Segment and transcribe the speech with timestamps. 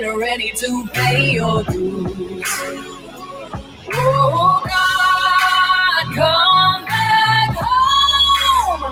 [0.00, 2.50] get ready to pay your dues.
[3.92, 8.82] Oh God, come back home.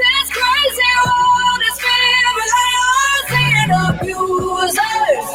[0.00, 5.28] This crazy world is filled with liars and abusers.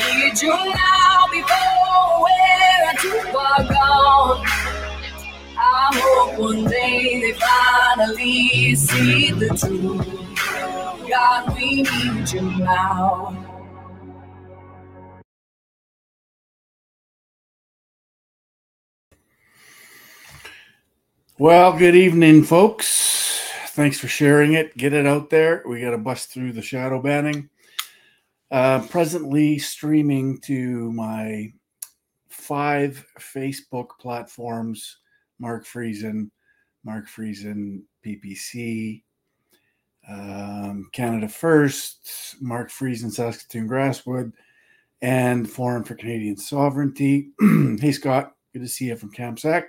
[0.00, 4.40] Need you now before we're too far gone.
[5.58, 10.08] I hope one day they finally see the truth.
[11.06, 13.45] God, we need you now.
[21.38, 23.42] Well, good evening, folks.
[23.72, 24.74] Thanks for sharing it.
[24.74, 25.62] Get it out there.
[25.66, 27.50] We got to bust through the shadow banning.
[28.50, 31.52] Uh, presently streaming to my
[32.30, 34.96] five Facebook platforms
[35.38, 36.30] Mark Friesen,
[36.84, 39.02] Mark Friesen PPC,
[40.08, 44.32] um, Canada First, Mark Friesen Saskatoon Grasswood,
[45.02, 47.32] and Forum for Canadian Sovereignty.
[47.78, 48.32] hey, Scott.
[48.54, 49.64] Good to see you from CamSec.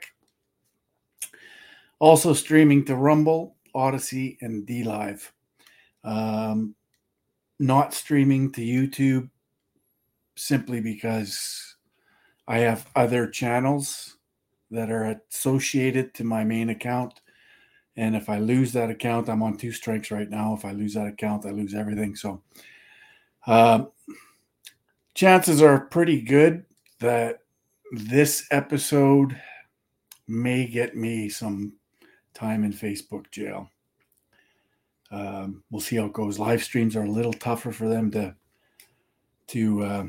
[1.99, 5.31] Also streaming to Rumble, Odysee, and DLive.
[6.03, 6.75] Um,
[7.59, 9.29] not streaming to YouTube
[10.35, 11.75] simply because
[12.47, 14.17] I have other channels
[14.71, 17.21] that are associated to my main account.
[17.95, 20.53] And if I lose that account, I'm on two strikes right now.
[20.53, 22.15] If I lose that account, I lose everything.
[22.15, 22.43] So,
[23.47, 23.85] uh,
[25.15, 26.63] chances are pretty good
[26.99, 27.39] that
[27.91, 29.39] this episode
[30.27, 31.73] may get me some
[32.37, 33.71] time in Facebook jail.
[35.09, 36.37] Um, we'll see how it goes.
[36.37, 38.35] Live streams are a little tougher for them to
[39.47, 40.05] to uh,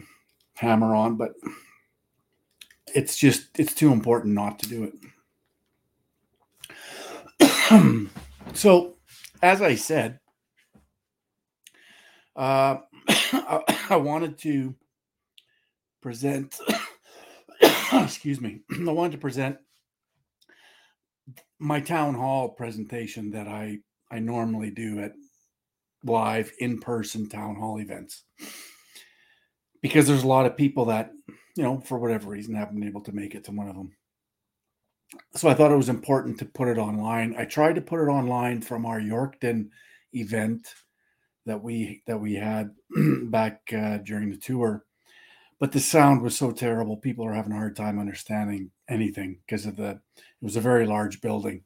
[0.54, 1.32] hammer on, but
[2.94, 4.92] it's just it's too important not to do
[7.40, 8.08] it.
[8.54, 8.96] so,
[9.42, 10.18] as I said,
[12.36, 12.78] uh,
[13.88, 14.74] I wanted to
[16.00, 16.58] present.
[17.92, 18.60] excuse me.
[18.72, 19.58] I wanted to present
[21.58, 23.78] my town hall presentation that I
[24.10, 25.12] I normally do at
[26.04, 28.24] live in person town hall events.
[29.82, 31.10] Because there's a lot of people that
[31.56, 33.92] you know for whatever reason haven't been able to make it to one of them.
[35.34, 37.34] So i thought it was important to put it online.
[37.36, 39.70] I tried to put it online from our yorkton
[40.12, 40.74] event
[41.46, 42.70] that we that we had
[43.24, 44.84] back uh, during the tour.
[45.58, 49.66] But the sound was so terrible people are having a hard time understanding anything because
[49.66, 51.62] of the it was a very large building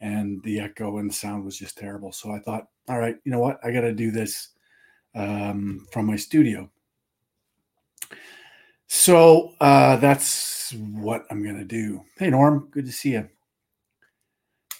[0.00, 2.12] and the echo and the sound was just terrible.
[2.12, 3.58] So I thought, all right, you know what?
[3.64, 4.50] I got to do this
[5.14, 6.70] um, from my studio.
[8.86, 12.04] So uh, that's what I'm going to do.
[12.18, 13.28] Hey, Norm, good to see you.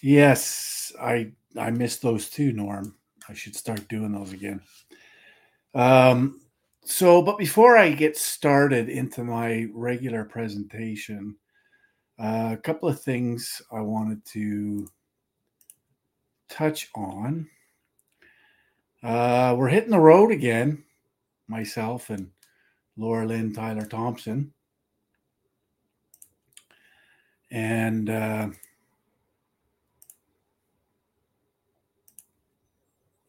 [0.03, 2.95] Yes, I I missed those too, Norm.
[3.29, 4.61] I should start doing those again.
[5.75, 6.43] Um,
[6.85, 11.37] so, but before I get started into my regular presentation,
[12.19, 14.89] uh, a couple of things I wanted to
[16.49, 17.49] touch on.
[19.03, 20.85] Uh, we're hitting the road again,
[21.49, 22.31] myself and
[22.97, 24.53] Laura Lynn Tyler Thompson.
[27.51, 28.49] And uh,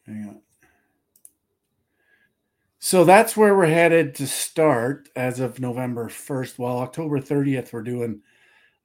[0.05, 0.41] hang on.
[2.79, 6.59] So that's where we're headed to start as of November 1st.
[6.59, 8.21] Well, October 30th, we're doing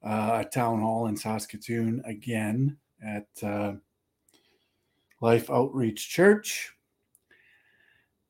[0.03, 3.73] uh, a town hall in Saskatoon again at uh,
[5.21, 6.71] Life Outreach Church.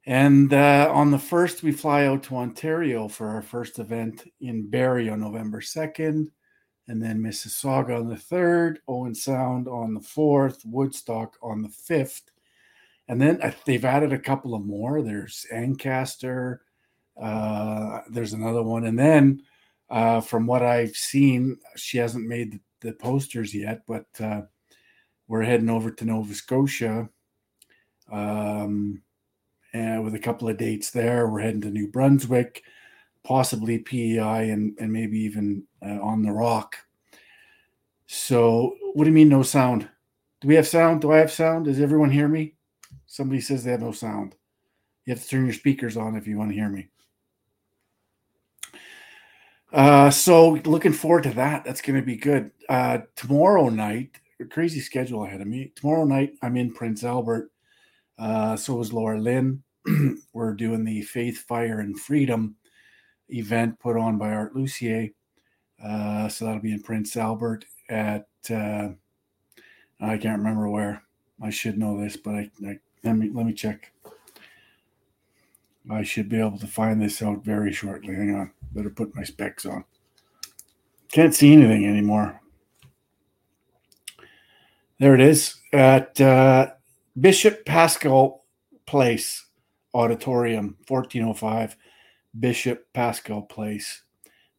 [0.06, 4.70] And uh, on the first, we fly out to Ontario for our first event in
[4.70, 6.28] Barrie on November 2nd,
[6.88, 12.24] and then Mississauga on the 3rd, Owen Sound on the 4th, Woodstock on the 5th.
[13.08, 15.02] And then uh, they've added a couple of more.
[15.02, 16.62] There's Ancaster,
[17.22, 18.86] uh, there's another one.
[18.86, 19.44] And then
[19.92, 24.42] uh, from what I've seen, she hasn't made the, posters yet, but uh,
[25.28, 27.10] we're heading over to Nova Scotia
[28.12, 29.04] um,
[29.74, 31.28] and with a couple of dates there.
[31.28, 32.64] We're heading to New Brunswick,
[33.24, 36.78] possibly PEI, and, and maybe even uh, on the Rock.
[38.08, 39.88] So, what do you mean, no sound?
[40.40, 41.02] Do we have sound?
[41.02, 41.66] Do I have sound?
[41.66, 42.56] Does everyone hear me?
[43.06, 44.36] Somebody says they have no sound.
[45.06, 46.91] You have to turn your speakers on if you want to hear me.
[49.72, 51.64] Uh, so looking forward to that.
[51.64, 52.52] That's going to be good.
[52.68, 54.20] Uh, tomorrow night,
[54.50, 55.72] crazy schedule ahead of me.
[55.76, 57.52] Tomorrow night, I'm in Prince Albert.
[58.18, 59.64] Uh, so is Laura Lynn.
[60.34, 62.56] We're doing the Faith, Fire, and Freedom
[63.30, 65.10] event put on by Art Lucier.
[65.84, 68.90] Uh, so that'll be in Prince Albert at uh,
[70.02, 71.04] I can't remember where.
[71.44, 73.92] I should know this, but I, I let me let me check.
[75.90, 78.14] I should be able to find this out very shortly.
[78.14, 78.52] Hang on.
[78.74, 79.84] Better put my specs on.
[81.12, 82.40] Can't see anything anymore.
[85.00, 86.68] There it is at uh,
[87.20, 88.46] Bishop Pascal
[88.86, 89.46] Place
[89.94, 91.76] Auditorium, 1405
[92.40, 94.04] Bishop Pascal Place,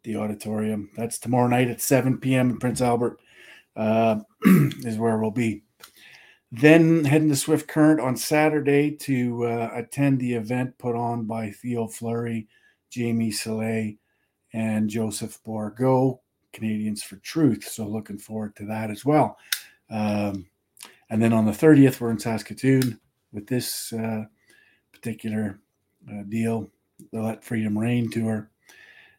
[0.03, 0.91] the auditorium.
[0.97, 2.51] That's tomorrow night at 7 p.m.
[2.51, 3.21] in Prince Albert,
[3.77, 5.63] uh, is where we'll be.
[6.54, 11.50] Then heading to Swift Current on Saturday to uh, attend the event put on by
[11.50, 12.46] Theo Fleury,
[12.90, 13.94] Jamie Soleil,
[14.52, 16.20] and Joseph Borgo,
[16.52, 17.64] Canadians for Truth.
[17.64, 19.38] So looking forward to that as well.
[19.88, 20.44] Um,
[21.08, 23.00] and then on the 30th, we're in Saskatoon
[23.32, 24.25] with this uh,
[24.93, 25.58] particular
[26.06, 26.70] uh, deal,
[27.12, 28.50] the Let Freedom Reign tour.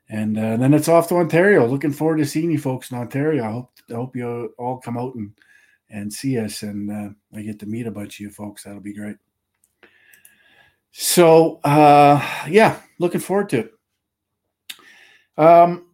[0.08, 1.66] And uh, then it's off to Ontario.
[1.66, 3.44] Looking forward to seeing you folks in Ontario.
[3.44, 5.32] I hope I hope you all come out and
[5.94, 8.64] and see us, and uh, I get to meet a bunch of you folks.
[8.64, 9.18] That'll be great.
[10.92, 12.20] So, uh,
[12.50, 13.72] yeah, looking forward to it.
[15.38, 15.86] Um,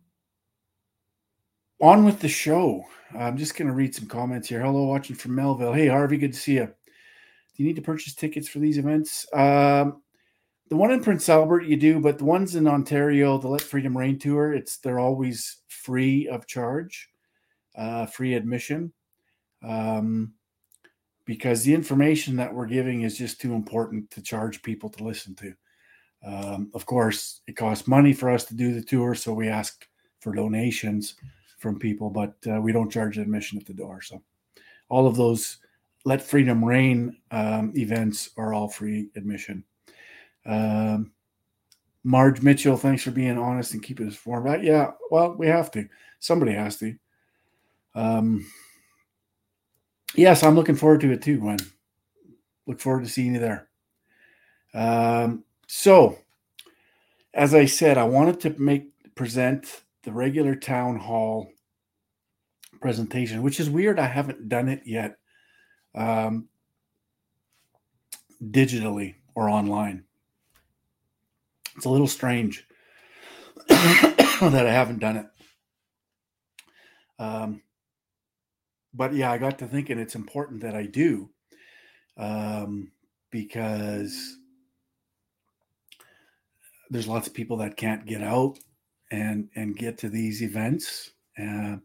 [1.82, 2.86] on with the show.
[3.18, 4.62] I'm just going to read some comments here.
[4.62, 5.74] Hello, watching from Melville.
[5.74, 6.66] Hey, Harvey, good to see you.
[6.66, 9.26] Do you need to purchase tickets for these events?
[9.34, 10.02] Um,
[10.70, 13.98] the one in Prince Albert, you do, but the ones in Ontario, the Let Freedom
[13.98, 17.10] Reign tour, it's they're always free of charge,
[17.76, 18.94] uh, free admission
[19.64, 20.34] um,
[21.26, 25.36] because the information that we're giving is just too important to charge people to listen
[25.36, 25.54] to.
[26.26, 29.88] Um, of course, it costs money for us to do the tour, so we ask
[30.20, 31.16] for donations
[31.60, 34.02] from people, but uh, we don't charge admission at the door.
[34.02, 34.22] So,
[34.90, 35.58] all of those
[36.04, 39.64] Let Freedom Reign um, events are all free admission.
[40.46, 41.12] Um,
[42.04, 44.48] Marge Mitchell, thanks for being honest and keeping us informed.
[44.48, 45.88] Uh, yeah, well, we have to.
[46.20, 46.96] Somebody has to.
[47.94, 48.46] Um,
[50.16, 51.60] yes, I'm looking forward to it too, Gwen.
[52.68, 53.68] Look forward to seeing you there.
[54.74, 56.20] Um, so,
[57.34, 61.52] as I said, I wanted to make present the regular town hall
[62.82, 64.00] presentation, which is weird.
[64.00, 65.18] I haven't done it yet
[65.96, 66.48] um,
[68.44, 70.04] digitally or online.
[71.76, 72.66] It's a little strange
[73.68, 75.26] that I haven't done it.
[77.20, 77.62] Um,
[78.94, 81.30] but yeah, I got to thinking it's important that I do
[82.18, 82.92] um,
[83.32, 84.38] because
[86.90, 88.58] there's lots of people that can't get out
[89.12, 91.12] and and get to these events.
[91.38, 91.78] Uh,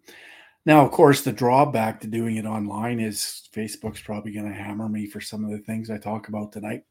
[0.66, 4.88] now, of course, the drawback to doing it online is Facebook's probably going to hammer
[4.88, 6.84] me for some of the things I talk about tonight.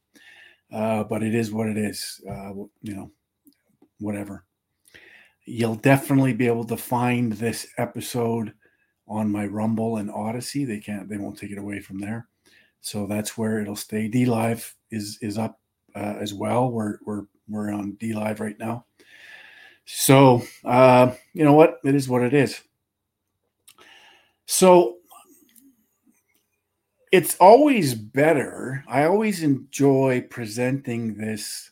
[0.71, 2.21] Uh, but it is what it is.
[2.29, 3.11] Uh, you know,
[3.99, 4.45] whatever.
[5.45, 8.53] You'll definitely be able to find this episode
[9.07, 10.65] on my Rumble and Odysee.
[10.65, 12.27] They can't, they won't take it away from there.
[12.81, 14.07] So that's where it'll stay.
[14.07, 15.59] D Live is is up
[15.95, 16.69] uh, as well.
[16.69, 18.85] We're we're we're on D Live right now.
[19.85, 21.79] So uh, you know what?
[21.85, 22.61] It is what it is.
[24.45, 24.97] So
[27.11, 28.83] it's always better.
[28.87, 31.71] I always enjoy presenting this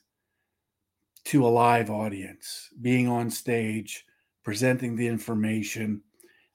[1.26, 4.06] to a live audience, being on stage,
[4.44, 6.02] presenting the information.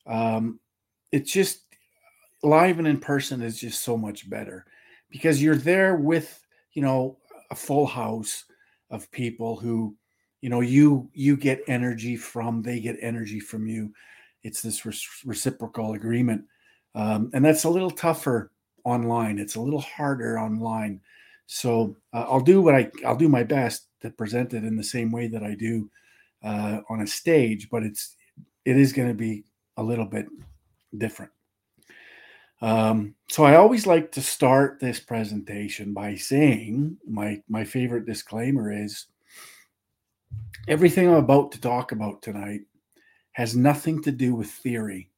[0.07, 0.61] Um,
[1.17, 1.63] it's just
[2.43, 4.67] live and in person is just so much better
[5.11, 6.45] because you're there with
[6.75, 7.17] you know
[7.51, 8.45] a full house
[8.91, 9.97] of people who
[10.43, 13.93] you know you you get energy from they get energy from you.
[14.43, 14.95] It's this re-
[15.25, 16.45] reciprocal agreement.
[16.95, 18.53] Um, and that's a little tougher
[18.85, 19.39] online.
[19.39, 21.01] It's a little harder online.
[21.47, 24.83] So uh, i'll do what i i'll do my best to present it in the
[24.83, 25.89] same way that i do
[26.43, 28.17] uh, on a stage but it's
[28.65, 29.45] it is going to be
[29.77, 30.27] a little bit
[30.99, 31.33] different.
[32.63, 38.73] Um, so I always like to start this presentation by saying my my favorite disclaimer
[38.73, 39.07] is
[40.67, 42.63] everything I'm about to talk about tonight
[43.33, 45.11] has nothing to do with theory.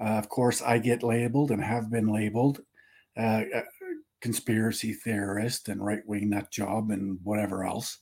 [0.00, 2.60] Uh, of course, I get labeled and have been labeled
[3.16, 3.42] uh,
[4.20, 7.98] conspiracy theorist and right wing nut job and whatever else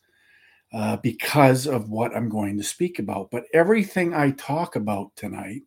[0.72, 3.30] uh, because of what I'm going to speak about.
[3.30, 5.62] But everything I talk about tonight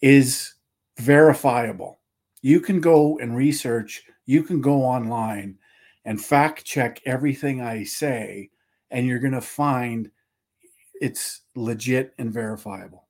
[0.00, 0.54] is
[0.98, 2.00] verifiable.
[2.42, 5.58] You can go and research, you can go online
[6.04, 8.50] and fact check everything I say,
[8.90, 10.10] and you're going to find
[11.00, 13.08] it's legit and verifiable.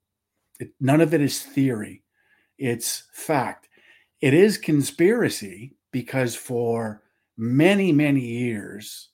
[0.61, 2.03] It, none of it is theory,
[2.59, 3.69] it's fact.
[4.21, 7.03] It is conspiracy because for
[7.37, 9.11] many, many years,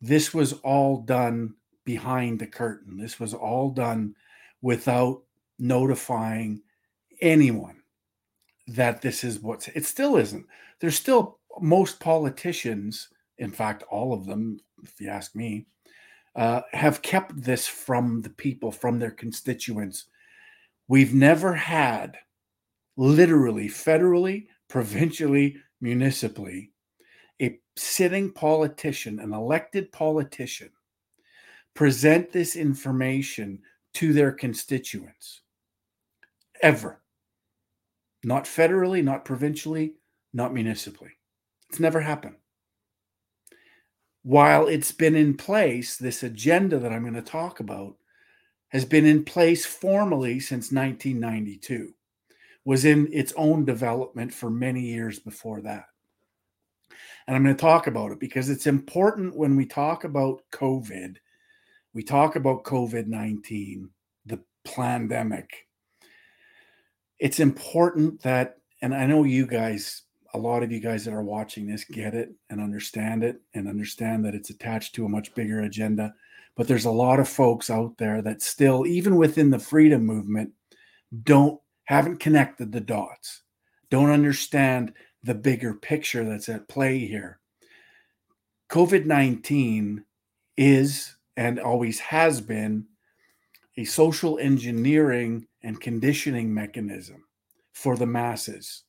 [0.00, 1.54] this was all done
[1.84, 2.96] behind the curtain.
[2.96, 4.14] This was all done
[4.62, 5.22] without
[5.58, 6.62] notifying
[7.22, 7.76] anyone
[8.66, 10.46] that this is what's it still isn't
[10.80, 13.08] there's still most politicians
[13.38, 15.66] in fact all of them if you ask me,
[16.36, 20.06] uh, have kept this from the people, from their constituents.
[20.88, 22.16] We've never had,
[22.96, 26.72] literally, federally, provincially, municipally,
[27.40, 30.70] a sitting politician, an elected politician,
[31.74, 33.60] present this information
[33.94, 35.42] to their constituents.
[36.62, 36.99] Ever.
[38.22, 39.94] Not federally, not provincially,
[40.32, 41.12] not municipally.
[41.68, 42.36] It's never happened.
[44.22, 47.96] While it's been in place, this agenda that I'm going to talk about
[48.68, 51.94] has been in place formally since 1992,
[52.64, 55.84] was in its own development for many years before that.
[57.26, 61.16] And I'm going to talk about it because it's important when we talk about COVID,
[61.94, 63.88] we talk about COVID 19,
[64.26, 65.66] the pandemic.
[67.20, 70.02] It's important that, and I know you guys
[70.34, 73.68] a lot of you guys that are watching this get it and understand it and
[73.68, 76.14] understand that it's attached to a much bigger agenda.
[76.56, 80.50] But there's a lot of folks out there that still, even within the freedom movement,
[81.22, 83.42] don't haven't connected the dots,
[83.90, 84.92] don't understand
[85.24, 87.40] the bigger picture that's at play here.
[88.70, 90.04] COVID 19
[90.56, 92.86] is and always has been
[93.80, 97.24] a social engineering and conditioning mechanism
[97.72, 98.84] for the masses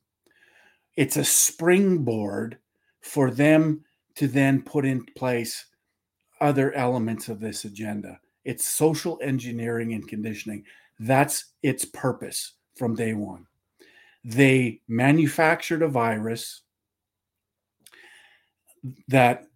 [0.96, 2.58] it's a springboard
[3.02, 3.84] for them
[4.16, 5.66] to then put in place
[6.40, 8.20] other elements of this agenda.
[8.44, 10.66] It's social engineering and conditioning.
[11.00, 13.46] That's its purpose from day one.
[14.24, 16.62] They manufactured a virus
[19.08, 19.48] that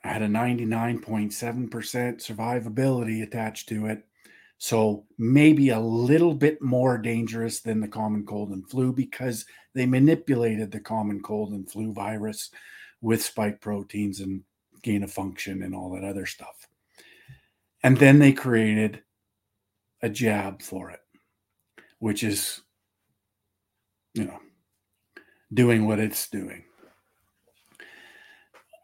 [0.00, 4.06] had a 99.7% survivability attached to it
[4.62, 9.86] so maybe a little bit more dangerous than the common cold and flu because they
[9.86, 12.50] manipulated the common cold and flu virus
[13.00, 14.42] with spike proteins and
[14.82, 16.68] gain of function and all that other stuff.
[17.82, 19.02] And then they created
[20.02, 21.00] a jab for it,
[21.98, 22.60] which is,
[24.12, 24.40] you know,
[25.54, 26.64] doing what it's doing.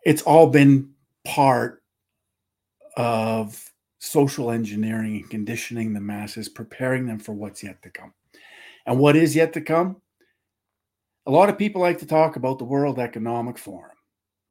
[0.07, 1.83] It's all been part
[2.97, 3.63] of
[4.07, 8.13] social engineering and conditioning the masses, preparing them for what's yet to come.
[8.87, 9.97] And what is yet to come?
[11.27, 13.97] A lot of people like to talk about the World Economic Forum.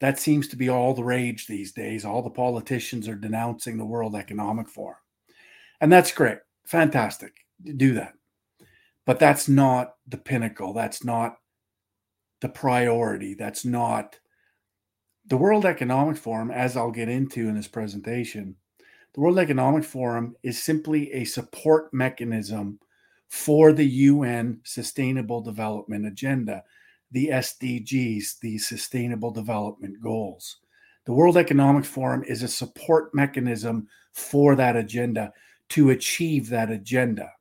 [0.02, 2.04] That seems to be all the rage these days.
[2.04, 4.98] All the politicians are denouncing the World Economic Forum.
[5.80, 6.40] And that's great.
[6.66, 7.34] Fantastic.
[7.64, 8.14] Do that.
[9.06, 10.74] But that's not the pinnacle.
[10.74, 11.38] That's not
[12.42, 13.36] the priority.
[13.36, 14.20] That's not
[15.28, 18.56] the World Economic Forum, as I'll get into in this presentation,
[19.16, 22.78] the World Economic Forum is simply a support mechanism
[23.30, 26.62] for the UN Sustainable Development Agenda,
[27.12, 30.58] the SDGs, the Sustainable Development Goals.
[31.06, 35.32] The World Economic Forum is a support mechanism for that agenda
[35.70, 37.32] to achieve that agenda.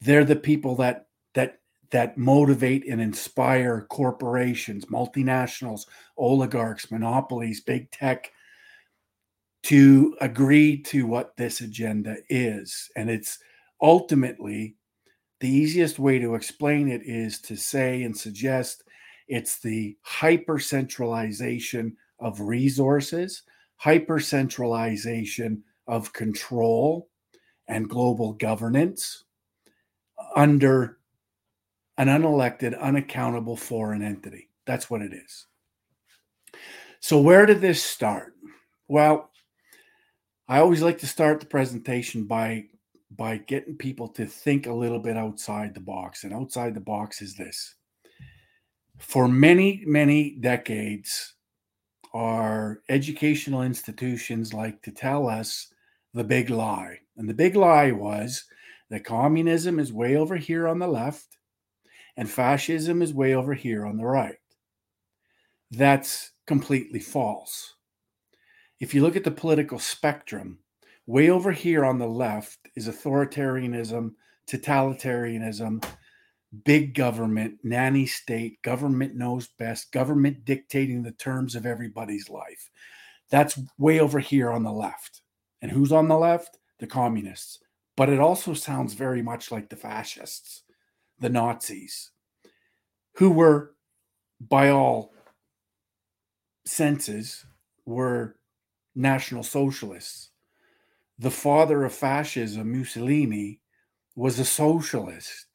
[0.00, 1.58] They're the people that that
[1.90, 8.30] that motivate and inspire corporations, multinationals, oligarchs, monopolies, big tech,
[9.64, 12.90] to agree to what this agenda is.
[12.96, 13.38] And it's
[13.80, 14.76] ultimately
[15.40, 18.84] the easiest way to explain it is to say and suggest
[19.28, 23.42] it's the hyper centralization of resources,
[23.76, 27.08] hyper centralization of control
[27.68, 29.24] and global governance
[30.36, 30.98] under
[31.98, 34.48] an unelected, unaccountable foreign entity.
[34.66, 35.46] That's what it is.
[37.00, 38.34] So, where did this start?
[38.86, 39.31] Well,
[40.48, 42.66] I always like to start the presentation by
[43.16, 46.24] by getting people to think a little bit outside the box.
[46.24, 47.74] And outside the box is this.
[48.98, 51.34] For many, many decades,
[52.14, 55.72] our educational institutions like to tell us
[56.14, 56.98] the big lie.
[57.16, 58.44] And the big lie was
[58.90, 61.38] that communism is way over here on the left
[62.16, 64.36] and fascism is way over here on the right.
[65.70, 67.74] That's completely false.
[68.82, 70.58] If you look at the political spectrum,
[71.06, 74.10] way over here on the left is authoritarianism,
[74.48, 75.84] totalitarianism,
[76.64, 82.70] big government, nanny state, government knows best, government dictating the terms of everybody's life.
[83.30, 85.20] That's way over here on the left.
[85.60, 86.58] And who's on the left?
[86.80, 87.60] The communists.
[87.96, 90.64] But it also sounds very much like the fascists,
[91.20, 92.10] the Nazis,
[93.14, 93.76] who were,
[94.40, 95.12] by all
[96.64, 97.46] senses,
[97.86, 98.34] were
[98.94, 100.30] National Socialists.
[101.18, 103.60] The father of fascism, Mussolini,
[104.16, 105.46] was a socialist.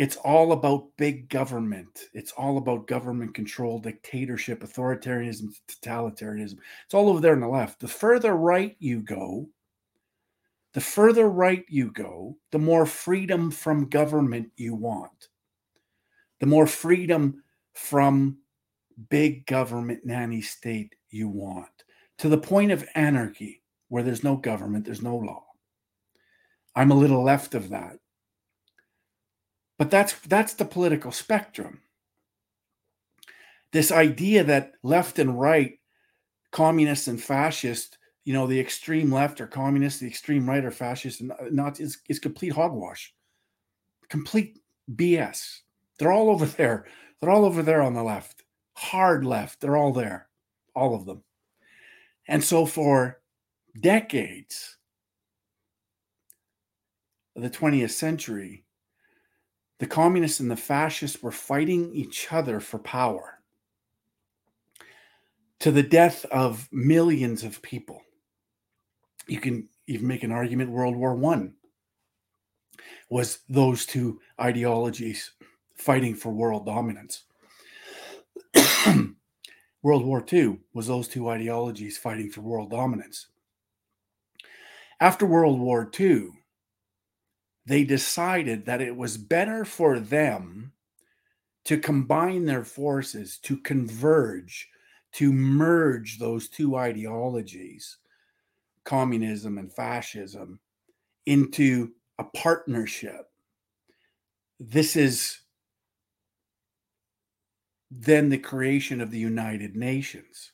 [0.00, 2.04] it's all about big government.
[2.14, 6.56] It's all about government control, dictatorship, authoritarianism, totalitarianism.
[6.86, 7.80] It's all over there on the left.
[7.80, 9.46] The further right you go,
[10.72, 15.28] the further right you go, the more freedom from government you want.
[16.38, 17.42] The more freedom
[17.74, 18.38] from
[19.10, 21.84] big government nanny state you want,
[22.20, 25.42] to the point of anarchy, where there's no government, there's no law.
[26.76, 27.96] I'm a little left of that.
[29.78, 31.80] But that's that's the political spectrum.
[33.72, 35.78] This idea that left and right,
[36.52, 37.96] communists and fascists,
[38.26, 41.80] you know, the extreme left are communists, the extreme right are fascists, and uh, not
[41.80, 43.14] is, is complete hogwash,
[44.10, 44.58] complete
[44.94, 45.60] BS.
[45.98, 46.84] They're all over there.
[47.18, 48.42] They're all over there on the left,
[48.74, 49.62] hard left.
[49.62, 50.28] They're all there,
[50.74, 51.22] all of them.
[52.30, 53.20] And so for
[53.80, 54.76] decades
[57.34, 58.64] of the 20th century,
[59.80, 63.40] the communists and the fascists were fighting each other for power
[65.58, 68.00] to the death of millions of people.
[69.26, 71.54] You can even make an argument World War One
[73.08, 75.32] was those two ideologies
[75.74, 77.24] fighting for world dominance.
[79.82, 83.28] World War II was those two ideologies fighting for world dominance.
[85.00, 86.28] After World War II,
[87.64, 90.72] they decided that it was better for them
[91.64, 94.68] to combine their forces, to converge,
[95.12, 97.98] to merge those two ideologies,
[98.84, 100.58] communism and fascism,
[101.26, 103.30] into a partnership.
[104.58, 105.39] This is
[107.90, 110.52] then the creation of the United Nations.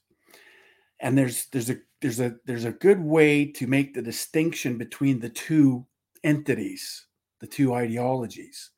[1.00, 5.20] And there's there's a there's a there's a good way to make the distinction between
[5.20, 5.86] the two
[6.24, 7.06] entities,
[7.40, 8.70] the two ideologies.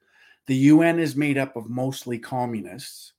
[0.46, 3.12] The UN is made up of mostly communists,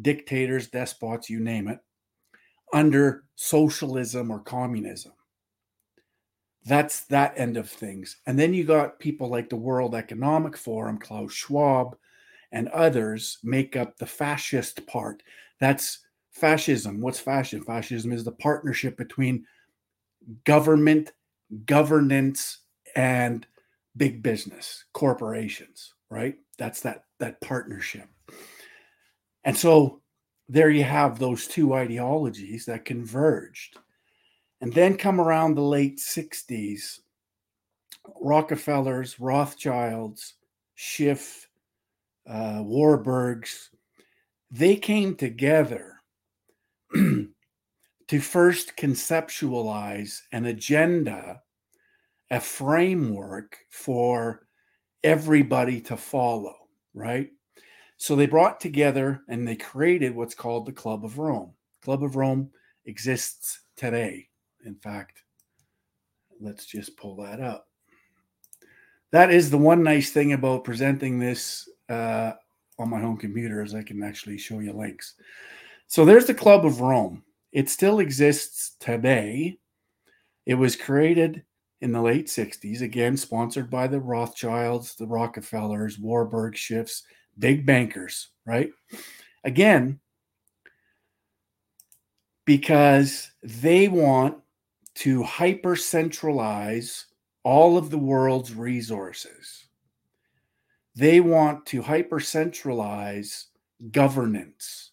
[0.00, 1.78] dictators, despots, you name it,
[2.72, 5.12] under socialism or communism.
[6.64, 8.16] That's that end of things.
[8.26, 11.96] And then you got people like the World Economic Forum, Klaus Schwab,
[12.52, 15.22] and others make up the fascist part.
[15.60, 17.00] That's fascism.
[17.00, 17.64] What's fascism?
[17.64, 19.44] Fascism is the partnership between
[20.44, 21.12] government,
[21.66, 22.58] governance,
[22.96, 23.46] and
[23.96, 26.36] big business, corporations, right?
[26.58, 28.08] That's that that partnership.
[29.44, 30.00] And so
[30.48, 33.76] there you have those two ideologies that converged.
[34.60, 37.00] And then come around the late 60s,
[38.20, 40.34] Rockefellers, Rothschilds,
[40.74, 41.47] Schiff,
[42.28, 43.68] uh, Warburgs,
[44.50, 45.94] they came together
[46.94, 51.42] to first conceptualize an agenda,
[52.30, 54.46] a framework for
[55.02, 56.54] everybody to follow,
[56.94, 57.30] right?
[57.96, 61.52] So they brought together and they created what's called the Club of Rome.
[61.82, 62.50] Club of Rome
[62.86, 64.28] exists today.
[64.64, 65.22] In fact,
[66.40, 67.66] let's just pull that up.
[69.10, 72.32] That is the one nice thing about presenting this uh,
[72.78, 75.14] on my home computer as I can actually show you links.
[75.86, 77.22] So there's the Club of Rome.
[77.52, 79.58] It still exists today.
[80.46, 81.44] It was created
[81.80, 87.02] in the late 60s, again, sponsored by the Rothschilds, the Rockefellers, Warburg Schiffs,
[87.38, 88.70] big bankers, right?
[89.44, 90.00] Again,
[92.44, 94.36] because they want
[94.96, 97.06] to hyper centralize
[97.44, 99.67] all of the world's resources.
[100.98, 103.46] They want to hyper centralize
[103.92, 104.90] governance,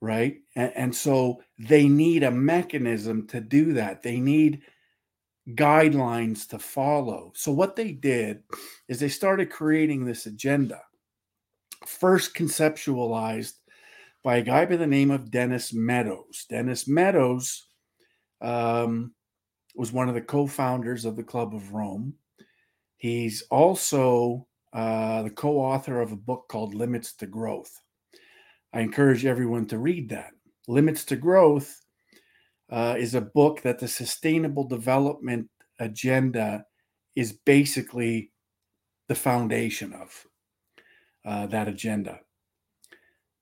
[0.00, 0.36] right?
[0.56, 4.02] And, and, so they need a mechanism to do that.
[4.02, 4.62] They need
[5.50, 7.30] guidelines to follow.
[7.36, 8.42] So, what they did
[8.88, 10.80] is they started creating this agenda,
[11.84, 13.56] first conceptualized
[14.24, 16.46] by a guy by the name of Dennis Meadows.
[16.48, 17.66] Dennis Meadows
[18.40, 19.12] um,
[19.74, 22.14] was one of the co founders of the Club of Rome.
[22.96, 27.80] He's also uh, the co author of a book called Limits to Growth.
[28.72, 30.30] I encourage everyone to read that.
[30.68, 31.80] Limits to Growth
[32.70, 35.48] uh, is a book that the Sustainable Development
[35.80, 36.64] Agenda
[37.16, 38.30] is basically
[39.08, 40.26] the foundation of
[41.24, 42.20] uh, that agenda.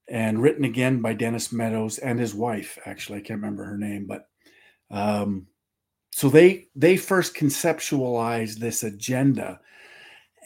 [0.09, 4.07] And written again by Dennis Meadows and his wife, actually, I can't remember her name,
[4.07, 4.27] but
[4.91, 5.47] um,
[6.11, 9.61] so they they first conceptualized this agenda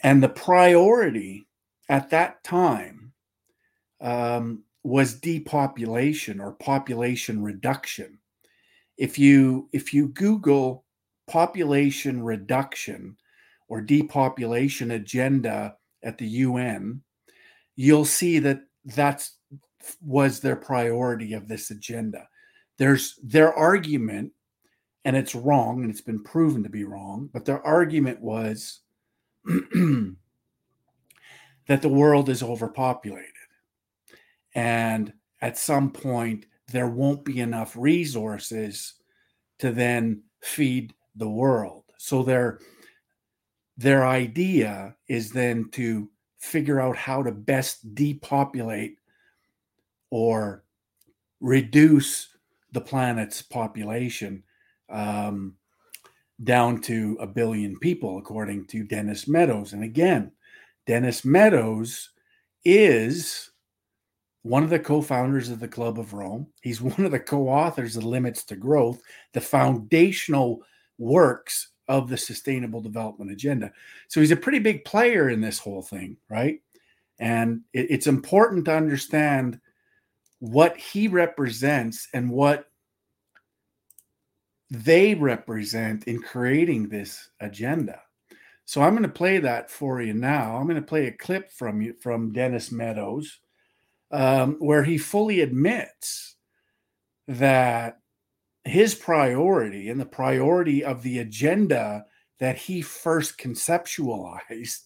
[0.03, 1.47] and the priority
[1.89, 3.13] at that time
[4.01, 8.19] um, was depopulation or population reduction.
[8.97, 10.85] If you if you Google
[11.27, 13.15] population reduction
[13.69, 17.01] or depopulation agenda at the UN,
[17.75, 19.37] you'll see that that's
[20.01, 22.27] was their priority of this agenda.
[22.77, 24.33] There's their argument,
[25.05, 28.82] and it's wrong, and it's been proven to be wrong, but their argument was
[31.67, 33.29] that the world is overpopulated.
[34.55, 38.95] And at some point, there won't be enough resources
[39.59, 41.83] to then feed the world.
[41.97, 42.59] So their
[43.77, 48.97] their idea is then to figure out how to best depopulate
[50.11, 50.63] or
[51.39, 52.29] reduce
[52.71, 54.43] the planet's population
[54.89, 55.55] um,
[56.41, 59.73] down to a billion people, according to Dennis Meadows.
[59.73, 60.31] And again,
[60.87, 62.09] Dennis Meadows
[62.65, 63.51] is
[64.41, 66.47] one of the co founders of the Club of Rome.
[66.61, 69.01] He's one of the co authors of Limits to Growth,
[69.33, 70.61] the foundational
[70.97, 73.71] works of the Sustainable Development Agenda.
[74.07, 76.61] So he's a pretty big player in this whole thing, right?
[77.19, 79.59] And it, it's important to understand
[80.39, 82.69] what he represents and what
[84.73, 88.01] they represent in creating this agenda.
[88.65, 90.57] So I'm going to play that for you now.
[90.57, 93.39] I'm going to play a clip from you from Dennis Meadows,
[94.11, 96.37] um, where he fully admits
[97.27, 97.99] that
[98.63, 102.05] his priority and the priority of the agenda
[102.39, 104.85] that he first conceptualized,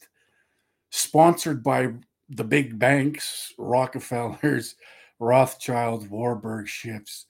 [0.89, 1.93] sponsored by
[2.29, 4.75] the big banks, Rockefellers,
[5.19, 7.25] Rothschilds, Warburg Schiffs,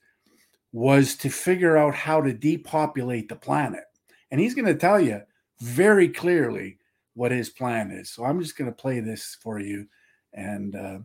[0.72, 3.84] was to figure out how to depopulate the planet.
[4.30, 5.22] And he's going to tell you
[5.60, 6.78] very clearly
[7.14, 8.10] what his plan is.
[8.10, 9.86] So I'm just going to play this for you.
[10.32, 10.98] And uh,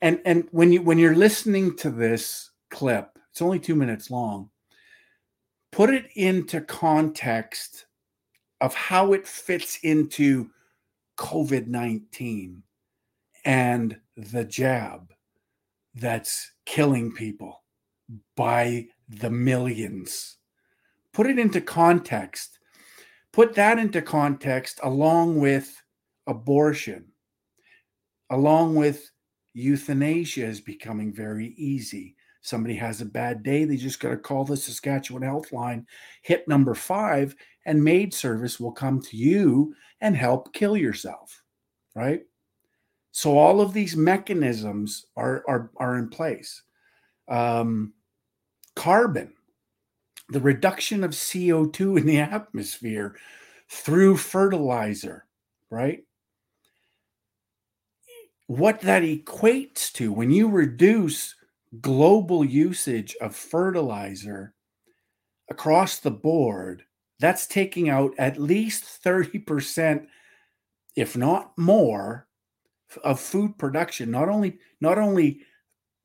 [0.00, 4.50] and and when you when you're listening to this clip, it's only two minutes long.
[5.72, 7.86] Put it into context
[8.60, 10.50] of how it fits into
[11.18, 12.62] COVID 19
[13.44, 15.12] and the jab
[15.94, 17.62] that's killing people
[18.36, 20.38] by the millions.
[21.12, 22.58] Put it into context.
[23.32, 25.80] Put that into context along with
[26.26, 27.06] abortion,
[28.30, 29.10] along with
[29.54, 32.16] euthanasia is becoming very easy.
[32.40, 35.86] Somebody has a bad day, they just got to call the Saskatchewan Health Line,
[36.22, 37.34] hit number five,
[37.66, 41.42] and maid service will come to you and help kill yourself,
[41.94, 42.22] right?
[43.10, 46.62] So all of these mechanisms are are, are in place.
[47.26, 47.92] Um,
[48.78, 49.32] carbon,
[50.28, 53.16] the reduction of CO2 in the atmosphere
[53.68, 55.26] through fertilizer,
[55.68, 56.04] right?
[58.46, 61.34] What that equates to when you reduce
[61.80, 64.54] global usage of fertilizer
[65.50, 66.84] across the board,
[67.18, 70.06] that's taking out at least 30%,
[70.94, 72.28] if not more,
[73.02, 74.12] of food production.
[74.12, 75.40] Not only not only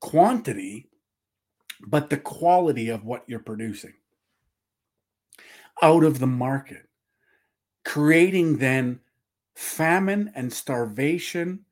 [0.02, 0.90] quantity,
[1.88, 3.94] but the quality of what you're producing
[5.82, 6.88] out of the market,
[7.84, 9.00] creating then
[9.56, 11.66] famine and starvation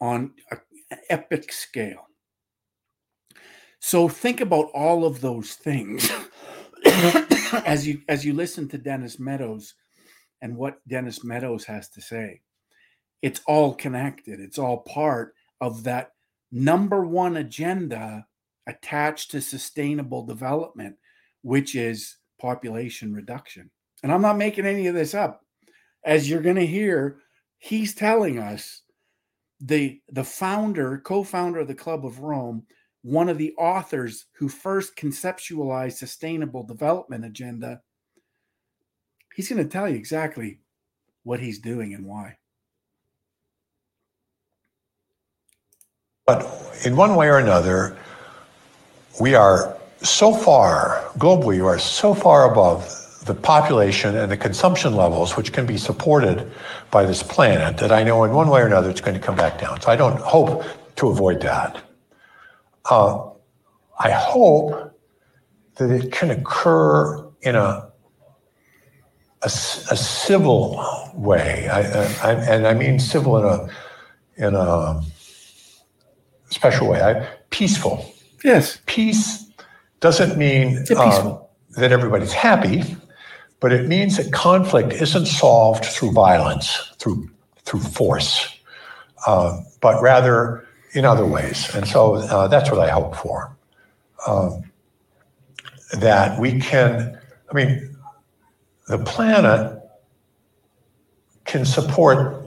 [0.00, 2.06] on an epic scale.
[3.80, 6.10] So think about all of those things
[7.64, 9.74] as you as you listen to Dennis Meadows
[10.42, 12.40] and what Dennis Meadows has to say.
[13.22, 14.40] It's all connected.
[14.40, 16.12] It's all part of that
[16.50, 18.26] number one agenda
[18.68, 20.94] attached to sustainable development,
[21.42, 23.70] which is population reduction.
[24.02, 25.44] And I'm not making any of this up.
[26.04, 27.18] As you're going to hear,
[27.58, 28.82] he's telling us
[29.60, 32.64] the the founder, co-founder of the Club of Rome,
[33.02, 37.80] one of the authors who first conceptualized sustainable development agenda,
[39.34, 40.60] he's going to tell you exactly
[41.24, 42.36] what he's doing and why.
[46.26, 46.46] But
[46.84, 47.96] in one way or another,
[49.20, 54.94] we are so far, globally, we are so far above the population and the consumption
[54.94, 56.50] levels which can be supported
[56.90, 59.36] by this planet that I know in one way or another it's going to come
[59.36, 59.80] back down.
[59.80, 60.64] So I don't hope
[60.96, 61.82] to avoid that.
[62.88, 63.28] Uh,
[63.98, 64.96] I hope
[65.76, 67.86] that it can occur in a
[69.42, 73.68] a, a civil way, I, I, and I mean civil in a
[74.48, 75.00] in a
[76.50, 78.12] special way, I, peaceful
[78.44, 78.80] Yes.
[78.86, 79.44] Peace
[80.00, 81.38] doesn't mean uh,
[81.76, 82.96] that everybody's happy,
[83.60, 87.30] but it means that conflict isn't solved through violence, through
[87.64, 88.48] through force,
[89.26, 91.74] uh, but rather in other ways.
[91.74, 93.54] And so uh, that's what I hope for.
[94.26, 94.64] Um,
[95.92, 97.18] that we can,
[97.50, 97.96] I mean,
[98.88, 99.80] the planet
[101.44, 102.44] can support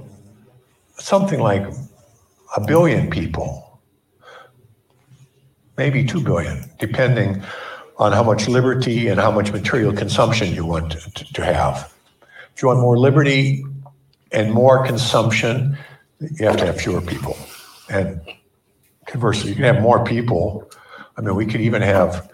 [0.98, 1.64] something like
[2.56, 3.71] a billion people,
[5.78, 7.42] maybe two billion, depending
[7.98, 11.94] on how much liberty and how much material consumption you want to, to have.
[12.56, 13.64] If you want more liberty
[14.32, 15.78] and more consumption,
[16.20, 17.38] you have to have fewer people.
[17.90, 18.22] And
[19.06, 20.70] conversely, you can have more people.
[21.18, 22.30] I mean, we could even have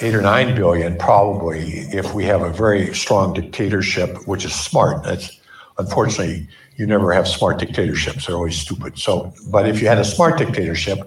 [0.00, 5.04] eight or nine billion probably if we have a very strong dictatorship, which is smart.
[5.04, 5.38] That's
[5.78, 8.98] unfortunately you never have smart dictatorships; they're always stupid.
[8.98, 10.98] So, but if you had a smart dictatorship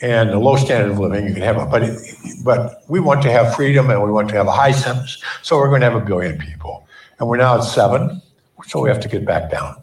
[0.00, 1.66] and a low standard of living, you can have a.
[1.66, 2.00] But it,
[2.44, 5.56] but we want to have freedom and we want to have a high census, so
[5.56, 6.86] we're going to have a billion people,
[7.18, 8.22] and we're now at seven,
[8.66, 9.82] so we have to get back down.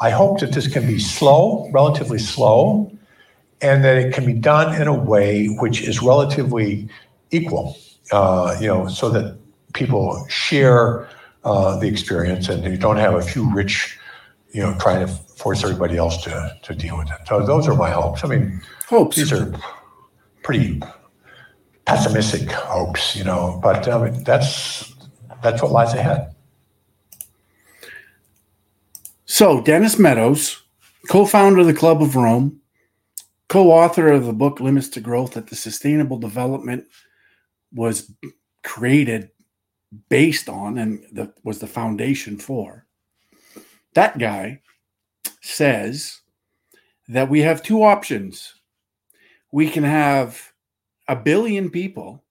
[0.00, 2.92] I hope that this can be slow, relatively slow,
[3.62, 6.88] and that it can be done in a way which is relatively
[7.30, 7.76] equal,
[8.12, 9.38] uh, you know, so that
[9.72, 11.08] people share
[11.44, 13.98] uh, the experience and you don't have a few rich,
[14.52, 17.18] you know, trying to force everybody else to, to deal with it.
[17.26, 18.24] So those are my hopes.
[18.24, 19.16] I mean, hopes.
[19.16, 19.52] These are
[20.42, 20.80] pretty
[21.84, 24.94] pessimistic hopes, you know, but I mean, that's
[25.42, 26.34] that's what lies ahead.
[29.26, 30.62] So Dennis Meadows,
[31.08, 32.60] co-founder of the Club of Rome,
[33.48, 36.84] co-author of the book Limits to Growth that the Sustainable Development
[37.72, 38.12] was
[38.62, 39.30] created
[40.08, 42.86] based on and that was the foundation for.
[43.94, 44.60] That guy
[45.42, 46.20] says
[47.08, 48.55] that we have two options.
[49.56, 50.52] We can have
[51.08, 52.22] a billion people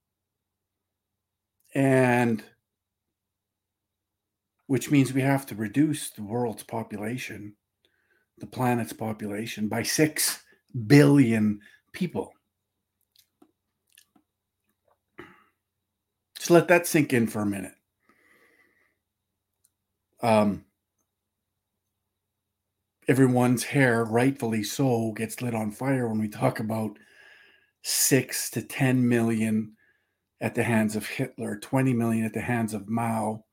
[1.74, 2.44] and
[4.68, 7.56] which means we have to reduce the world's population,
[8.38, 10.44] the planet's population by 6
[10.86, 11.62] billion
[11.94, 12.32] people.
[16.38, 17.74] Just let that sink in for a minute.
[20.22, 20.64] Um,
[23.08, 27.00] everyone's hair, rightfully so, gets lit on fire when we talk about
[27.88, 29.72] six to 10 million
[30.42, 33.46] at the hands of Hitler, 20 million at the hands of Mao,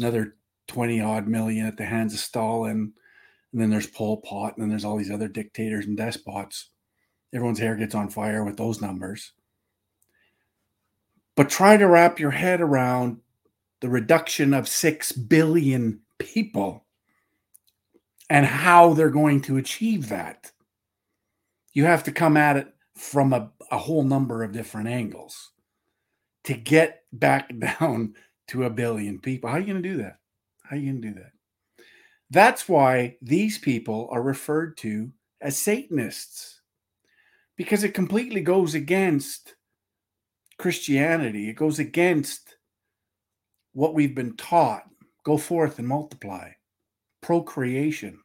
[0.00, 0.34] another
[0.66, 2.92] 20 odd million at the hands of Stalin.
[3.52, 6.70] And then there's Pol Pot, and then there's all these other dictators and despots.
[7.32, 9.32] Everyone's hair gets on fire with those numbers.
[11.36, 13.18] But try to wrap your head around
[13.80, 16.84] the reduction of 6 billion people
[18.28, 20.50] and how they're going to achieve that.
[21.74, 25.52] You have to come at it from a, a whole number of different angles
[26.44, 27.50] to get back
[27.80, 28.14] down
[28.48, 29.48] to a billion people.
[29.48, 30.18] How are you going to do that?
[30.62, 31.32] How are you going to do that?
[32.30, 36.60] That's why these people are referred to as Satanists
[37.56, 39.54] because it completely goes against
[40.58, 41.48] Christianity.
[41.48, 42.56] It goes against
[43.72, 44.84] what we've been taught
[45.24, 46.50] go forth and multiply,
[47.20, 48.18] procreation,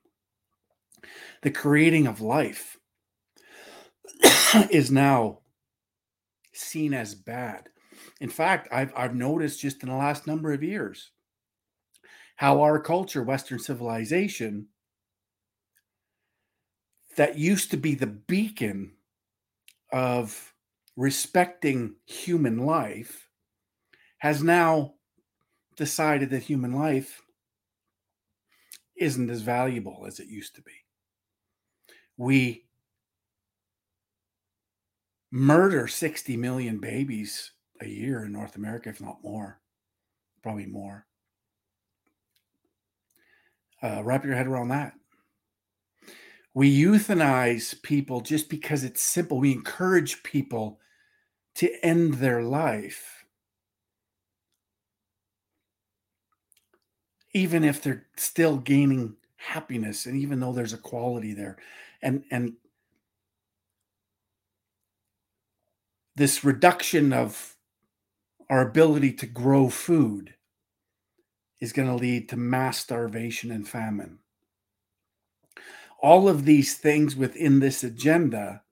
[1.42, 2.78] the creating of life
[4.70, 5.40] is now
[6.54, 7.70] seen as bad.
[8.20, 11.12] In fact, I've, I've noticed just in the last number of years
[12.36, 14.68] how our culture, Western civilization,
[17.16, 18.94] that used to be the beacon
[19.92, 20.54] of
[20.96, 23.30] respecting human life
[24.18, 24.94] has now
[25.76, 27.22] decided that human life
[28.98, 30.72] isn't as valuable as it used to be.
[32.18, 32.66] We
[35.34, 39.60] murder 60 million babies a year in North America, if not more,
[40.44, 41.08] probably more.
[43.82, 44.94] Uh, wrap your head around that.
[46.54, 49.40] We euthanize people just because it's simple.
[49.40, 50.80] We encourage people
[51.56, 53.26] to end their life,
[57.34, 61.58] even if they're still gaining happiness and even though there's a quality there.
[62.04, 62.54] And, and
[66.16, 67.56] this reduction of
[68.50, 70.36] our ability to grow food
[71.60, 74.20] is going to lead to mass starvation and famine.
[76.02, 78.64] All of these things within this agenda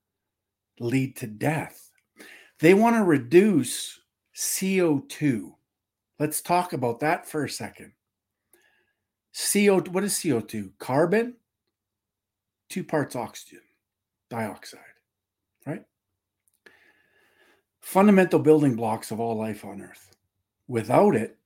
[0.80, 1.90] lead to death.
[2.60, 4.00] They want to reduce
[4.36, 5.54] CO2.
[6.20, 7.94] Let's talk about that for a second.
[9.34, 10.72] CO, what is CO2?
[10.78, 11.36] Carbon,
[12.70, 13.62] two parts oxygen,
[14.30, 14.82] dioxide,
[15.66, 15.84] right?
[17.82, 20.16] Fundamental building blocks of all life on earth.
[20.68, 21.38] Without it,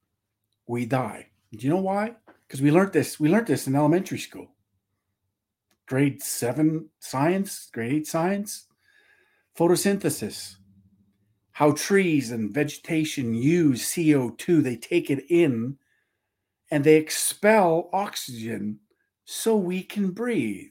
[0.67, 1.27] we die.
[1.51, 2.15] Do you know why?
[2.47, 4.49] Because we learned this, we learned this in elementary school.
[5.87, 8.65] Grade seven science, grade eight science,
[9.57, 10.55] photosynthesis
[11.55, 14.61] how trees and vegetation use CO2.
[14.61, 15.77] They take it in
[16.69, 18.77] and they expel oxygen
[19.23, 20.67] so we can breathe.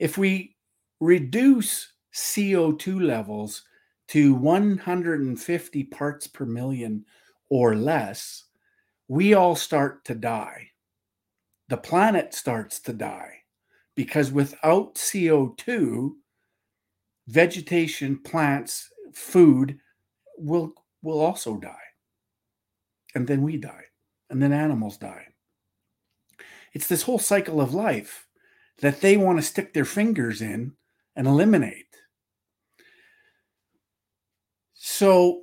[0.00, 0.56] if we
[0.98, 3.62] reduce CO2 levels
[4.08, 7.04] to 150 parts per million
[7.48, 8.44] or less,
[9.08, 10.70] we all start to die.
[11.68, 13.38] The planet starts to die
[13.94, 16.12] because without CO2,
[17.28, 19.78] vegetation, plants, food
[20.38, 21.76] will will also die.
[23.14, 23.84] And then we die.
[24.30, 25.26] And then animals die.
[26.72, 28.26] It's this whole cycle of life
[28.78, 30.72] that they want to stick their fingers in
[31.14, 31.96] and eliminate.
[34.84, 35.42] So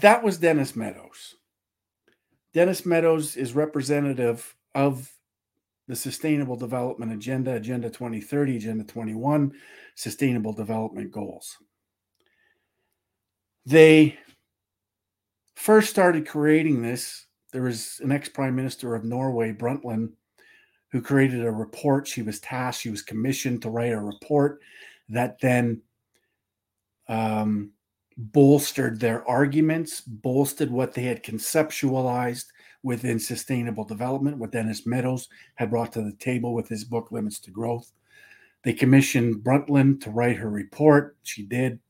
[0.00, 1.36] that was Dennis Meadows.
[2.52, 5.08] Dennis Meadows is representative of
[5.86, 9.52] the Sustainable Development Agenda, Agenda 2030, Agenda 21,
[9.94, 11.56] Sustainable Development Goals.
[13.66, 14.18] They
[15.54, 17.26] first started creating this.
[17.52, 20.10] There was an ex prime minister of Norway, Brundtland,
[20.90, 22.08] who created a report.
[22.08, 24.58] She was tasked, she was commissioned to write a report
[25.08, 25.82] that then
[27.08, 27.70] um,
[28.16, 32.46] bolstered their arguments, bolstered what they had conceptualized
[32.82, 37.38] within sustainable development, what Dennis Meadows had brought to the table with his book, Limits
[37.40, 37.92] to Growth.
[38.62, 41.16] They commissioned Brundtland to write her report.
[41.22, 41.80] She did.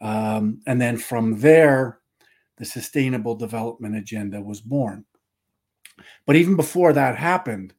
[0.00, 1.98] Um, and then from there,
[2.56, 5.04] the Sustainable Development Agenda was born.
[6.26, 7.74] But even before that happened,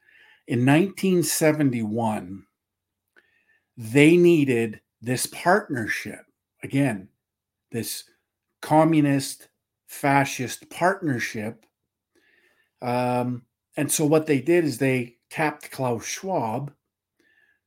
[0.47, 2.43] in 1971,
[3.77, 6.19] they needed this partnership.
[6.63, 7.07] Again,
[7.71, 8.03] this
[8.61, 9.49] communist
[9.87, 11.65] fascist partnership.
[12.81, 13.43] Um,
[13.77, 16.73] and so what they did is they tapped Klaus Schwab,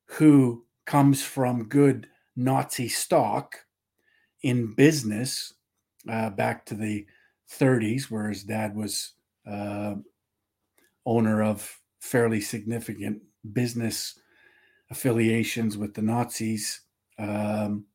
[0.05, 3.55] who comes from good Nazi stock
[4.43, 5.53] in business
[6.09, 7.05] uh, back to the
[7.51, 9.13] 30s, where his dad was
[9.49, 9.95] uh,
[11.05, 13.21] owner of fairly significant
[13.53, 14.19] business
[14.91, 16.81] affiliations with the Nazis.
[17.17, 17.85] Um,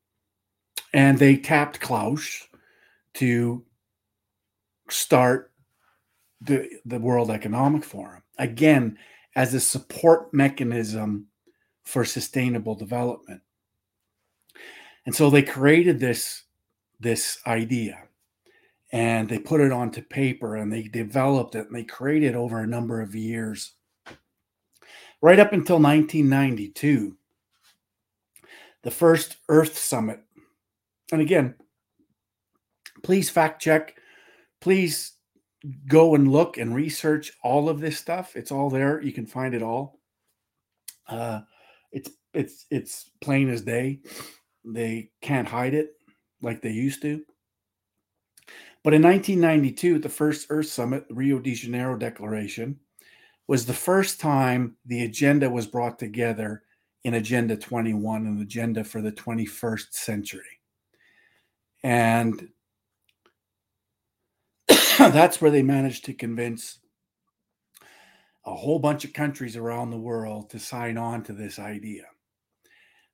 [0.93, 2.47] and they tapped Klaus
[3.15, 3.63] to
[4.89, 5.51] start
[6.41, 8.97] the the World Economic Forum again
[9.35, 11.27] as a support mechanism
[11.83, 13.41] for sustainable development.
[15.05, 16.43] And so they created this
[16.99, 18.07] this idea
[18.91, 22.67] and they put it onto paper and they developed it and they created over a
[22.67, 23.73] number of years
[25.21, 27.15] right up until 1992
[28.83, 30.19] the first earth summit
[31.11, 31.55] and again,
[33.03, 33.95] please fact check.
[34.59, 35.13] Please
[35.87, 38.35] go and look and research all of this stuff.
[38.35, 39.01] It's all there.
[39.01, 39.99] You can find it all.
[41.07, 41.41] Uh,
[41.91, 43.99] it's it's it's plain as day.
[44.63, 45.93] They can't hide it
[46.41, 47.23] like they used to.
[48.83, 52.79] But in 1992, the first Earth Summit, Rio de Janeiro Declaration,
[53.47, 56.63] was the first time the agenda was brought together
[57.03, 60.60] in Agenda 21, an agenda for the 21st century.
[61.83, 62.49] And
[64.97, 66.79] that's where they managed to convince
[68.45, 72.03] a whole bunch of countries around the world to sign on to this idea.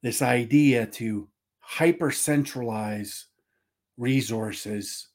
[0.02, 1.28] This idea to
[1.60, 3.26] hyper centralize
[3.98, 5.10] resources,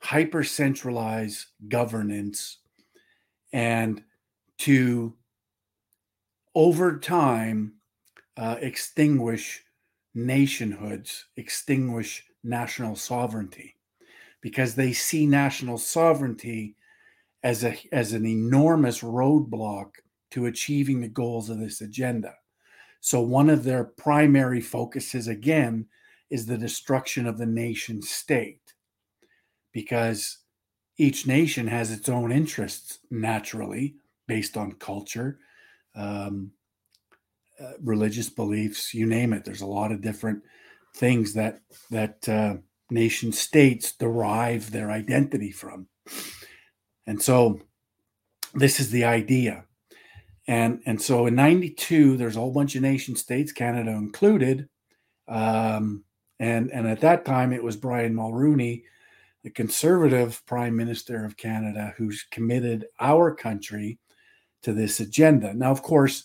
[0.00, 2.58] hyper centralize governance,
[3.52, 4.02] and
[4.58, 5.14] to
[6.54, 7.74] over time
[8.36, 9.62] uh, extinguish
[10.14, 13.76] nationhoods, extinguish national sovereignty
[14.40, 16.76] because they see national sovereignty
[17.42, 19.90] as a as an enormous roadblock
[20.30, 22.34] to achieving the goals of this agenda.
[23.00, 25.86] So one of their primary focuses again
[26.30, 28.72] is the destruction of the nation state
[29.72, 30.38] because
[30.98, 33.96] each nation has its own interests naturally
[34.28, 35.38] based on culture
[35.94, 36.52] um,
[37.60, 40.42] uh, religious beliefs you name it there's a lot of different
[40.94, 42.56] things that that uh,
[42.90, 45.88] nation states derive their identity from.
[47.06, 47.60] And so
[48.54, 49.64] this is the idea.
[50.46, 54.68] And, and so in 92, there's a whole bunch of nation states, Canada included.
[55.28, 56.04] Um,
[56.38, 58.82] and, and at that time, it was Brian Mulroney,
[59.44, 63.98] the conservative prime minister of Canada, who's committed our country
[64.62, 65.54] to this agenda.
[65.54, 66.24] Now, of course,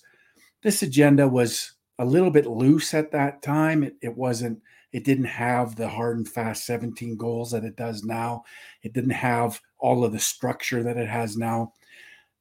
[0.64, 3.84] this agenda was a little bit loose at that time.
[3.84, 8.04] It, it wasn't, it didn't have the hard and fast 17 goals that it does
[8.04, 8.44] now.
[8.84, 11.74] It didn't have all of the structure that it has now.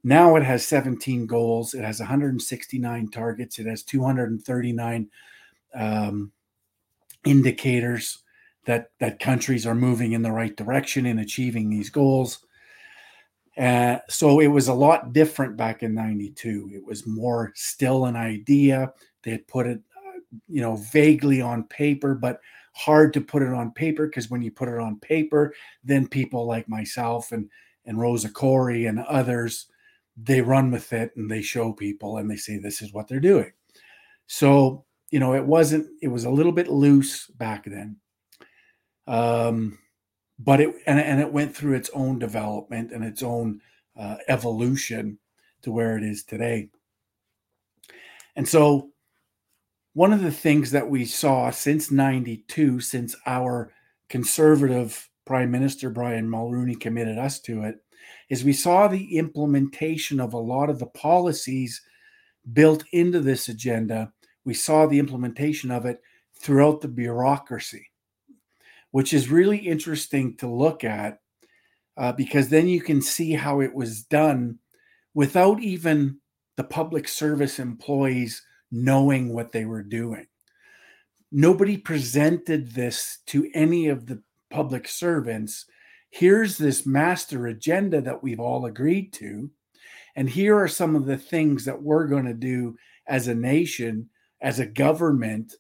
[0.05, 1.75] Now it has 17 goals.
[1.75, 3.59] It has 169 targets.
[3.59, 5.09] It has 239
[5.75, 6.33] um,
[7.25, 8.23] indicators
[8.67, 12.47] that that countries are moving in the right direction in achieving these goals.
[13.57, 16.71] Uh, so it was a lot different back in 92.
[16.75, 18.93] It was more still an idea
[19.27, 22.41] They had put it, uh, you know, vaguely on paper, but
[22.73, 25.53] hard to put it on paper because when you put it on paper,
[25.83, 27.51] then people like myself and
[27.85, 29.67] and Rosa Koire and others,
[30.17, 33.21] they run with it and they show people and they say this is what they're
[33.21, 33.53] doing.
[34.29, 35.89] So you know, it wasn't.
[36.03, 37.97] It was a little bit loose back then.
[39.07, 39.79] Um,
[40.39, 43.61] but it and, and it went through its own development and its own
[43.99, 45.19] uh, evolution
[45.63, 46.71] to where it is today.
[48.35, 48.91] And so,
[49.97, 53.73] one of the things that we saw since 92, since our
[54.11, 57.77] conservative Prime Minister Brian Mulroney committed us to it,
[58.29, 61.81] is we saw the implementation of a lot of the policies
[62.53, 64.13] built into this agenda.
[64.45, 66.01] We saw the implementation of it
[66.39, 67.91] throughout the bureaucracy
[68.97, 71.19] which is really interesting to look at
[71.99, 74.59] uh, because then you can see how it was done
[75.13, 76.19] without even
[76.57, 78.43] the public service employees
[78.85, 80.27] knowing what they were doing.
[81.33, 85.67] Nobody presented this to any of the public servants.
[86.11, 89.51] Here's this master agenda that we've all agreed to.
[90.15, 94.09] And here are some of the things that we're going to do as a nation,
[94.41, 95.55] as a government,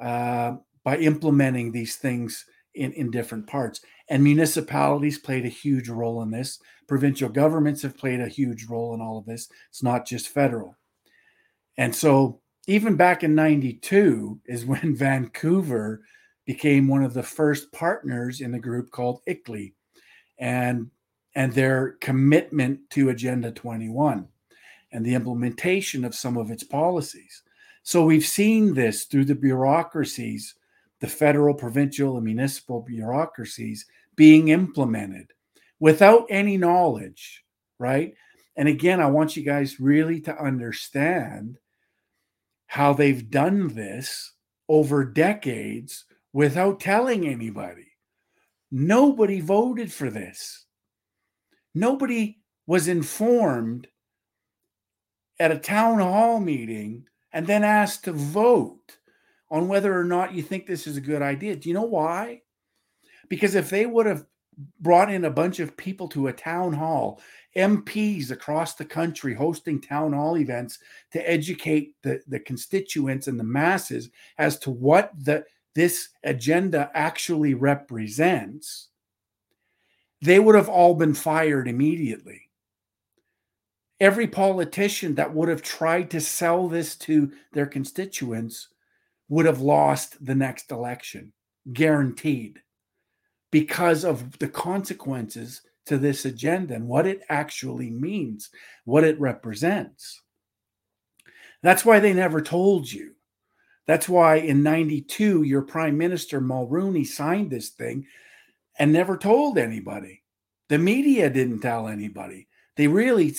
[0.00, 2.44] uh, by implementing these things
[2.74, 3.80] in, in different parts.
[4.08, 6.58] And municipalities played a huge role in this.
[6.88, 9.48] Provincial governments have played a huge role in all of this.
[9.68, 10.76] It's not just federal.
[11.80, 16.02] And so, even back in 92 is when Vancouver
[16.44, 19.72] became one of the first partners in the group called ICLEI
[20.38, 20.90] and,
[21.34, 24.28] and their commitment to Agenda 21
[24.92, 27.42] and the implementation of some of its policies.
[27.82, 30.54] So, we've seen this through the bureaucracies
[31.00, 35.32] the federal, provincial, and municipal bureaucracies being implemented
[35.78, 37.42] without any knowledge,
[37.78, 38.12] right?
[38.56, 41.56] And again, I want you guys really to understand
[42.70, 44.32] how they've done this
[44.68, 47.88] over decades without telling anybody.
[48.70, 50.66] Nobody voted for this.
[51.74, 53.88] Nobody was informed
[55.40, 58.98] at a town hall meeting and then asked to vote
[59.50, 61.56] on whether or not you think this is a good idea.
[61.56, 62.42] Do you know why?
[63.28, 64.24] Because if they would have
[64.80, 67.20] brought in a bunch of people to a town hall,
[67.56, 70.78] MPs across the country hosting town hall events
[71.12, 75.44] to educate the, the constituents and the masses as to what the
[75.74, 78.88] this agenda actually represents,
[80.20, 82.50] they would have all been fired immediately.
[84.00, 88.68] Every politician that would have tried to sell this to their constituents
[89.28, 91.32] would have lost the next election,
[91.72, 92.60] guaranteed,
[93.50, 98.50] because of the consequences to this agenda and what it actually means,
[98.84, 100.22] what it represents.
[101.62, 103.14] That's why they never told you.
[103.86, 108.06] That's why in 92, your prime minister, Mulroney, signed this thing
[108.78, 110.22] and never told anybody.
[110.68, 112.46] The media didn't tell anybody.
[112.76, 113.34] They really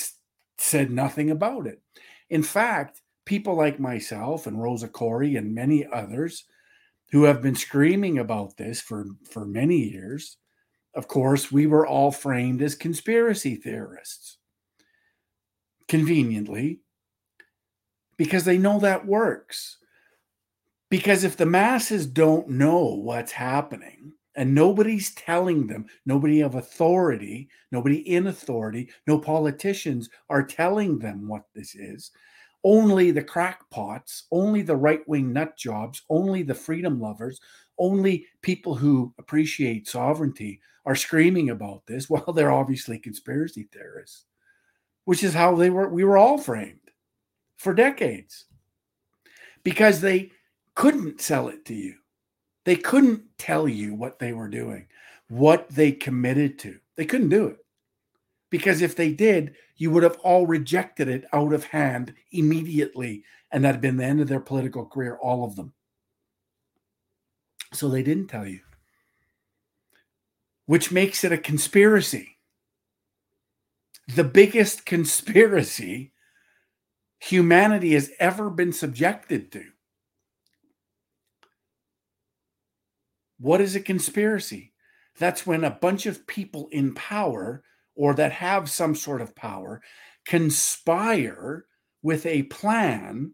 [0.57, 1.81] said nothing about it.
[2.29, 6.43] In fact, people like myself and Rosa Koire and many others
[7.11, 10.37] who have been screaming about this for, for many years,
[10.95, 14.37] of course, we were all framed as conspiracy theorists.
[15.87, 16.79] Conveniently,
[18.17, 19.77] because they know that works.
[20.89, 27.49] Because if the masses don't know what's happening and nobody's telling them, nobody of authority,
[27.71, 32.11] nobody in authority, no politicians are telling them what this is,
[32.63, 37.39] only the crackpots, only the right wing nut jobs, only the freedom lovers,
[37.77, 42.09] only people who appreciate sovereignty are screaming about this.
[42.09, 44.25] Well, they're obviously conspiracy theorists,
[45.05, 45.89] which is how they were.
[45.89, 46.79] We were all framed
[47.57, 48.45] for decades
[49.63, 50.31] because they
[50.75, 51.95] couldn't sell it to you.
[52.65, 54.87] They couldn't tell you what they were doing,
[55.29, 56.77] what they committed to.
[56.95, 57.57] They couldn't do it.
[58.51, 63.23] Because if they did, you would have all rejected it out of hand immediately.
[63.49, 65.73] And that had been the end of their political career, all of them.
[67.73, 68.59] So they didn't tell you,
[70.65, 72.37] which makes it a conspiracy.
[74.13, 76.11] The biggest conspiracy
[77.19, 79.63] humanity has ever been subjected to.
[83.39, 84.73] What is a conspiracy?
[85.17, 87.63] That's when a bunch of people in power
[87.95, 89.81] or that have some sort of power
[90.25, 91.65] conspire
[92.01, 93.33] with a plan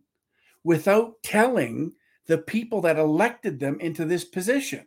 [0.64, 1.94] without telling
[2.28, 4.86] the people that elected them into this position.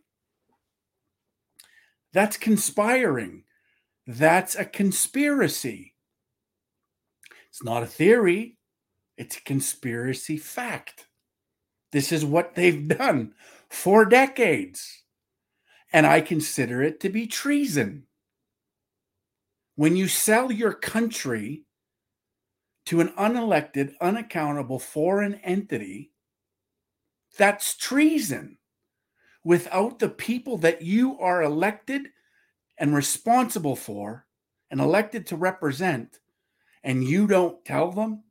[2.13, 3.45] That's conspiring.
[4.07, 5.95] That's a conspiracy.
[7.49, 8.59] It's not a theory,
[9.17, 11.07] it's a conspiracy fact.
[11.93, 13.35] This is what they've done
[13.69, 15.03] for decades.
[15.93, 18.05] And I consider it to be treason.
[19.81, 21.65] When you sell your country
[22.85, 26.13] to an unelected, unaccountable foreign entity,
[27.39, 28.59] that's treason.
[29.43, 32.09] Without the people that you are elected
[32.77, 34.27] and responsible for
[34.71, 36.19] and elected to represent,
[36.85, 38.25] and you don't tell them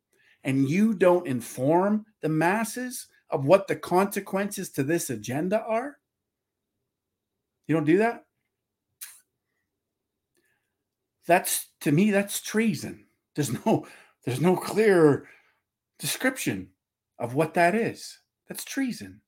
[0.44, 5.96] and you don't inform the masses of what the consequences to this agenda are?
[7.66, 8.24] You don't do that?
[11.26, 13.06] That's to me, that's treason.
[13.34, 13.86] There's no
[14.24, 15.28] there's no clear
[15.98, 16.68] description
[17.18, 18.18] of what that is.
[18.48, 19.20] That's treason.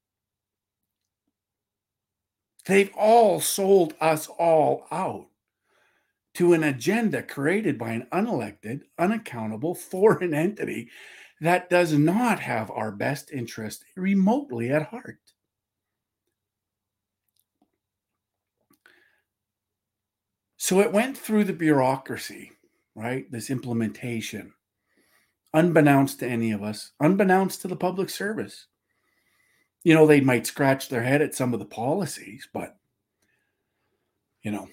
[2.66, 5.26] They've all sold us all out
[6.34, 10.88] to an agenda created by an unelected, unaccountable foreign entity
[11.40, 15.31] that does not have our best interest remotely at heart.
[20.62, 22.52] So it went through the bureaucracy,
[22.94, 23.28] right?
[23.32, 24.54] This implementation,
[25.52, 28.68] unbeknownst to any of us, unbeknownst to the public service.
[29.82, 32.76] You know, they might scratch their head at some of the policies, but,
[34.44, 34.68] you know,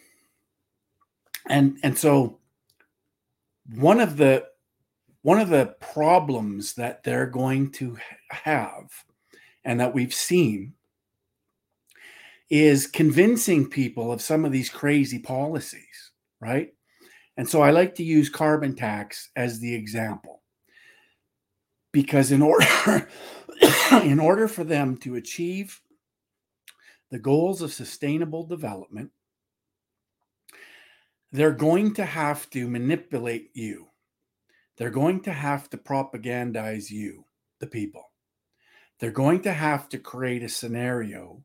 [1.47, 2.37] and and so
[3.73, 4.45] one of the
[5.23, 7.97] one of the problems that they're going to
[8.29, 8.91] have
[9.65, 10.75] and that we've seen
[12.49, 16.73] is convincing people of some of these crazy policies, right?
[17.37, 20.41] And so I like to use carbon tax as the example.
[21.91, 23.07] Because in order
[24.03, 25.79] in order for them to achieve
[27.11, 29.11] the goals of sustainable development,
[31.31, 33.89] they're going to have to manipulate you
[34.79, 37.25] they're going to have to propagandize you,
[37.59, 38.13] the people.
[38.97, 41.43] They're going to have to create a scenario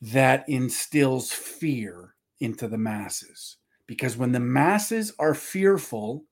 [0.00, 3.56] that instills fear into the masses.
[3.86, 6.24] Because when the masses are fearful,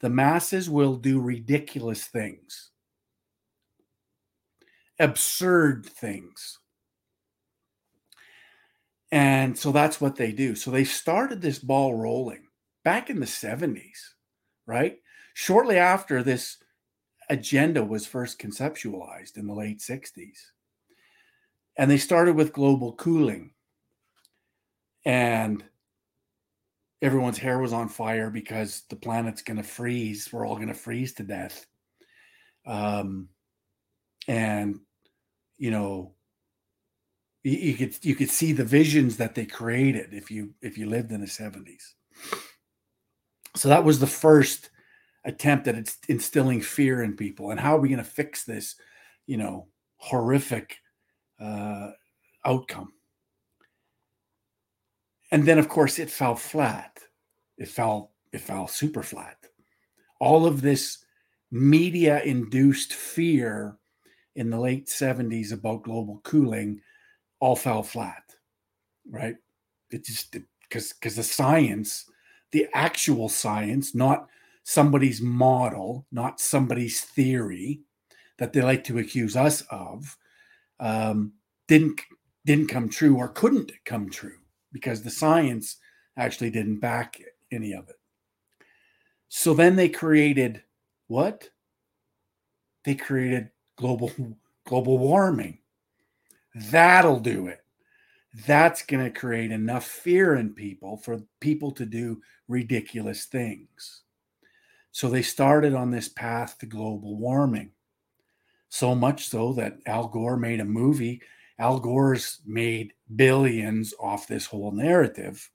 [0.00, 2.70] the masses will do ridiculous things,
[4.98, 6.58] absurd things.
[9.12, 10.54] And so that's what they do.
[10.54, 12.46] So they started this ball rolling
[12.84, 13.98] back in the 70s,
[14.66, 14.98] right?
[15.34, 16.58] shortly after this
[17.28, 20.38] agenda was first conceptualized in the late 60s.
[21.76, 23.52] And they started with global cooling.
[25.04, 25.64] And
[27.00, 30.28] everyone's hair was on fire because the planet's going to freeze.
[30.32, 31.66] We're all going to freeze to death.
[32.66, 33.28] Um,
[34.28, 34.80] and,
[35.56, 36.12] you know,
[37.42, 40.86] you, you could you could see the visions that they created if you if you
[40.86, 41.94] lived in the 70s.
[43.56, 44.70] So that was the first
[45.24, 48.74] attempt at instilling fear in people and how are we going to fix this
[49.26, 49.66] you know
[49.96, 50.78] horrific
[51.40, 51.90] uh,
[52.44, 52.92] outcome.
[55.32, 56.98] And then of course it fell flat.
[57.58, 59.36] It fell it fell super flat.
[60.20, 60.98] All of this
[61.50, 63.76] media induced fear
[64.36, 66.80] in the late 70s about global cooling
[67.40, 68.22] all fell flat
[69.10, 69.36] right?
[69.90, 72.06] It just because because the science
[72.52, 74.28] the actual science not
[74.62, 77.80] somebody's model, not somebody's theory
[78.38, 80.16] that they like to accuse us of,
[80.80, 81.34] um,
[81.68, 82.00] didn't
[82.46, 84.38] didn't come true or couldn't come true
[84.72, 85.76] because the science
[86.16, 87.20] actually didn't back
[87.52, 87.96] any of it.
[89.28, 90.62] So then they created
[91.06, 91.48] what?
[92.84, 94.10] They created global
[94.66, 95.58] global warming.
[96.54, 97.60] That'll do it.
[98.46, 104.02] That's going to create enough fear in people for people to do ridiculous things.
[104.92, 107.72] So they started on this path to global warming.
[108.70, 111.20] So much so that Al Gore made a movie.
[111.58, 115.50] Al Gore's made billions off this whole narrative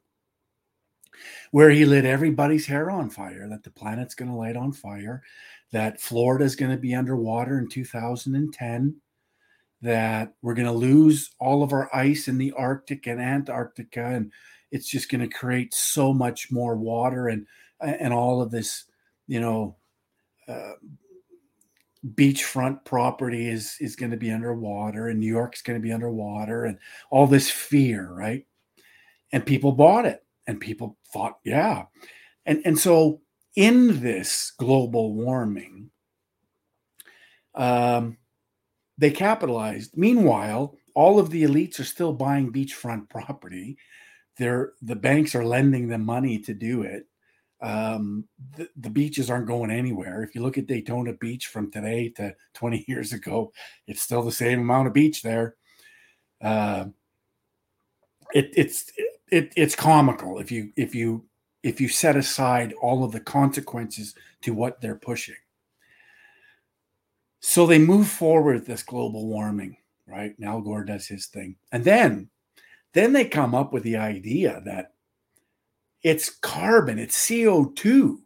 [1.51, 5.23] where he lit everybody's hair on fire, that the planet's going to light on fire,
[5.71, 8.95] that Florida's going to be underwater in 2010,
[9.81, 14.31] that we're going to lose all of our ice in the Arctic and Antarctica, and
[14.71, 17.47] it's just going to create so much more water and
[17.81, 18.85] and all of this
[19.27, 19.75] you know,
[20.47, 20.73] uh,
[22.13, 26.65] beachfront property is is going to be underwater, and New York's going to be underwater,
[26.65, 26.77] and
[27.09, 28.45] all this fear, right?
[29.31, 31.85] And people bought it, and people thought, yeah,
[32.45, 33.21] and and so
[33.55, 35.89] in this global warming,
[37.55, 38.17] um,
[38.97, 39.97] they capitalized.
[39.97, 43.77] Meanwhile, all of the elites are still buying beachfront property.
[44.37, 47.07] They're the banks are lending them money to do it
[47.61, 48.25] Um,
[48.57, 50.23] the, the beaches aren't going anywhere.
[50.23, 53.51] If you look at Daytona Beach from today to 20 years ago,
[53.87, 55.55] it's still the same amount of beach there.
[56.41, 56.85] Uh,
[58.33, 58.91] it, it's
[59.31, 61.25] it, it's comical if you if you
[61.63, 65.35] if you set aside all of the consequences to what they're pushing.
[67.39, 69.77] So they move forward this global warming,
[70.07, 70.35] right?
[70.37, 71.55] And Al Gore does his thing.
[71.71, 72.29] And then
[72.93, 74.94] then they come up with the idea that
[76.05, 78.17] it's carbon, it's CO2.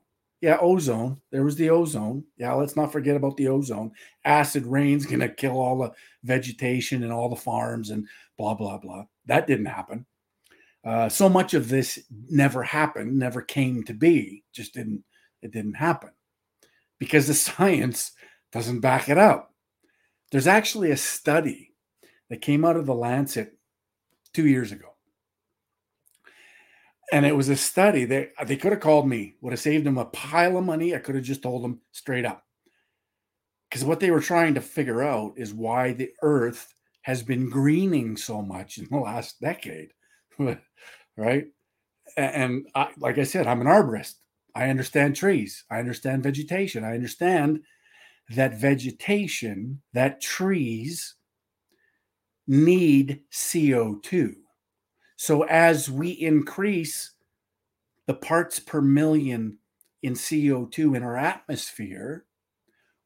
[0.41, 1.21] Yeah, ozone.
[1.31, 2.25] There was the ozone.
[2.35, 3.93] Yeah, let's not forget about the ozone.
[4.25, 8.05] Acid rain's going to kill all the vegetation and all the farms and
[8.37, 9.05] blah, blah, blah.
[9.27, 10.05] That didn't happen.
[10.83, 11.99] Uh, so much of this
[12.29, 15.05] never happened, never came to be, just didn't,
[15.41, 16.09] it didn't happen
[16.99, 18.11] because the science
[18.51, 19.53] doesn't back it up.
[20.33, 21.73] There's actually a study
[22.29, 23.57] that came out of the Lancet
[24.33, 24.95] two years ago
[27.11, 28.03] and it was a study.
[28.03, 30.95] Uh, they they could have called me, would have saved them a pile of money.
[30.95, 32.45] I could have just told them straight up.
[33.69, 38.17] Because what they were trying to figure out is why the earth has been greening
[38.17, 39.93] so much in the last decade.
[41.17, 41.47] right?
[42.17, 44.15] And I, like I said, I'm an arborist.
[44.55, 45.63] I understand trees.
[45.69, 46.83] I understand vegetation.
[46.83, 47.61] I understand
[48.29, 51.15] that vegetation, that trees
[52.47, 54.33] need CO2
[55.21, 57.11] so as we increase
[58.05, 59.57] the parts per million
[60.01, 62.23] in CO2 in our atmosphere,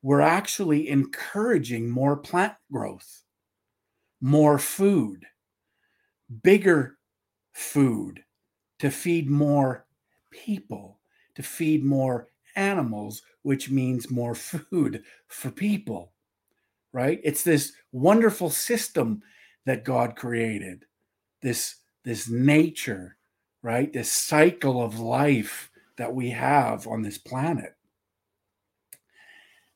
[0.04, 3.24] we're actually encouraging more plant growth,
[4.22, 5.26] more food,
[6.44, 7.00] bigger
[7.52, 8.24] food
[8.78, 9.88] to feed more
[10.30, 11.00] people,
[11.34, 16.14] to feed more animals, which means more food for people,
[16.92, 17.20] right?
[17.24, 19.24] It's this wonderful system
[19.66, 20.86] that God created,
[21.42, 23.18] this this nature,
[23.62, 23.92] right?
[23.92, 27.76] This cycle of life that we have on this planet.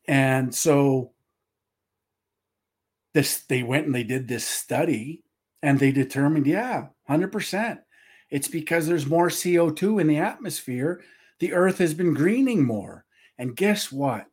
[0.07, 1.11] And so
[3.13, 5.23] this they went and they did this study
[5.61, 7.79] and they determined, yeah, 100%.
[8.29, 11.03] It's because there's more CO2 in the atmosphere.
[11.39, 13.05] The earth has been greening more.
[13.37, 14.27] And guess what?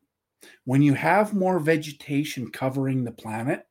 [0.65, 3.65] When you have more vegetation covering the planet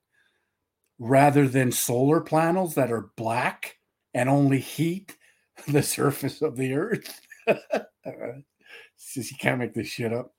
[0.98, 3.78] rather than solar panels that are black,
[4.14, 5.16] and only heat
[5.68, 7.20] the surface of the earth.
[9.14, 10.32] Just, you can't make this shit up.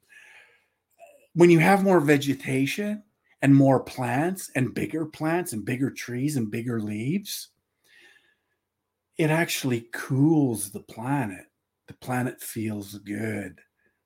[1.34, 3.04] When you have more vegetation
[3.42, 7.50] and more plants and bigger plants and bigger trees and bigger leaves,
[9.18, 11.46] it actually cools the planet.
[11.88, 13.60] The planet feels good.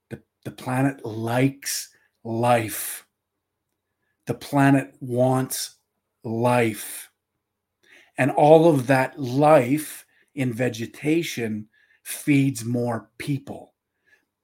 [0.09, 1.89] The, the planet likes
[2.23, 3.05] life.
[4.25, 5.75] The planet wants
[6.23, 7.08] life
[8.19, 10.05] and all of that life
[10.35, 11.67] in vegetation
[12.03, 13.73] feeds more people.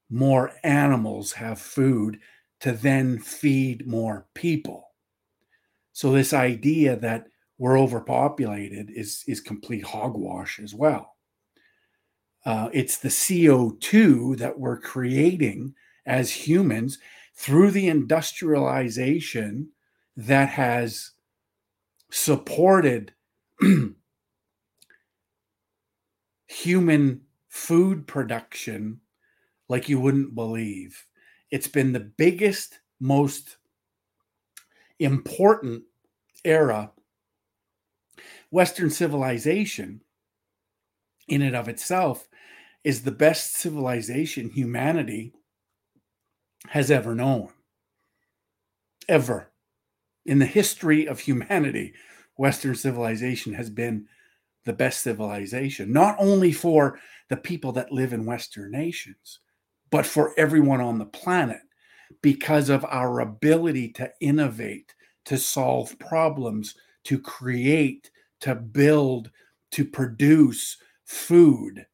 [0.09, 2.19] More animals have food
[2.61, 4.91] to then feed more people.
[5.91, 11.15] So, this idea that we're overpopulated is, is complete hogwash as well.
[12.45, 15.73] Uh, it's the CO2 that we're creating
[16.05, 16.97] as humans
[17.35, 19.69] through the industrialization
[20.15, 21.11] that has
[22.09, 23.11] supported
[26.47, 28.99] human food production
[29.69, 31.05] like you wouldn't believe.
[31.51, 33.57] It's been the biggest, most
[34.99, 35.83] important
[36.43, 36.91] era.
[38.51, 40.01] Western civilization,
[41.27, 42.27] in and of itself,
[42.83, 45.33] is the best civilization humanity
[46.69, 47.49] has ever known.
[49.09, 49.51] Ever.
[50.25, 51.93] In the history of humanity,
[52.37, 54.07] Western civilization has been
[54.65, 59.39] the best civilization, not only for the people that live in Western nations,
[59.91, 61.61] but for everyone on the planet
[62.21, 64.93] because of our ability to innovate,
[65.25, 68.09] to solve problems, to create,
[68.41, 69.29] to build,
[69.71, 71.85] to produce food.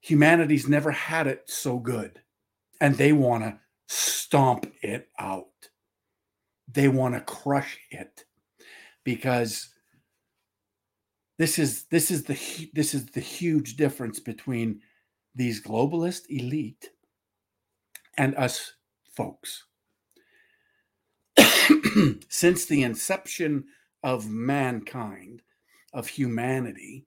[0.00, 2.20] Humanity's never had it so good,
[2.80, 5.46] and they want to stomp it out.
[6.68, 8.24] They want to crush it
[9.04, 9.68] because
[11.38, 14.80] this is this is the this is the huge difference between
[15.34, 16.90] these globalist elite
[18.16, 18.74] and us
[19.16, 19.64] folks.
[22.28, 23.64] Since the inception
[24.02, 25.42] of mankind,
[25.92, 27.06] of humanity,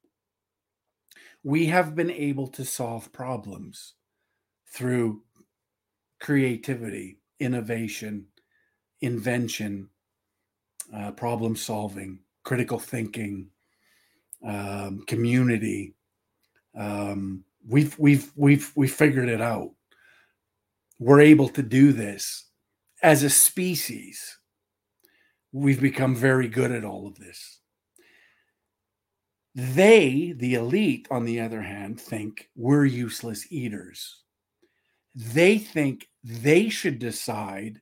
[1.43, 3.93] we have been able to solve problems
[4.73, 5.21] through
[6.19, 8.25] creativity, innovation,
[9.01, 9.89] invention,
[10.93, 13.49] uh, problem solving, critical thinking,
[14.45, 15.93] um, community,
[16.77, 19.71] um, we've we've we've we figured it out.
[20.99, 22.45] We're able to do this
[23.03, 24.39] as a species.
[25.51, 27.59] We've become very good at all of this.
[29.55, 34.21] They, the elite, on the other hand, think we're useless eaters.
[35.15, 37.81] They think they should decide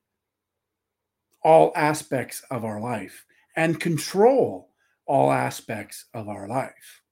[1.46, 3.24] all aspects of our life
[3.56, 4.72] and control
[5.06, 7.04] all aspects of our life.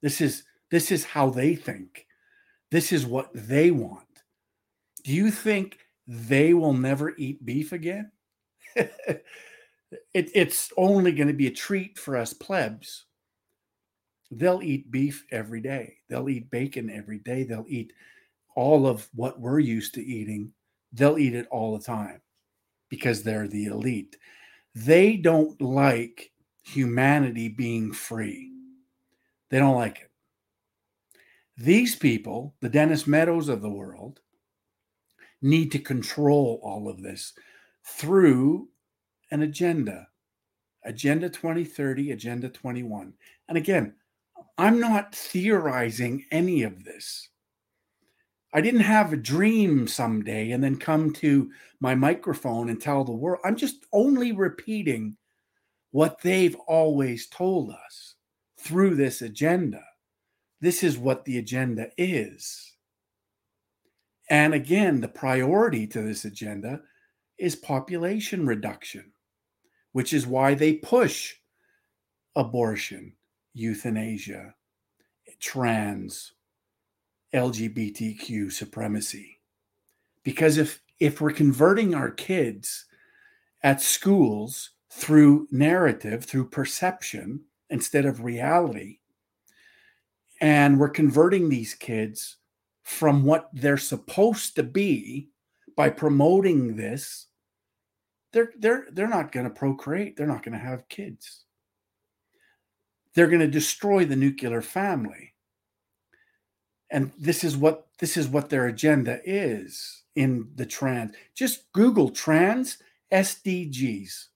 [0.00, 2.06] This is this is how they think.
[2.70, 4.06] This is what they want.
[5.04, 8.10] Do you think they will never eat beef again?
[8.74, 9.20] it,
[10.14, 13.04] it's only going to be a treat for us plebs.
[14.30, 15.98] They'll eat beef every day.
[16.08, 17.44] They'll eat bacon every day.
[17.44, 17.92] They'll eat
[18.56, 20.52] all of what we're used to eating.
[20.94, 22.22] They'll eat it all the time
[22.92, 24.18] because they're the elite.
[24.74, 26.30] They don't like
[26.62, 28.52] humanity being free.
[29.48, 30.10] They don't like it.
[31.56, 34.20] These people, the Dennis Meadows of the world,
[35.40, 37.32] need to control all of this
[37.82, 38.68] through
[39.30, 40.06] an agenda
[40.84, 43.14] Agenda 2030, Agenda 21.
[43.48, 43.94] And again,
[44.58, 47.28] I'm not theorizing any of this.
[48.52, 51.50] I didn't have a dream someday and then come to
[51.80, 53.40] my microphone and tell the world.
[53.44, 55.16] I'm just only repeating
[55.90, 58.14] what they've always told us
[58.58, 59.82] through this agenda.
[60.60, 62.76] This is what the agenda is.
[64.30, 66.80] And again, the priority to this agenda
[67.38, 69.12] is population reduction,
[69.92, 71.34] which is why they push
[72.36, 73.14] abortion,
[73.54, 74.54] euthanasia,
[75.40, 76.32] trans,
[77.34, 79.40] LGBTQ supremacy.
[80.22, 82.86] Because if if we're converting our kids
[83.62, 88.98] at schools through narrative, through perception instead of reality.
[90.40, 92.36] And we're converting these kids
[92.82, 95.30] from what they're supposed to be
[95.76, 97.28] by promoting this.
[98.32, 100.16] They're they're they're not going to procreate.
[100.16, 101.44] They're not going to have kids.
[103.14, 105.31] They're going to destroy the nuclear family.
[106.92, 111.12] And this is what this is what their agenda is in the trans.
[111.34, 112.78] Just Google trans
[113.10, 114.26] SDGs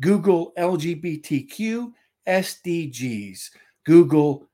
[0.00, 1.92] Google LGBTQ
[2.26, 3.50] SDGs,
[3.84, 4.48] Google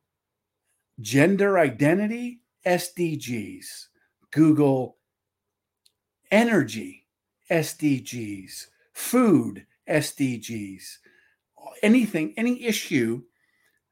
[1.01, 3.87] gender identity SDGs,
[4.33, 4.97] Google
[6.33, 7.07] energy
[7.51, 10.83] SDGs, food SDGs,
[11.83, 13.23] anything, any issue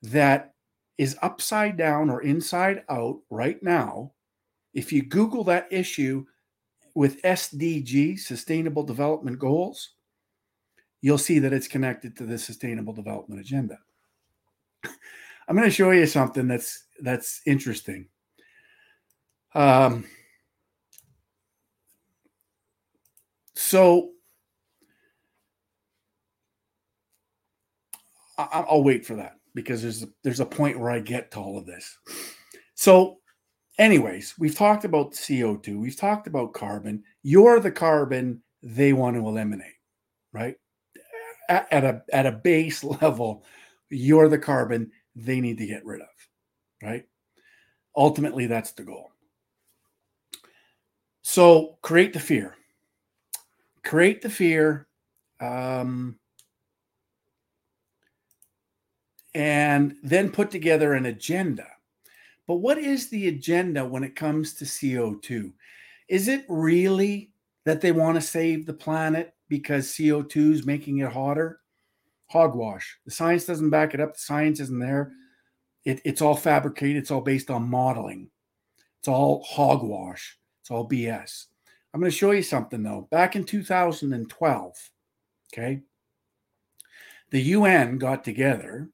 [0.03, 0.54] that
[0.99, 4.13] is upside down or inside out right now,
[4.73, 6.25] if you Google that issue
[6.95, 9.95] with SDG, Sustainable Development Goals,
[11.01, 13.79] you'll see that it's connected to the sustainable development agenda.
[15.49, 18.09] I'm going to show you something that's that's interesting.
[19.55, 20.05] Um,
[23.55, 24.11] so
[28.37, 31.41] I, will wait for that because there's a, there's a point where I get to
[31.41, 31.97] all of this.
[32.75, 33.19] So,
[33.79, 37.05] anyways, we've talked about CO2, we've talked about carbon.
[37.23, 39.75] You're the carbon they want to eliminate,
[40.33, 40.57] right?
[41.49, 43.45] at, at a at a base level,
[43.91, 46.09] you're the carbon they need to get rid of,
[46.83, 47.05] right?
[47.97, 49.13] Ultimately, that's the goal.
[51.23, 52.57] So create the fear.
[53.85, 54.89] Create the fear.
[55.41, 56.19] Um,
[59.35, 61.67] and then put together an agenda.
[62.47, 65.53] But what is the agenda when it comes to CO2?
[66.09, 67.33] Is it really
[67.65, 69.35] that they want to save the planet?
[69.49, 71.61] because CO2 is making it hotter.
[72.27, 72.99] Hogwash.
[73.05, 74.15] The science doesn't back it up.
[74.15, 75.13] The science isn't there.
[75.85, 76.97] It, it's all fabricated.
[76.97, 78.31] It's all based on modeling.
[78.99, 80.39] It's all hogwash.
[80.61, 81.47] It's all BS.
[81.93, 83.07] I'm going to show you something though.
[83.11, 84.91] Back in 2012,
[85.53, 85.83] okay,
[87.31, 88.89] the UN got together.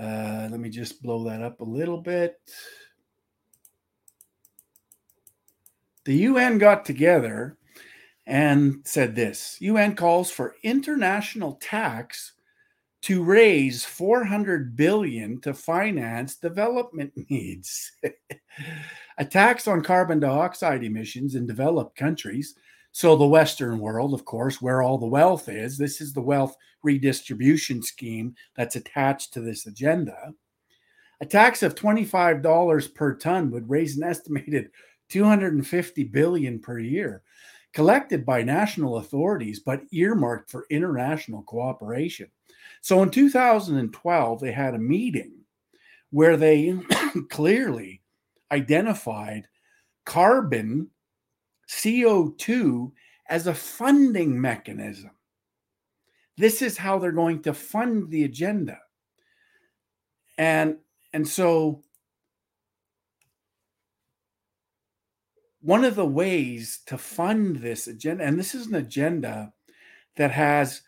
[0.00, 2.38] Uh, let me just blow that up a little bit.
[6.04, 7.58] The UN got together
[8.26, 12.32] and said this UN calls for international tax
[13.02, 17.92] to raise 400 billion to finance development needs.
[19.18, 22.54] a tax on carbon dioxide emissions in developed countries.
[22.92, 26.56] So, the Western world, of course, where all the wealth is, this is the wealth
[26.86, 30.32] redistribution scheme that's attached to this agenda.
[31.20, 34.70] A tax of $25 per ton would raise an estimated
[35.08, 37.22] 250 billion per year
[37.72, 42.28] collected by national authorities but earmarked for international cooperation.
[42.80, 45.32] So in 2012, they had a meeting
[46.10, 46.78] where they
[47.30, 48.00] clearly
[48.52, 49.48] identified
[50.04, 50.88] carbon,
[51.68, 52.92] CO2,
[53.28, 55.10] as a funding mechanism.
[56.36, 58.78] This is how they're going to fund the agenda.
[60.38, 60.76] And,
[61.12, 61.84] and so
[65.60, 69.52] one of the ways to fund this agenda, and this is an agenda
[70.16, 70.82] that has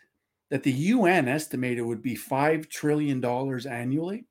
[0.49, 4.25] that the UN estimated would be $5 trillion annually.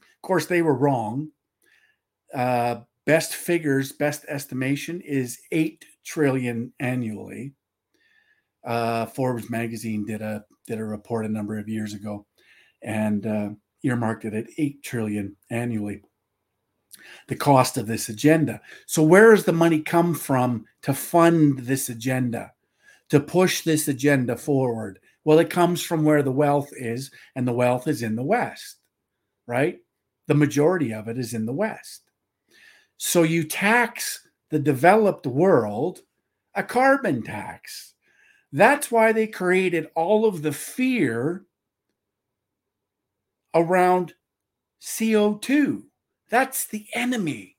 [0.00, 1.30] Of course, they were wrong.
[2.32, 7.52] Uh, best figures, best estimation is 8 trillion annually.
[8.64, 12.26] Uh, Forbes magazine did a did a report a number of years ago
[12.82, 13.50] and uh,
[13.82, 16.02] earmarked it at 8 trillion annually
[17.28, 18.60] the cost of this agenda.
[18.86, 22.52] So, where does the money come from to fund this agenda,
[23.08, 24.98] to push this agenda forward?
[25.24, 28.76] Well, it comes from where the wealth is, and the wealth is in the West,
[29.46, 29.78] right?
[30.26, 32.02] The majority of it is in the West.
[32.96, 36.00] So, you tax the developed world
[36.54, 37.94] a carbon tax.
[38.52, 41.44] That's why they created all of the fear
[43.54, 44.14] around
[44.80, 45.82] CO2
[46.30, 47.56] that's the enemy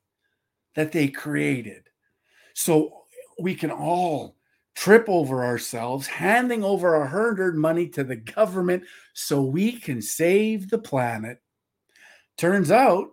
[0.75, 1.89] that they created.
[2.53, 3.03] So
[3.39, 4.37] we can all
[4.73, 8.83] trip over ourselves, handing over our hard earned money to the government
[9.13, 11.41] so we can save the planet.
[12.37, 13.09] Turns out,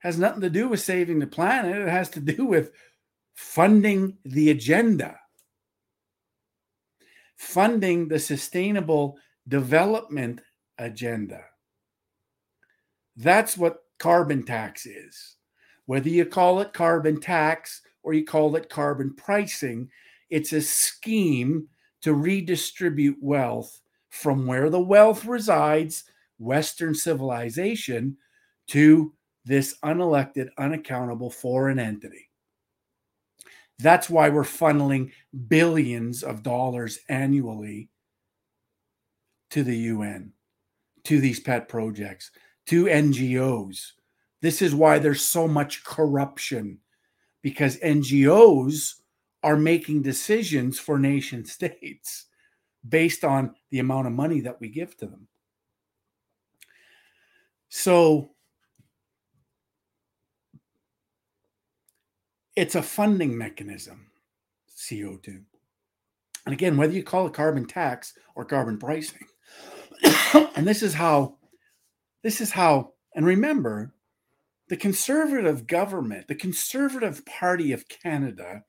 [0.00, 1.76] has nothing to do with saving the planet.
[1.76, 2.72] It has to do with
[3.34, 5.18] funding the agenda,
[7.40, 9.16] funding the sustainable
[9.48, 10.42] development
[10.76, 11.42] agenda.
[13.16, 15.36] That's what carbon tax is.
[15.86, 19.88] Whether you call it carbon tax or you call it carbon pricing,
[20.28, 21.66] it's a scheme
[22.02, 23.80] to redistribute wealth
[24.10, 26.04] from where the wealth resides,
[26.38, 28.18] Western civilization,
[28.68, 29.14] to
[29.46, 32.29] this unelected, unaccountable foreign entity.
[33.80, 35.12] That's why we're funneling
[35.48, 37.90] billions of dollars annually
[39.50, 40.32] to the UN,
[41.04, 42.30] to these pet projects,
[42.66, 43.92] to NGOs.
[44.42, 46.78] This is why there's so much corruption
[47.42, 48.94] because NGOs
[49.42, 52.26] are making decisions for nation states
[52.88, 55.26] based on the amount of money that we give to them.
[57.68, 58.32] So
[62.56, 64.10] it's a funding mechanism,
[64.76, 65.42] CO2.
[66.46, 69.26] And again, whether you call it carbon tax or carbon pricing,
[70.56, 71.36] and this is how
[72.22, 73.94] this is how, and remember,
[74.68, 78.62] the conservative government, the Conservative Party of Canada,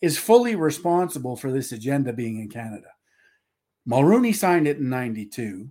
[0.00, 2.88] is fully responsible for this agenda being in Canada.
[3.88, 5.68] Mulroney signed it in 92.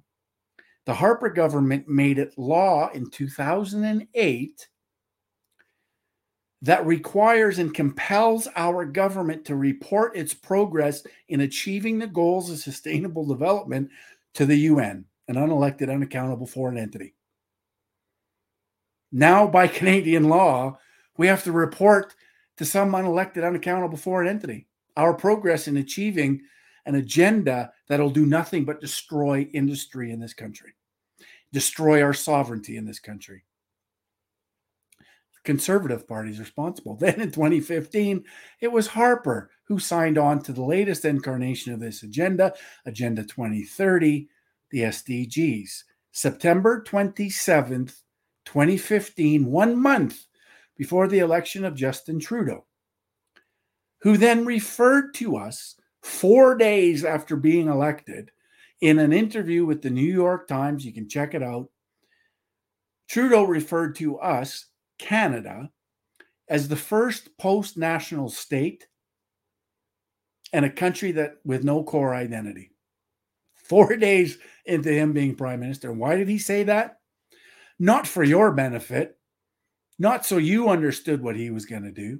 [0.86, 4.68] The Harper government made it law in 2008
[6.62, 12.60] that requires and compels our government to report its progress in achieving the goals of
[12.60, 13.90] sustainable development
[14.34, 17.14] to the UN an unelected, unaccountable foreign entity.
[19.12, 20.78] Now, by Canadian law,
[21.18, 22.16] we have to report
[22.58, 26.42] to some unelected, unaccountable foreign entity our progress in achieving
[26.86, 30.74] an agenda that'll do nothing but destroy industry in this country,
[31.54, 33.46] destroy our sovereignty in this country.
[35.44, 36.96] Conservative Party is responsible.
[37.00, 38.24] Then in 2015,
[38.60, 42.54] it was Harper who signed on to the latest incarnation of this agenda,
[42.86, 44.28] Agenda 2030,
[44.70, 45.84] the SDGs.
[46.12, 48.02] September 27th,
[48.46, 50.26] 2015, one month
[50.78, 52.66] before the election of Justin Trudeau,
[54.02, 58.32] who then referred to us four days after being elected
[58.82, 60.84] in an interview with the New York Times.
[60.84, 61.70] You can check it out.
[63.08, 64.66] Trudeau referred to us,
[65.02, 65.70] Canada,
[66.48, 68.88] as the first post national state
[70.54, 72.72] and a country that with no core identity.
[73.56, 75.92] Four days into him being prime minister.
[75.92, 77.00] Why did he say that?
[77.80, 79.18] Not for your benefit,
[79.98, 82.20] not so you understood what he was going to do,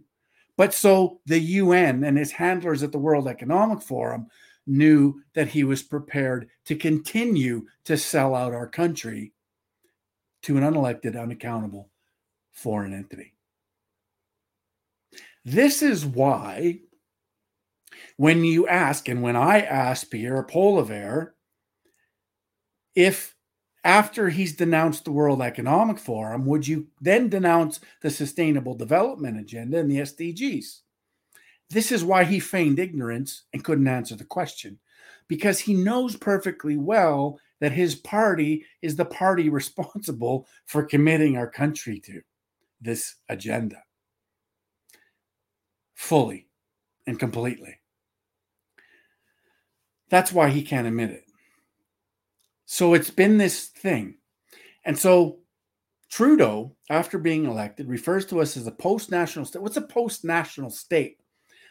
[0.58, 4.28] but so the UN and his handlers at the World Economic Forum
[4.66, 9.34] knew that he was prepared to continue to sell out our country
[10.44, 11.91] to an unelected, unaccountable
[12.54, 13.34] foreign entity.
[15.44, 16.80] This is why,
[18.18, 21.32] when you ask, and when I asked Pierre Poilievre
[22.96, 23.36] if
[23.84, 29.80] after he's denounced the World Economic Forum, would you then denounce the Sustainable Development Agenda
[29.80, 30.82] and the SDGs?
[31.70, 34.78] This is why he feigned ignorance and couldn't answer the question,
[35.28, 41.50] because he knows perfectly well that his party is the party responsible for committing our
[41.50, 42.22] country to
[42.82, 43.84] this agenda
[45.96, 46.48] fully
[47.08, 47.76] and completely.
[50.10, 51.26] That's why he can't admit it.
[52.66, 54.16] So it's been this thing.
[54.84, 55.40] And so
[56.10, 59.62] Trudeau, after being elected, refers to us as a post national state.
[59.62, 61.20] What's a post national state?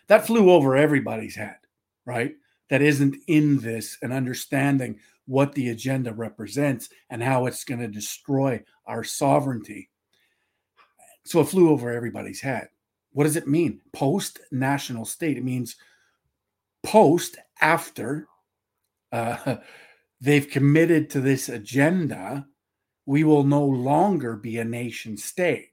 [0.07, 1.57] That flew over everybody's head,
[2.07, 2.35] right?
[2.71, 7.89] That isn't in this and understanding what the agenda represents and how it's going to
[7.89, 9.91] destroy our sovereignty.
[11.25, 12.69] So it flew over everybody's head.
[13.13, 13.81] What does it mean?
[13.93, 15.37] Post national state.
[15.37, 15.77] It means
[16.83, 18.29] post after
[19.13, 19.57] uh,
[20.21, 22.47] they've committed to this agenda,
[23.07, 25.69] we will no longer be a nation state.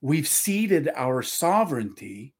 [0.00, 2.34] We've ceded our sovereignty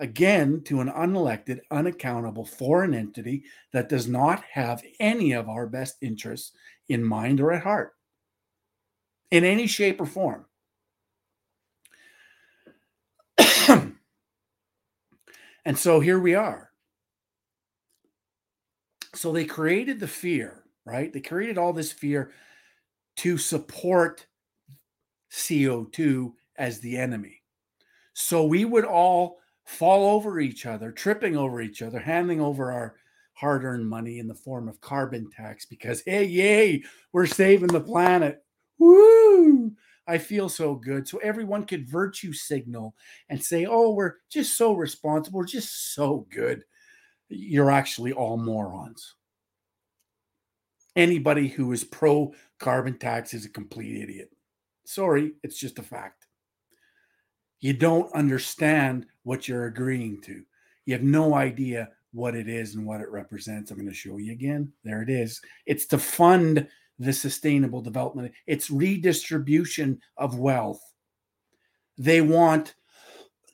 [0.00, 5.96] again to an unelected, unaccountable foreign entity that does not have any of our best
[6.02, 6.52] interests
[6.88, 7.92] in mind or at heart
[9.30, 10.44] in any shape or form.
[15.64, 16.70] And so here we are.
[19.14, 21.12] So they created the fear, right?
[21.12, 22.32] They created all this fear
[23.16, 24.26] to support
[25.32, 27.42] CO2 as the enemy.
[28.12, 32.96] So we would all fall over each other, tripping over each other, handing over our
[33.34, 36.82] hard earned money in the form of carbon tax because, hey, yay,
[37.12, 38.44] we're saving the planet.
[38.78, 39.72] Woo!
[40.10, 41.06] I feel so good.
[41.06, 42.96] So everyone could virtue signal
[43.28, 46.64] and say, oh, we're just so responsible, we're just so good.
[47.28, 49.14] You're actually all morons.
[50.96, 54.30] Anybody who is pro carbon tax is a complete idiot.
[54.84, 56.26] Sorry, it's just a fact.
[57.60, 60.42] You don't understand what you're agreeing to.
[60.86, 63.70] You have no idea what it is and what it represents.
[63.70, 64.72] I'm going to show you again.
[64.82, 65.40] There it is.
[65.66, 66.66] It's to fund
[67.00, 70.82] the sustainable development, it's redistribution of wealth.
[71.96, 72.74] They want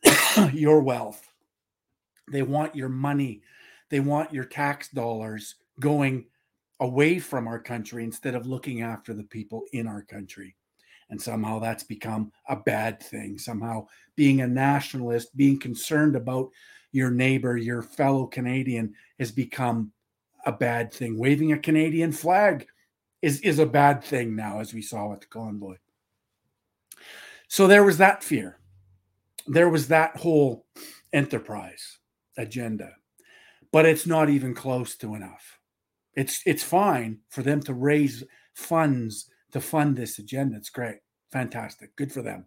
[0.53, 1.27] your wealth,
[2.31, 3.43] they want your money,
[3.89, 6.27] they want your tax dollars going
[6.81, 10.57] away from our country instead of looking after the people in our country.
[11.09, 13.39] And somehow that's become a bad thing.
[13.39, 13.87] Somehow
[14.17, 16.51] being a nationalist, being concerned about
[16.91, 19.93] your neighbor, your fellow Canadian, has become
[20.47, 21.17] a bad thing.
[21.17, 22.67] Waving a Canadian flag
[23.27, 25.75] is, is a bad thing now, as we saw with the convoy.
[27.49, 28.61] So there was that fear.
[29.49, 30.65] There was that whole
[31.13, 31.99] enterprise
[32.39, 32.93] agenda.
[33.73, 35.59] But it's not even close to enough.
[36.15, 38.23] It's it's fine for them to raise
[38.55, 40.57] funds to fund this agenda.
[40.57, 40.99] It's great.
[41.33, 41.97] Fantastic.
[41.97, 42.47] Good for them.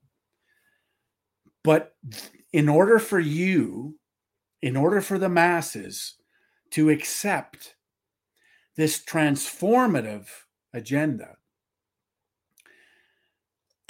[1.61, 1.93] But
[2.53, 3.99] in order for you,
[4.61, 6.15] in order for the masses
[6.71, 7.75] to accept
[8.77, 10.27] this transformative
[10.74, 11.38] agenda,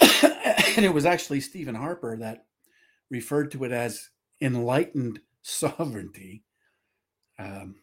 [0.00, 2.46] and it was actually Stephen Harper that
[3.10, 4.10] referred to it as
[4.40, 6.42] enlightened sovereignty,
[7.38, 7.76] um,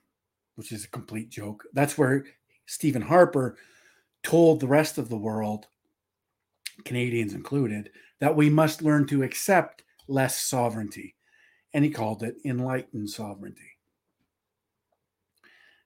[0.56, 1.64] which is a complete joke.
[1.74, 2.26] That's where
[2.66, 3.58] Stephen Harper
[4.24, 5.68] told the rest of the world,
[6.86, 11.16] Canadians included, that we must learn to accept less sovereignty.
[11.74, 13.78] And he called it enlightened sovereignty.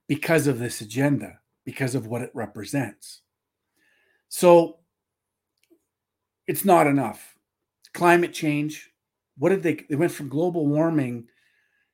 [0.08, 1.41] Because of this agenda,
[1.72, 3.22] because of what it represents.
[4.30, 4.80] So
[6.48, 7.36] it's not enough.
[7.94, 8.92] Climate change,
[9.38, 11.28] what did they they went from global warming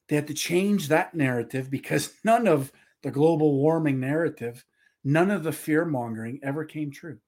[0.07, 2.71] they had to change that narrative because none of
[3.03, 4.63] the global warming narrative
[5.07, 7.19] None of the fear mongering ever came true.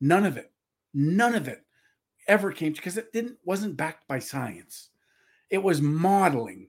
[0.00, 0.52] None of it.
[0.94, 1.64] None of it
[2.28, 4.90] ever came because it didn't wasn't backed by science.
[5.50, 6.68] It was modeling.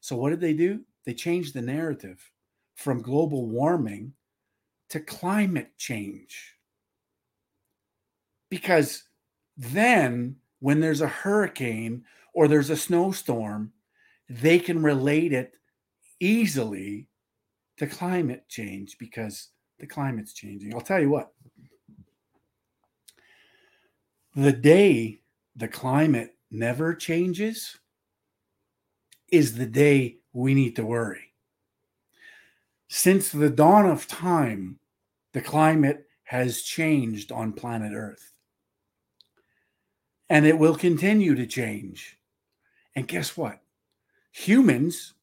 [0.00, 0.80] So what did they do?
[1.04, 2.30] They changed the narrative
[2.74, 4.14] from global warming
[4.92, 6.54] to climate change.
[8.50, 9.04] Because
[9.56, 13.72] then when there's a hurricane or there's a snowstorm,
[14.28, 15.54] they can relate it
[16.20, 17.06] easily
[17.78, 20.74] to climate change because the climate's changing.
[20.74, 21.32] I'll tell you what,
[24.36, 25.20] the day
[25.56, 27.78] the climate never changes
[29.30, 31.32] is the day we need to worry.
[32.88, 34.78] Since the dawn of time,
[35.32, 38.32] the climate has changed on planet Earth.
[40.30, 42.18] And it will continue to change.
[42.94, 43.60] And guess what?
[44.32, 45.14] Humans,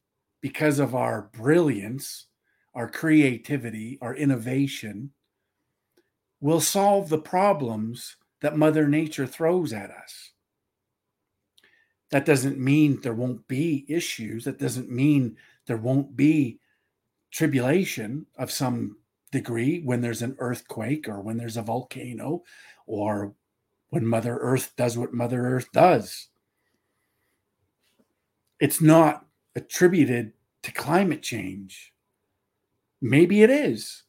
[0.41, 2.27] because of our brilliance,
[2.75, 5.11] our creativity, our innovation
[6.41, 10.31] will solve the problems that Mother Nature throws at us.
[12.11, 14.45] That doesn't mean there won't be issues.
[14.45, 16.59] That doesn't mean there won't be
[17.31, 18.97] tribulation of some
[19.31, 22.43] degree when there's an earthquake or when there's a volcano
[22.85, 23.33] or
[23.89, 26.27] when Mother Earth does what Mother Earth does.
[28.59, 29.25] It's not
[29.55, 31.93] attributed to climate change.
[33.01, 34.03] Maybe it is.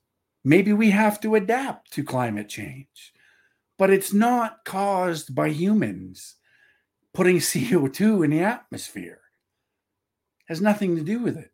[0.45, 3.13] Maybe we have to adapt to climate change,
[3.79, 6.37] but it's not caused by humans
[7.13, 9.21] putting CO2 in the atmosphere.
[10.49, 11.53] It has nothing to do with it.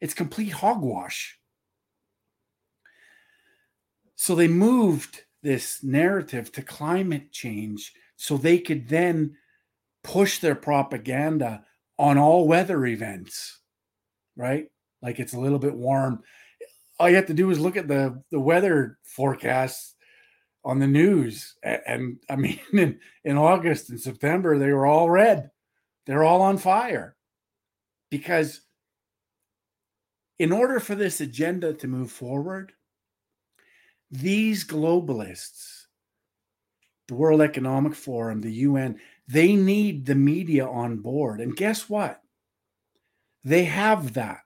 [0.00, 1.37] It's complete hogwash.
[4.18, 9.36] So they moved this narrative to climate change so they could then
[10.02, 11.64] push their propaganda
[12.00, 13.60] on all weather events,
[14.36, 14.66] right?
[15.00, 16.24] Like it's a little bit warm.
[16.98, 19.94] All you have to do is look at the, the weather forecasts
[20.64, 21.54] on the news.
[21.62, 25.50] And, and I mean, in, in August and September, they were all red.
[26.06, 27.14] They're all on fire
[28.10, 28.62] because
[30.40, 32.72] in order for this agenda to move forward,
[34.10, 35.84] these globalists,
[37.08, 41.40] the World Economic Forum, the UN, they need the media on board.
[41.40, 42.22] And guess what?
[43.44, 44.40] They have that.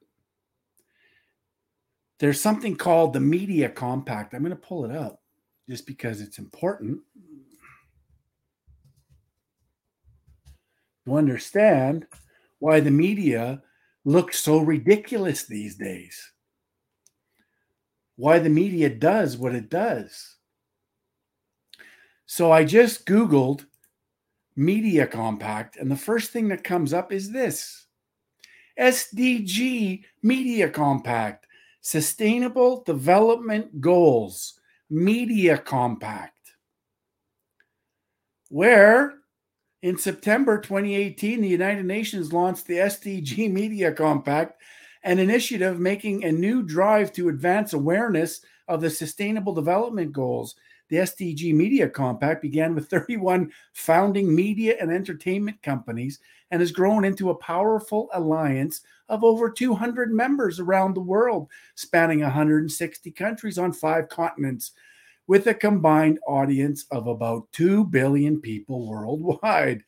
[2.18, 4.34] There's something called the Media Compact.
[4.34, 5.20] I'm going to pull it up
[5.68, 7.00] just because it's important
[11.06, 12.06] to understand
[12.58, 13.62] why the media
[14.04, 16.32] looks so ridiculous these days.
[18.22, 20.36] Why the media does what it does.
[22.24, 23.66] So I just Googled
[24.54, 27.86] Media Compact, and the first thing that comes up is this
[28.78, 31.48] SDG Media Compact,
[31.80, 34.56] Sustainable Development Goals
[34.88, 36.54] Media Compact,
[38.50, 39.14] where
[39.82, 44.62] in September 2018, the United Nations launched the SDG Media Compact,
[45.04, 50.54] an initiative making a new drive to advance awareness of the Sustainable Development Goals.
[50.88, 57.04] The SDG Media Compact began with 31 founding media and entertainment companies and has grown
[57.04, 63.72] into a powerful alliance of over 200 members around the world, spanning 160 countries on
[63.72, 64.72] five continents
[65.26, 69.82] with a combined audience of about 2 billion people worldwide.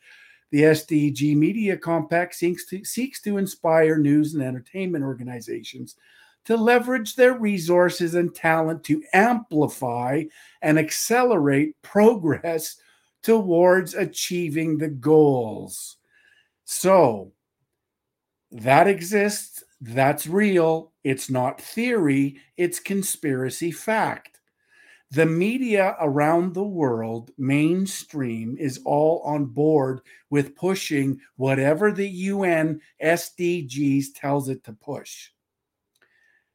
[0.54, 5.96] The SDG Media Compact seeks to, seeks to inspire news and entertainment organizations
[6.44, 10.22] to leverage their resources and talent to amplify
[10.62, 12.76] and accelerate progress
[13.24, 15.96] towards achieving the goals.
[16.64, 17.32] So
[18.52, 20.92] that exists, that's real.
[21.02, 24.33] It's not theory, it's conspiracy fact
[25.14, 30.00] the media around the world, mainstream, is all on board
[30.30, 35.30] with pushing whatever the UN SDGs tells it to push.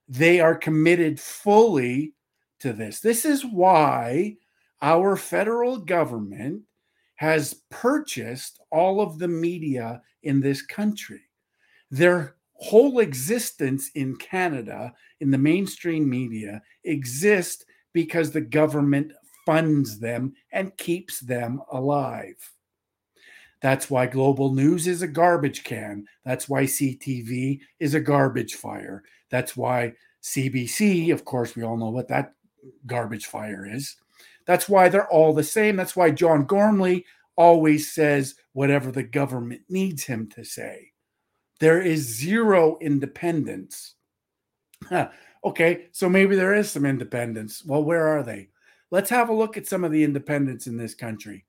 [0.10, 2.14] They are committed fully
[2.60, 3.00] to this.
[3.00, 4.36] This is why
[4.82, 6.64] our federal government
[7.16, 11.22] has purchased all of the media in this country.
[11.92, 17.64] Their whole existence in Canada, in the mainstream media, exists
[17.94, 19.12] because the government
[19.46, 22.36] funds them and keeps them alive.
[23.62, 26.06] That's why global news is a garbage can.
[26.24, 29.04] That's why CTV is a garbage fire.
[29.30, 29.94] That's why
[30.24, 32.34] CBC, of course, we all know what that
[32.86, 33.98] garbage fire is.
[34.46, 35.76] That's why they're all the same.
[35.76, 37.06] That's why John Gormley
[37.36, 40.92] always says whatever the government needs him to say.
[41.60, 43.96] There is zero independence.
[45.44, 47.64] Okay, so maybe there is some independence.
[47.66, 48.50] Well, where are they?
[48.92, 51.46] Let's have a look at some of the independents in this country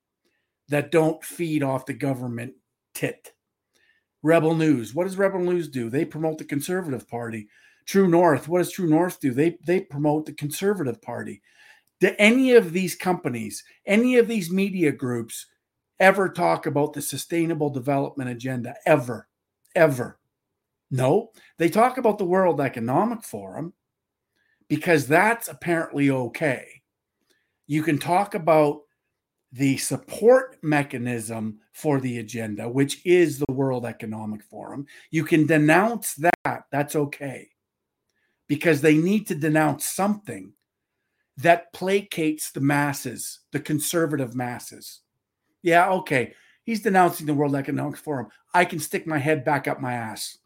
[0.69, 2.53] that don't feed off the government
[2.93, 3.33] tit.
[4.23, 4.93] Rebel News.
[4.93, 5.89] What does Rebel News do?
[5.89, 7.49] They promote the Conservative Party.
[7.85, 8.47] True North.
[8.47, 9.33] What does True North do?
[9.33, 11.41] They they promote the Conservative Party.
[11.99, 15.47] Do any of these companies, any of these media groups
[15.99, 19.27] ever talk about the sustainable development agenda ever?
[19.75, 20.19] Ever.
[20.91, 23.73] No, they talk about the World Economic Forum
[24.71, 26.65] because that's apparently okay.
[27.67, 28.83] You can talk about
[29.51, 34.85] the support mechanism for the agenda, which is the World Economic Forum.
[35.09, 36.63] You can denounce that.
[36.71, 37.49] That's okay.
[38.47, 40.53] Because they need to denounce something
[41.35, 45.01] that placates the masses, the conservative masses.
[45.63, 46.33] Yeah, okay.
[46.63, 48.29] He's denouncing the World Economic Forum.
[48.53, 50.37] I can stick my head back up my ass.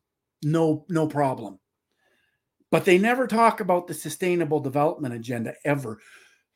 [0.42, 1.60] No, no problem.
[2.76, 6.02] But they never talk about the sustainable development agenda ever.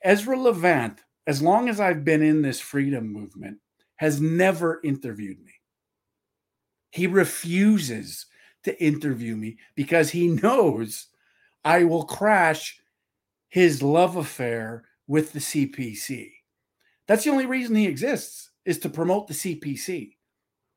[0.04, 3.60] Ezra Levant, as long as I've been in this freedom movement,
[3.96, 5.54] has never interviewed me.
[6.92, 8.26] He refuses
[8.66, 11.08] to interview me because he knows
[11.64, 12.78] I will crash
[13.48, 16.32] his love affair with the CPC.
[17.08, 20.18] That's the only reason he exists is to promote the CPC,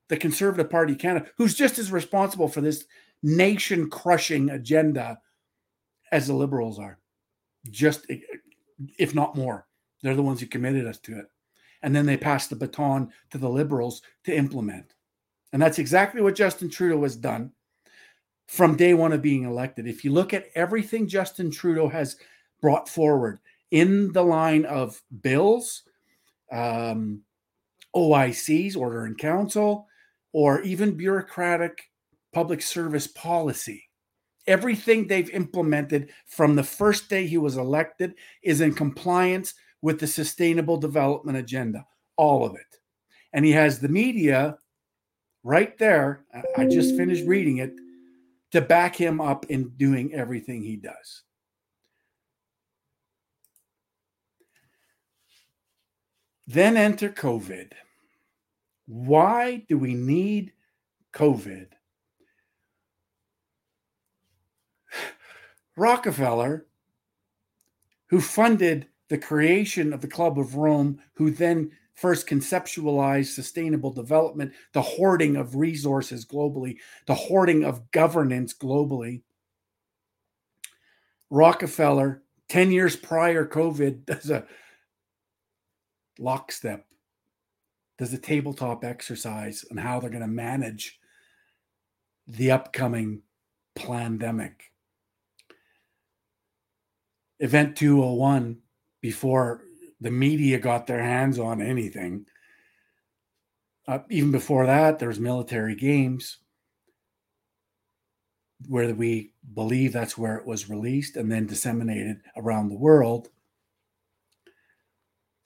[0.09, 2.85] the Conservative Party Canada, who's just as responsible for this
[3.25, 5.19] nation crushing agenda
[6.13, 6.99] as the Liberals are.
[7.71, 8.07] Just
[8.99, 9.67] if not more.
[10.03, 11.27] They're the ones who committed us to it.
[11.83, 14.95] And then they passed the baton to the Liberals to implement.
[15.53, 17.53] And that's exactly what Justin Trudeau has done
[18.47, 19.87] from day one of being elected.
[19.87, 22.17] If you look at everything Justin Trudeau has
[22.61, 23.39] brought forward
[23.71, 25.83] in the line of bills,
[26.51, 27.23] um,
[27.95, 29.87] OICs, Order in Council,
[30.33, 31.91] or even bureaucratic
[32.33, 33.89] public service policy,
[34.47, 40.07] everything they've implemented from the first day he was elected is in compliance with the
[40.07, 41.87] Sustainable Development Agenda,
[42.17, 42.79] all of it.
[43.33, 44.57] And he has the media
[45.43, 46.25] right there.
[46.57, 47.73] I just finished reading it
[48.53, 51.23] to back him up in doing everything he does.
[56.47, 57.73] Then enter COVID.
[58.87, 60.53] Why do we need
[61.15, 61.69] COVID?
[65.77, 66.67] Rockefeller,
[68.07, 74.53] who funded the creation of the Club of Rome, who then first conceptualized sustainable development,
[74.73, 79.23] the hoarding of resources globally, the hoarding of governance globally.
[81.31, 84.47] Rockefeller, 10 years prior COVID, does a
[86.19, 86.87] lockstep,
[87.99, 90.99] does a tabletop exercise on how they're going to manage
[92.27, 93.23] the upcoming
[93.75, 94.72] pandemic.
[97.43, 98.57] Event 201,
[99.01, 99.63] before
[100.01, 102.25] the media got their hands on anything.
[103.89, 106.39] Uh, even before that, there was military games
[108.69, 113.29] where we believe that's where it was released and then disseminated around the world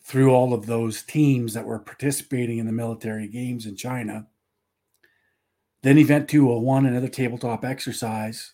[0.03, 4.27] through all of those teams that were participating in the military games in China.
[5.83, 8.53] Then Event 201, another tabletop exercise.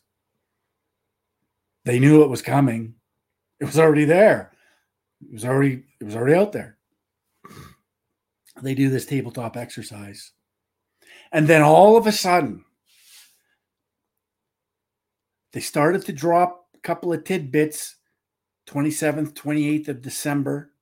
[1.84, 2.94] They knew it was coming.
[3.62, 4.50] It was already there.
[5.24, 6.78] It was already it was already out there.
[8.60, 10.32] They do this tabletop exercise.
[11.30, 12.64] And then all of a sudden,
[15.52, 17.94] they started to drop a couple of tidbits
[18.66, 20.72] 27th, 28th of December.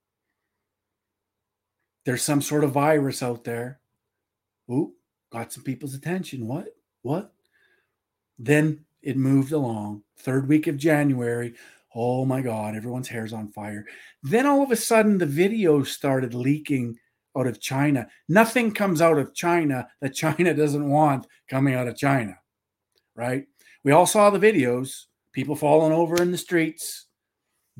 [2.06, 3.80] There's some sort of virus out there.
[4.70, 4.94] Ooh,
[5.30, 6.46] got some people's attention.
[6.46, 6.68] What?
[7.02, 7.34] What?
[8.38, 10.04] Then it moved along.
[10.16, 11.52] Third week of January.
[11.94, 13.84] Oh my God, everyone's hair's on fire.
[14.22, 16.96] Then all of a sudden, the video started leaking
[17.36, 18.06] out of China.
[18.28, 22.38] Nothing comes out of China that China doesn't want coming out of China,
[23.14, 23.46] right?
[23.82, 27.06] We all saw the videos people falling over in the streets,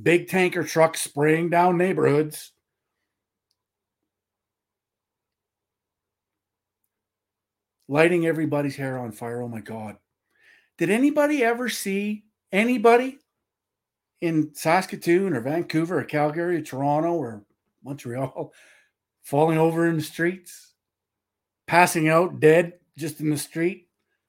[0.01, 2.53] big tanker trucks spraying down neighborhoods.
[7.89, 9.43] Lighting everybody's hair on fire.
[9.43, 9.97] Oh my God.
[10.79, 13.19] Did anybody ever see anybody
[14.21, 17.45] in Saskatoon or Vancouver or Calgary or Toronto or
[17.85, 18.53] Montreal
[19.23, 20.73] falling over in the streets,
[21.67, 23.89] passing out dead just in the street,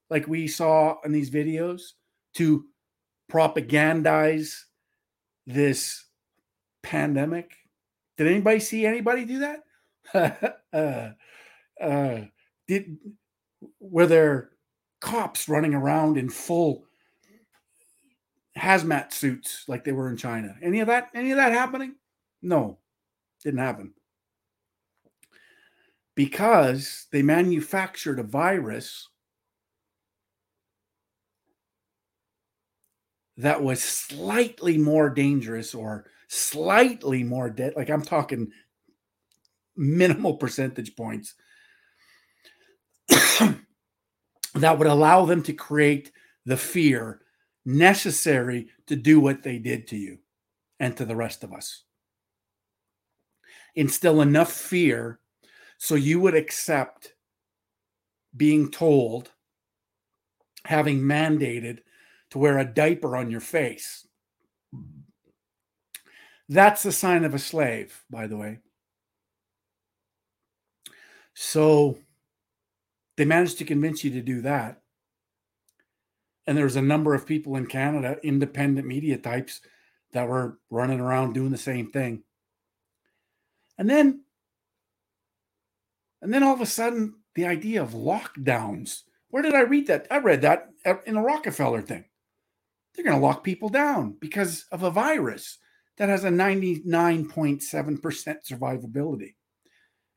[0.10, 1.82] like we saw in these videos,
[2.36, 2.66] to
[3.32, 4.64] propagandize
[5.46, 6.06] this
[6.84, 7.52] pandemic.
[8.18, 10.54] Did anybody see anybody do that?
[10.74, 12.22] uh, uh,
[12.68, 12.98] did
[13.80, 14.52] were there
[15.00, 16.86] cops running around in full
[18.62, 20.56] hazmat suits like they were in China.
[20.62, 21.10] Any of that?
[21.16, 21.96] Any of that happening?
[22.42, 22.78] No,
[23.44, 23.94] didn't happen.
[26.16, 29.08] Because they manufactured a virus
[33.38, 37.74] that was slightly more dangerous or slightly more dead.
[37.76, 38.52] Like I'm talking
[39.76, 41.34] minimal percentage points
[43.10, 46.12] that would allow them to create
[46.46, 47.22] the fear
[47.66, 50.20] necessary to do what they did to you
[50.80, 51.84] and to the rest of us.
[53.76, 55.20] Instill enough fear
[55.78, 57.14] so you would accept
[58.36, 59.32] being told,
[60.66, 61.80] having mandated
[62.32, 64.08] to wear a diaper on your face.
[66.50, 68.60] That's the sign of a slave, by the way.
[71.34, 71.98] So
[73.18, 74.81] they managed to convince you to do that
[76.48, 79.62] and there was a number of people in Canada, independent media types,
[80.14, 82.24] that were running around doing the same thing.
[83.78, 84.24] And then,
[86.22, 89.02] and then all of a sudden, the idea of lockdowns.
[89.30, 90.08] Where did I read that?
[90.12, 90.70] I read that
[91.06, 92.06] in a Rockefeller thing.
[92.94, 95.58] They're going to lock people down because of a virus.
[95.98, 99.36] that has a 99.7% survivability.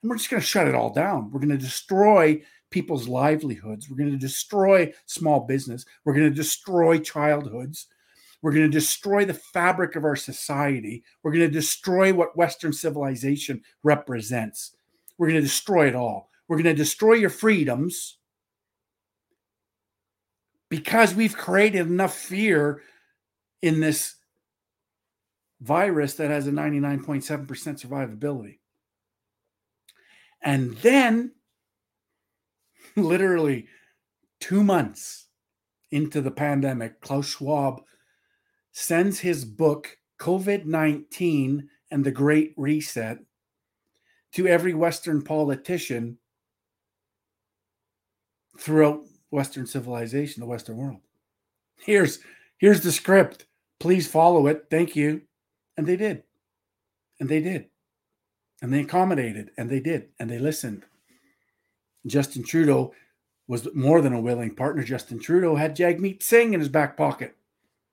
[0.03, 1.31] And we're just going to shut it all down.
[1.31, 2.43] We're going to destroy
[2.75, 3.89] people's livelihoods.
[3.89, 5.87] We're going to destroy small business.
[6.05, 7.87] We're going to destroy childhoods.
[8.43, 11.05] We're going to destroy the fabric of our society.
[11.23, 14.75] We're going to destroy what Western civilization represents.
[15.17, 16.31] We're going to destroy it all.
[16.49, 18.19] We're going to destroy your freedoms
[20.69, 22.83] because we've created enough fear
[23.63, 24.17] in this
[25.61, 28.59] virus that has a 99.7% survivability.
[30.43, 31.35] And then,
[33.03, 33.67] literally
[34.41, 35.27] two months
[35.91, 37.83] into the pandemic, Klaus Schwab
[38.73, 43.19] sends his book, COVID 19 and the Great Reset,
[44.33, 46.19] to every Western politician
[48.59, 49.01] throughout
[49.31, 51.01] Western civilization, the Western world.
[51.77, 52.21] Here's
[52.59, 53.47] here's the script.
[53.81, 54.67] Please follow it.
[54.71, 55.23] Thank you.
[55.77, 56.23] And they did.
[57.21, 57.67] And they did.
[58.63, 60.09] And they accommodated and they did.
[60.19, 60.85] And they listened.
[62.07, 62.93] Justin Trudeau
[63.47, 64.83] was more than a willing partner.
[64.83, 67.37] Justin Trudeau had Jagmeet Singh in his back pocket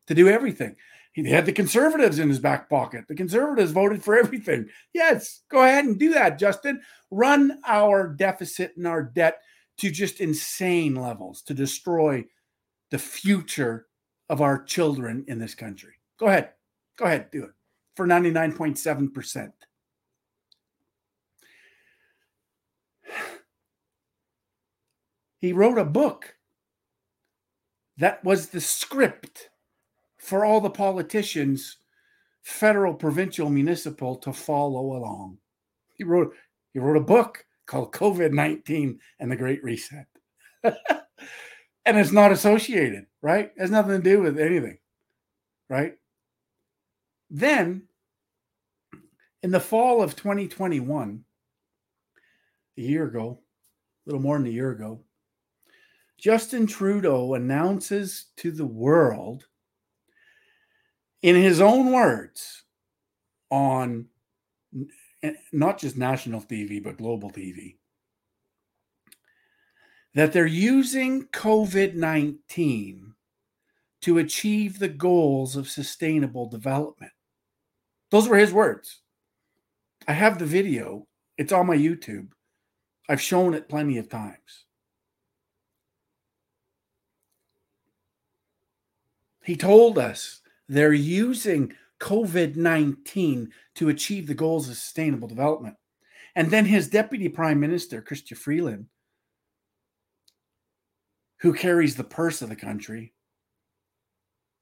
[0.07, 0.75] to do everything.
[1.13, 3.05] He had the conservatives in his back pocket.
[3.07, 4.69] The conservatives voted for everything.
[4.93, 6.81] Yes, go ahead and do that, Justin.
[7.09, 9.41] Run our deficit and our debt
[9.79, 12.23] to just insane levels to destroy
[12.91, 13.87] the future
[14.29, 15.95] of our children in this country.
[16.17, 16.51] Go ahead.
[16.97, 17.51] Go ahead, do it
[17.95, 19.51] for 99.7%.
[25.41, 26.35] He wrote a book
[27.97, 29.49] that was the script
[30.17, 31.77] for all the politicians,
[32.43, 35.39] federal, provincial, municipal, to follow along.
[35.95, 36.33] He wrote
[36.73, 40.05] he wrote a book called COVID 19 and the Great Reset.
[40.63, 40.75] and
[41.85, 43.51] it's not associated, right?
[43.55, 44.77] It has nothing to do with anything,
[45.69, 45.95] right?
[47.31, 47.87] Then,
[49.41, 51.23] in the fall of 2021,
[52.77, 53.39] a year ago,
[54.05, 55.01] a little more than a year ago,
[56.21, 59.47] Justin Trudeau announces to the world,
[61.23, 62.63] in his own words,
[63.49, 64.05] on
[65.51, 67.77] not just national TV, but global TV,
[70.13, 73.15] that they're using COVID 19
[74.01, 77.13] to achieve the goals of sustainable development.
[78.11, 79.01] Those were his words.
[80.07, 81.07] I have the video,
[81.39, 82.29] it's on my YouTube.
[83.09, 84.65] I've shown it plenty of times.
[89.43, 95.75] He told us they're using COVID 19 to achieve the goals of sustainable development.
[96.35, 98.85] And then his deputy prime minister, Chrystia Freeland,
[101.39, 103.13] who carries the purse of the country,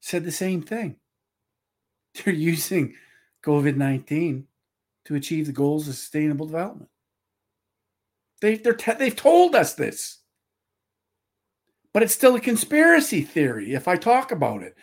[0.00, 0.96] said the same thing.
[2.24, 2.94] They're using
[3.44, 4.46] COVID 19
[5.06, 6.90] to achieve the goals of sustainable development.
[8.40, 10.19] They, they're te- they've told us this.
[11.92, 14.76] But it's still a conspiracy theory if I talk about it.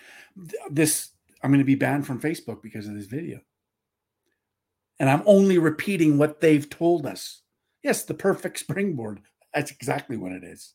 [0.69, 1.11] This
[1.41, 3.39] I'm going to be banned from Facebook because of this video.
[4.99, 7.41] And I'm only repeating what they've told us.
[7.83, 9.21] Yes, the perfect springboard.
[9.53, 10.73] That's exactly what it is.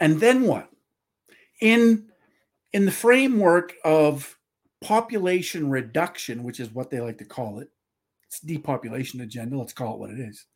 [0.00, 0.68] And then what?
[1.60, 2.08] In
[2.72, 4.38] in the framework of
[4.82, 7.68] population reduction, which is what they like to call it,
[8.26, 10.46] it's depopulation agenda, let's call it what it is.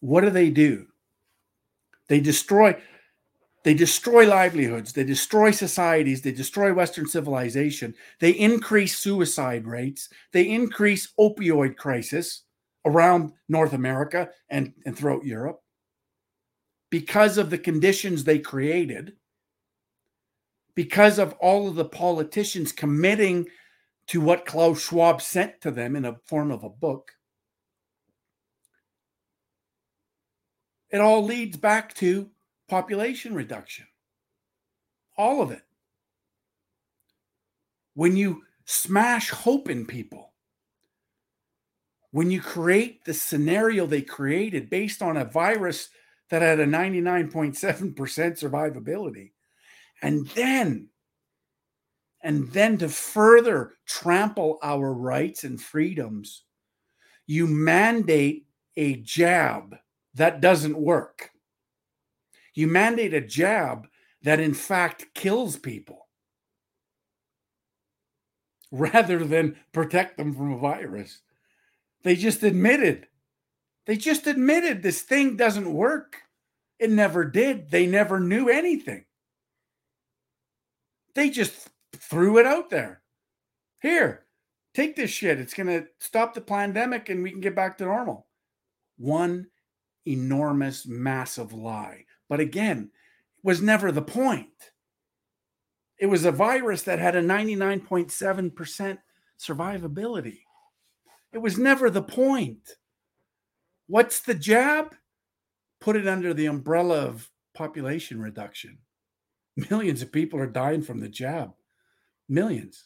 [0.00, 0.86] What do they do?
[2.08, 2.76] They destroy
[3.64, 10.50] they destroy livelihoods, they destroy societies, they destroy Western civilization, they increase suicide rates, they
[10.50, 12.42] increase opioid crisis
[12.84, 15.62] around North America and, and throughout Europe
[16.90, 19.14] because of the conditions they created,
[20.76, 23.48] because of all of the politicians committing
[24.06, 27.10] to what Klaus Schwab sent to them in a form of a book.
[30.94, 32.30] It all leads back to
[32.68, 33.84] population reduction.
[35.16, 35.62] All of it.
[37.94, 40.34] When you smash hope in people,
[42.12, 45.88] when you create the scenario they created based on a virus
[46.30, 49.32] that had a 99.7% survivability,
[50.00, 50.90] and then
[52.22, 56.44] and then to further trample our rights and freedoms,
[57.26, 58.46] you mandate
[58.76, 59.74] a jab
[60.14, 61.30] that doesn't work.
[62.54, 63.88] You mandate a jab
[64.22, 66.08] that in fact kills people
[68.70, 71.20] rather than protect them from a virus.
[72.02, 73.06] They just admitted.
[73.86, 76.22] They just admitted this thing doesn't work.
[76.78, 77.70] It never did.
[77.70, 79.04] They never knew anything.
[81.14, 83.02] They just threw it out there.
[83.80, 84.24] Here,
[84.74, 85.38] take this shit.
[85.38, 88.26] It's going to stop the pandemic and we can get back to normal.
[88.96, 89.46] One
[90.06, 92.04] enormous, massive lie.
[92.28, 92.90] But again,
[93.38, 94.48] it was never the point.
[95.98, 98.98] It was a virus that had a 99.7%
[99.38, 100.40] survivability.
[101.32, 102.76] It was never the point.
[103.86, 104.94] What's the jab?
[105.80, 108.78] Put it under the umbrella of population reduction.
[109.70, 111.52] Millions of people are dying from the jab.
[112.28, 112.84] Millions.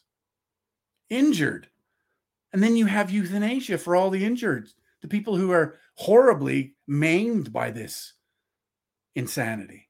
[1.09, 1.69] Injured.
[2.53, 4.69] And then you have euthanasia for all the injured,
[5.01, 8.13] the people who are horribly maimed by this
[9.17, 9.89] insanity,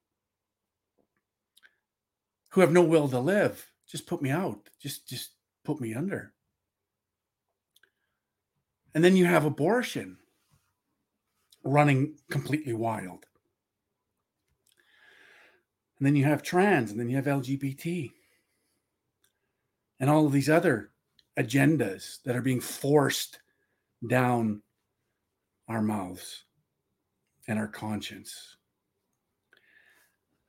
[2.48, 3.70] who have no will to live.
[3.86, 4.70] Just put me out.
[4.80, 5.32] Just just
[5.64, 6.32] put me under.
[8.94, 10.16] And then you have abortion
[11.62, 13.26] running completely wild.
[15.98, 18.10] And then you have trans, and then you have LGBT,
[20.00, 20.90] and all of these other
[21.38, 23.40] agendas that are being forced
[24.06, 24.62] down
[25.68, 26.44] our mouths
[27.46, 28.56] and our conscience.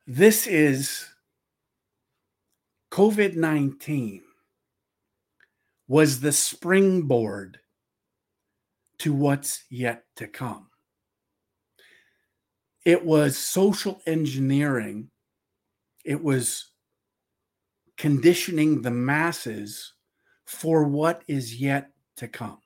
[0.06, 1.06] This is
[2.90, 4.22] COVID 19
[5.86, 7.58] was the springboard
[8.98, 10.68] to what's yet to come.
[12.84, 15.10] It was social engineering
[16.04, 16.70] it was
[17.96, 19.92] conditioning the masses
[20.46, 22.58] for what is yet to come,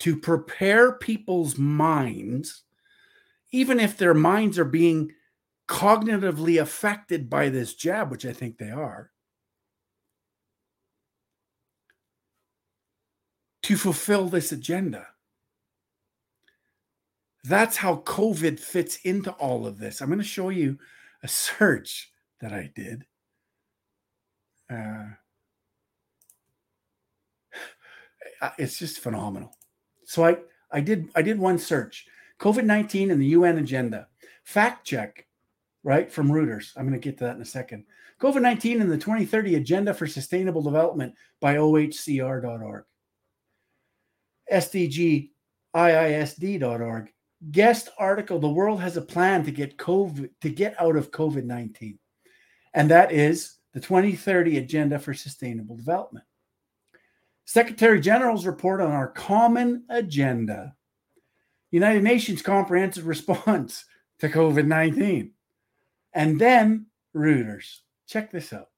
[0.00, 2.64] to prepare people's minds,
[3.52, 5.12] even if their minds are being
[5.68, 9.10] cognitively affected by this jab, which I think they are,
[13.62, 15.06] to fulfill this agenda.
[17.44, 20.00] That's how COVID fits into all of this.
[20.00, 20.78] I'm going to show you
[21.22, 22.10] a search
[22.40, 23.04] that I did.
[24.70, 25.04] Uh,
[28.58, 29.54] it's just phenomenal.
[30.06, 30.38] So I
[30.70, 32.06] I did I did one search
[32.40, 34.08] COVID nineteen and the UN agenda
[34.44, 35.26] fact check
[35.82, 36.72] right from Reuters.
[36.76, 37.84] I'm going to get to that in a second.
[38.20, 42.84] COVID nineteen and the 2030 agenda for sustainable development by OHCR.org.
[44.52, 47.10] SDGIISD.org.
[47.50, 51.44] Guest article: The world has a plan to get COVID to get out of COVID
[51.44, 51.98] 19
[52.74, 56.24] and that is the 2030 Agenda for Sustainable Development.
[57.44, 60.74] Secretary General's report on our common agenda,
[61.70, 63.84] United Nations comprehensive response
[64.18, 65.32] to COVID 19.
[66.12, 67.80] And then Reuters.
[68.06, 68.68] Check this out.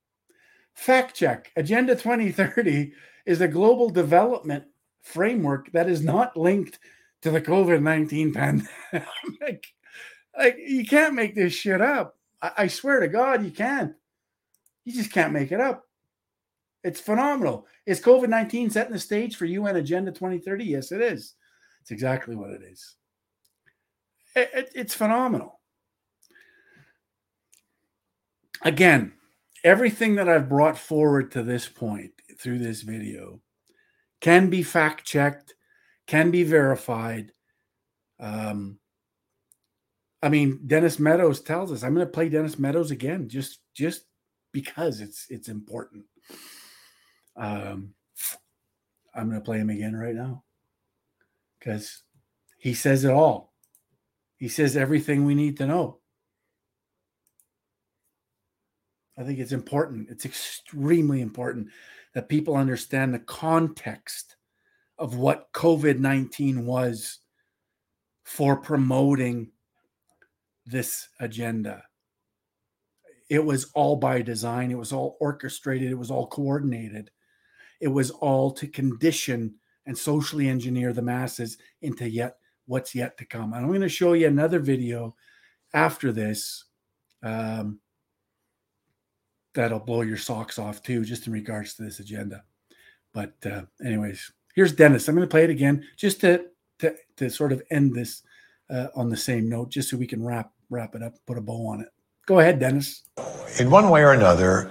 [0.75, 2.93] Fact check Agenda 2030
[3.25, 4.65] is a global development
[5.03, 6.79] framework that is not linked
[7.23, 8.69] to the COVID 19 pandemic.
[10.37, 12.17] like, you can't make this shit up.
[12.43, 13.95] I, I swear to God, you can't.
[14.85, 15.86] You just can't make it up.
[16.87, 17.67] It's phenomenal.
[17.85, 20.65] Is COVID 19 setting the stage for UN Agenda 2030?
[20.65, 21.35] Yes, it is.
[21.81, 22.95] It's exactly what it is.
[24.37, 25.59] It, it, it's phenomenal.
[28.63, 29.15] Again,
[29.65, 33.41] everything that I've brought forward to this point through this video
[34.21, 35.57] can be fact checked,
[36.07, 37.33] can be verified.
[38.21, 38.79] Um,
[40.23, 44.05] I mean, Dennis Meadows tells us I'm going to play Dennis Meadows again, just just
[44.53, 46.05] because it's it's important.
[47.37, 47.95] Um,
[49.15, 50.45] I'm going to play him again right now
[51.59, 52.03] because
[52.59, 53.53] he says it all.
[54.37, 55.99] He says everything we need to know.
[59.19, 60.11] I think it's important.
[60.11, 61.69] It's extremely important
[62.15, 64.37] that people understand the context
[64.99, 67.19] of what COVID 19 was
[68.25, 69.53] for promoting
[70.67, 71.85] this agenda.
[73.29, 77.11] It was all by design, it was all orchestrated, it was all coordinated.
[77.81, 79.55] It was all to condition
[79.87, 82.37] and socially engineer the masses into yet
[82.67, 83.53] what's yet to come.
[83.53, 85.15] And I'm going to show you another video
[85.73, 86.65] after this
[87.23, 87.81] um,
[89.55, 92.43] that'll blow your socks off too, just in regards to this agenda.
[93.15, 95.09] But uh, anyways, here's Dennis.
[95.09, 96.47] I'm going to play it again just to
[96.81, 98.23] to, to sort of end this
[98.69, 101.41] uh, on the same note, just so we can wrap wrap it up, put a
[101.41, 101.89] bow on it.
[102.27, 103.05] Go ahead, Dennis.
[103.61, 104.71] In one way or another,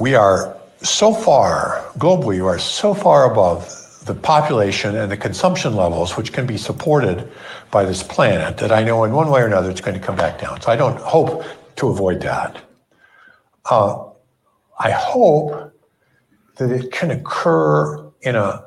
[0.00, 5.76] we are so far, globally, we are so far above the population and the consumption
[5.76, 7.30] levels which can be supported
[7.70, 10.16] by this planet that I know in one way or another it's going to come
[10.16, 10.60] back down.
[10.60, 11.44] So I don't hope
[11.76, 12.60] to avoid that.
[13.70, 14.04] Uh,
[14.80, 15.72] I hope
[16.56, 18.64] that it can occur in a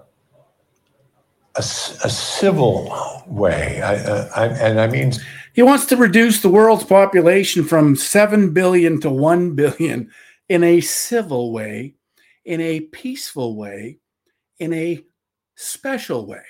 [1.56, 5.14] a, a civil way, I, I, and I mean
[5.54, 10.12] he wants to reduce the world's population from 7 billion to 1 billion
[10.50, 11.95] in a civil way
[12.46, 14.00] in a peaceful way,
[14.60, 15.04] in a
[15.56, 16.44] special way.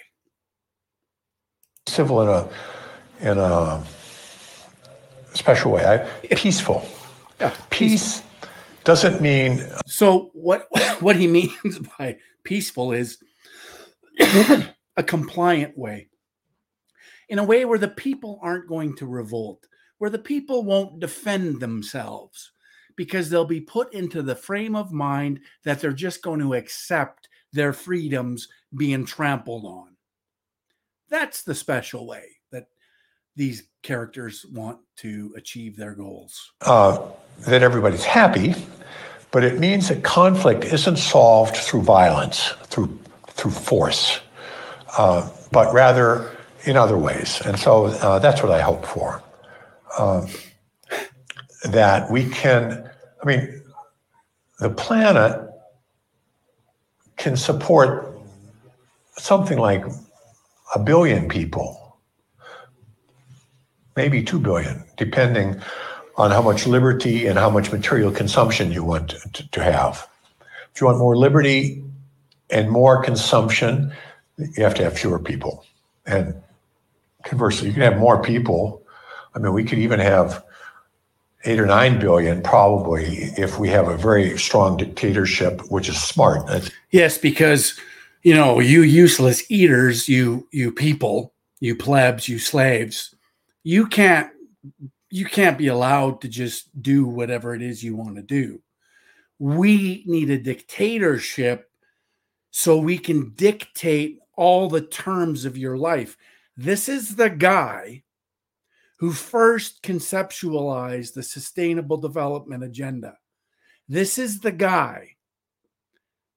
[1.87, 2.49] Civil in a
[3.21, 3.83] in a
[5.33, 5.85] special way.
[5.85, 6.87] I, peaceful.
[7.39, 8.21] Yeah, Peace
[8.83, 10.67] doesn't mean So what
[10.99, 13.17] what he means by peaceful is
[14.19, 16.09] a compliant way.
[17.27, 19.65] In a way where the people aren't going to revolt,
[19.97, 22.51] where the people won't defend themselves
[22.95, 27.29] because they'll be put into the frame of mind that they're just going to accept
[27.53, 29.95] their freedoms being trampled on.
[31.09, 32.67] That's the special way that
[33.35, 36.51] these characters want to achieve their goals.
[36.61, 36.99] uh,
[37.47, 38.55] that everybody's happy,
[39.31, 42.97] but it means that conflict isn't solved through violence, through
[43.27, 44.21] through force,
[44.97, 47.41] uh, but rather in other ways.
[47.45, 49.21] And so uh, that's what I hope for.
[49.99, 50.27] Um,
[51.65, 52.89] that we can,
[53.21, 53.61] I mean,
[54.59, 55.49] the planet
[57.17, 58.17] can support
[59.17, 59.83] something like
[60.73, 61.97] a billion people,
[63.95, 65.61] maybe two billion, depending
[66.17, 70.07] on how much liberty and how much material consumption you want to, to have.
[70.73, 71.83] If you want more liberty
[72.49, 73.93] and more consumption,
[74.37, 75.65] you have to have fewer people.
[76.05, 76.35] And
[77.23, 78.83] conversely, you can have more people.
[79.33, 80.44] I mean, we could even have
[81.45, 83.05] eight or nine billion probably
[83.37, 86.45] if we have a very strong dictatorship, which is smart.
[86.47, 87.79] That's, Yes, because
[88.23, 93.13] you know, you useless eaters, you you people, you plebs, you slaves,
[93.63, 94.31] you can't
[95.09, 98.61] you can't be allowed to just do whatever it is you want to do.
[99.39, 101.69] We need a dictatorship
[102.51, 106.17] so we can dictate all the terms of your life.
[106.57, 108.03] This is the guy
[108.97, 113.17] who first conceptualized the sustainable development agenda.
[113.87, 115.15] This is the guy.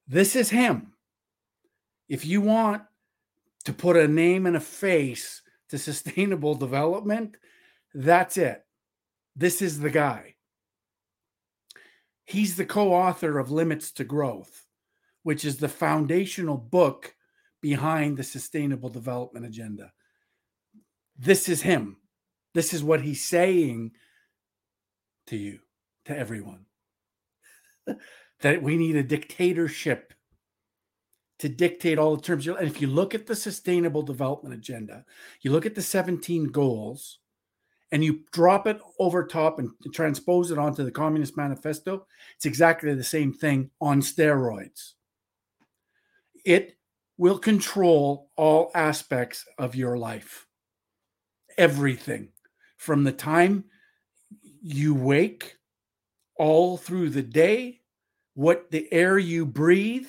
[0.07, 0.95] This is him.
[2.09, 2.83] If you want
[3.65, 7.37] to put a name and a face to sustainable development,
[7.95, 8.65] that's it.
[9.37, 10.35] This is the guy.
[12.25, 14.67] He's the co author of Limits to Growth,
[15.23, 17.15] which is the foundational book
[17.61, 19.93] behind the Sustainable Development Agenda.
[21.17, 21.97] This is him.
[22.55, 23.93] This is what he's saying
[25.27, 25.61] to you,
[26.07, 26.67] to everyone.
[28.41, 30.15] that we need a dictatorship
[31.39, 32.47] to dictate all the terms.
[32.47, 35.05] And if you look at the Sustainable Development Agenda,
[35.41, 37.19] you look at the 17 goals,
[37.91, 42.07] and you drop it over top and transpose it onto the Communist Manifesto,
[42.37, 44.93] it's exactly the same thing on steroids.
[46.45, 46.77] It
[47.17, 50.47] will control all aspects of your life,
[51.57, 52.29] everything
[52.79, 53.65] from the time
[54.63, 55.57] you wake
[56.37, 57.81] all through the day,
[58.35, 60.09] what the air you breathe,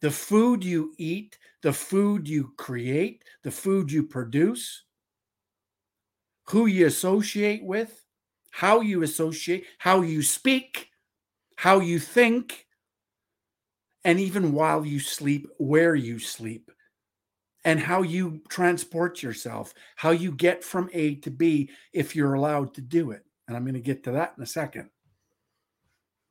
[0.00, 4.84] the food you eat, the food you create, the food you produce
[6.44, 8.04] who you associate with,
[8.50, 10.88] how you associate, how you speak,
[11.56, 12.66] how you think,
[14.04, 16.70] and even while you sleep, where you sleep,
[17.64, 22.74] and how you transport yourself, how you get from A to B if you're allowed
[22.74, 23.24] to do it.
[23.46, 24.90] And I'm going to get to that in a second.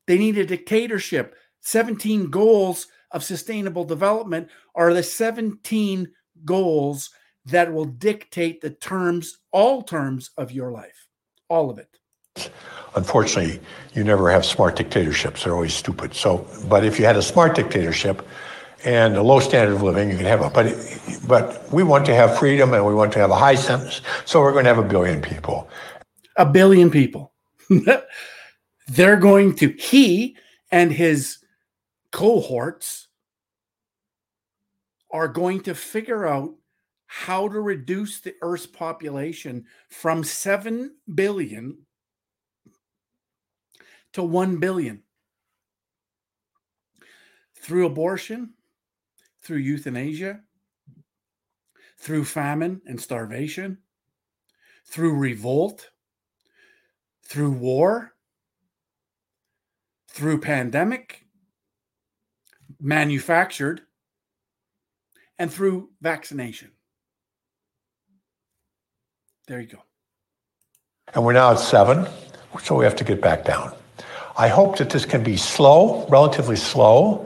[0.07, 1.35] They need a dictatorship.
[1.61, 6.11] 17 goals of sustainable development are the 17
[6.45, 7.09] goals
[7.45, 11.07] that will dictate the terms, all terms of your life,
[11.47, 12.51] all of it.
[12.95, 13.59] unfortunately,
[13.93, 15.43] you never have smart dictatorships.
[15.43, 16.13] They're always stupid.
[16.13, 18.27] So, but if you had a smart dictatorship
[18.85, 20.49] and a low standard of living, you can have a.
[20.49, 20.75] But,
[21.27, 24.01] but we want to have freedom and we want to have a high sentence.
[24.25, 25.69] So we're going to have a billion people.
[26.37, 27.33] A billion people.
[28.87, 30.37] They're going to, he
[30.71, 31.39] and his
[32.11, 33.07] cohorts
[35.11, 36.55] are going to figure out
[37.07, 41.77] how to reduce the Earth's population from 7 billion
[44.13, 45.01] to 1 billion
[47.55, 48.53] through abortion,
[49.49, 50.41] through euthanasia,
[51.97, 53.79] through famine and starvation,
[54.85, 55.89] through revolt,
[57.25, 58.13] through war,
[60.07, 61.25] through pandemic,
[62.79, 63.81] manufactured,
[65.39, 66.69] and through vaccination.
[69.47, 69.79] There you go.
[71.15, 72.07] And we're now at seven,
[72.61, 73.73] so we have to get back down.
[74.37, 77.25] I hope that this can be slow, relatively slow,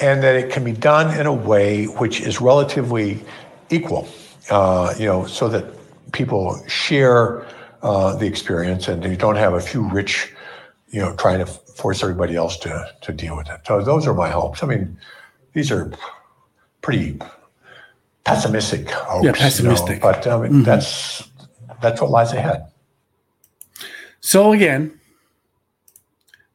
[0.00, 3.22] and that it can be done in a way which is relatively
[3.70, 4.08] equal,
[4.50, 5.64] uh, you know, so that
[6.12, 7.46] people share
[7.82, 10.32] uh, the experience and you don't have a few rich,
[10.90, 13.60] you know, trying to force everybody else to to deal with it.
[13.66, 14.62] So those are my hopes.
[14.62, 14.98] I mean,
[15.52, 15.92] these are
[16.82, 17.18] pretty
[18.24, 19.24] pessimistic hopes.
[19.24, 20.02] Yeah, pessimistic.
[20.02, 20.62] You know, but I mean, mm-hmm.
[20.62, 21.28] that's
[21.80, 22.66] that's what lies ahead.
[24.20, 25.00] So again,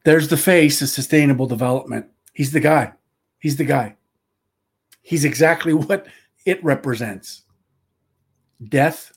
[0.03, 2.05] there's the face of sustainable development.
[2.33, 2.93] He's the guy.
[3.45, 3.95] He's the guy.
[5.03, 6.07] He's exactly what
[6.47, 7.43] it represents.
[8.69, 9.11] Death,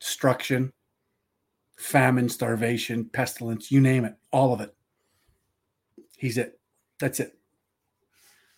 [0.00, 0.72] destruction,
[1.78, 4.74] famine, starvation, pestilence, you name it, all of it.
[6.18, 6.58] He's it.
[6.98, 7.38] That's it.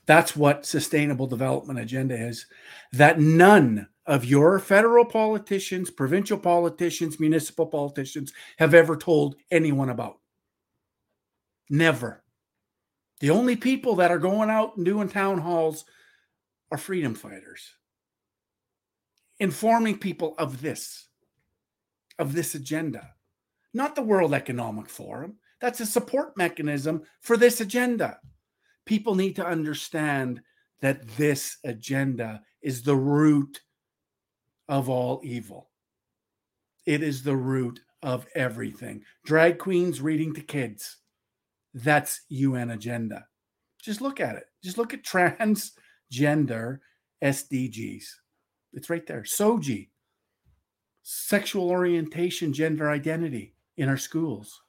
[0.07, 2.47] That's what sustainable development agenda is.
[2.95, 10.21] That none of your federal politicians, provincial politicians, municipal politicians have ever told anyone about.
[11.69, 12.23] Never.
[13.23, 15.85] The only people that are going out and doing town halls
[16.73, 17.71] are freedom fighters,
[19.39, 21.07] informing people of this,
[22.19, 23.15] of this agenda,
[23.73, 25.37] not the World Economic Forum.
[25.61, 28.19] That's a support mechanism for this agenda.
[28.87, 30.41] People need to understand
[30.81, 33.61] that this agenda is the root
[34.69, 35.71] of all evil.
[36.87, 39.05] It is the root of everything.
[39.25, 40.97] Drag queens reading to kids.
[41.75, 43.27] That's UN agenda.
[43.83, 44.45] Just look at it.
[44.63, 46.79] Just look at transgender
[47.23, 48.05] SDGs.
[48.73, 49.23] It's right there.
[49.23, 49.89] SOGI,
[51.03, 54.63] sexual orientation, gender identity in our schools.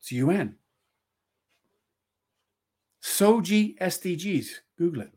[0.00, 0.56] It's UN.
[3.02, 4.48] SOGI SDGs.
[4.76, 5.12] Google it.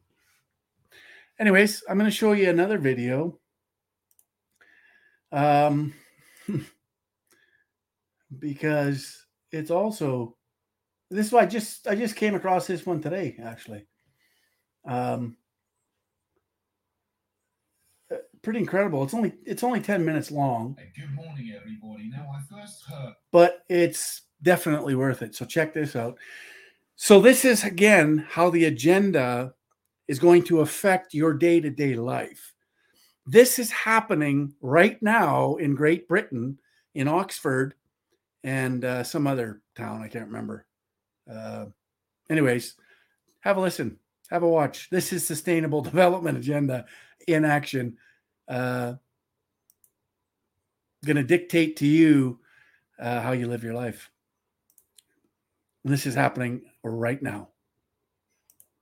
[1.40, 3.40] Anyways, I'm going to show you another video.
[5.32, 5.94] Um,
[8.40, 10.36] because it's also
[11.12, 13.86] this is why I just I just came across this one today actually.
[14.86, 15.38] Um,
[18.12, 19.04] uh, pretty incredible.
[19.04, 20.78] It's only it's only 10 minutes long.
[20.80, 22.10] Hey, good morning everybody.
[22.10, 25.36] Now I first heard but it's definitely worth it.
[25.36, 26.18] So check this out.
[26.96, 29.54] So this is again how the agenda
[30.08, 32.54] is going to affect your day-to-day life.
[33.26, 36.58] This is happening right now in Great Britain
[36.96, 37.76] in Oxford
[38.44, 40.66] and uh, some other town I can't remember.
[41.30, 41.66] Uh,
[42.30, 42.76] anyways,
[43.42, 43.98] have a listen,
[44.30, 44.90] have a watch.
[44.90, 46.86] This is Sustainable Development Agenda
[47.28, 47.98] in action.
[48.48, 48.96] Uh,
[51.06, 52.40] going to dictate to you
[53.00, 54.12] uh, how you live your life.
[55.84, 57.50] And this is happening right now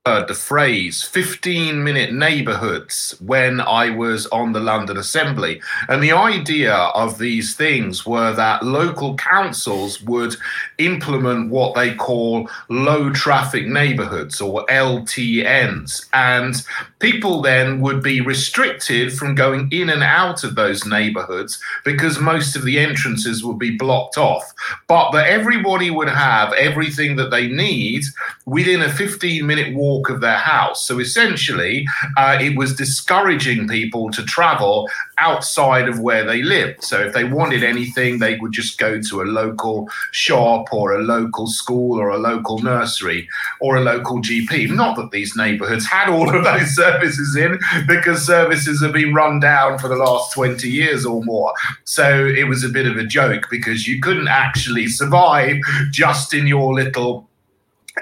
[0.05, 5.61] heard the phrase 15 minute neighborhoods when I was on the London Assembly.
[5.89, 10.35] And the idea of these things were that local councils would
[10.77, 16.07] implement what they call low traffic neighborhoods or LTNs.
[16.13, 16.55] And
[16.99, 22.55] people then would be restricted from going in and out of those neighborhoods because most
[22.55, 24.53] of the entrances would be blocked off.
[24.87, 28.03] But that everybody would have everything that they need
[28.45, 30.87] within a 15 minute walk walk of their house.
[30.87, 31.87] So essentially,
[32.17, 36.83] uh, it was discouraging people to travel outside of where they lived.
[36.83, 41.03] So if they wanted anything, they would just go to a local shop or a
[41.03, 43.27] local school or a local nursery
[43.59, 44.69] or a local GP.
[44.71, 49.39] Not that these neighborhoods had all of those services in, because services have been run
[49.39, 51.53] down for the last 20 years or more.
[51.83, 55.57] So it was a bit of a joke because you couldn't actually survive
[55.91, 57.28] just in your little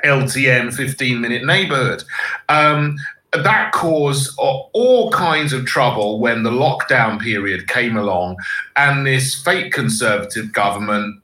[0.03, 2.03] LTN 15 minute neighborhood.
[2.49, 2.97] Um,
[3.33, 8.37] that caused all kinds of trouble when the lockdown period came along
[8.75, 11.21] and this fake conservative government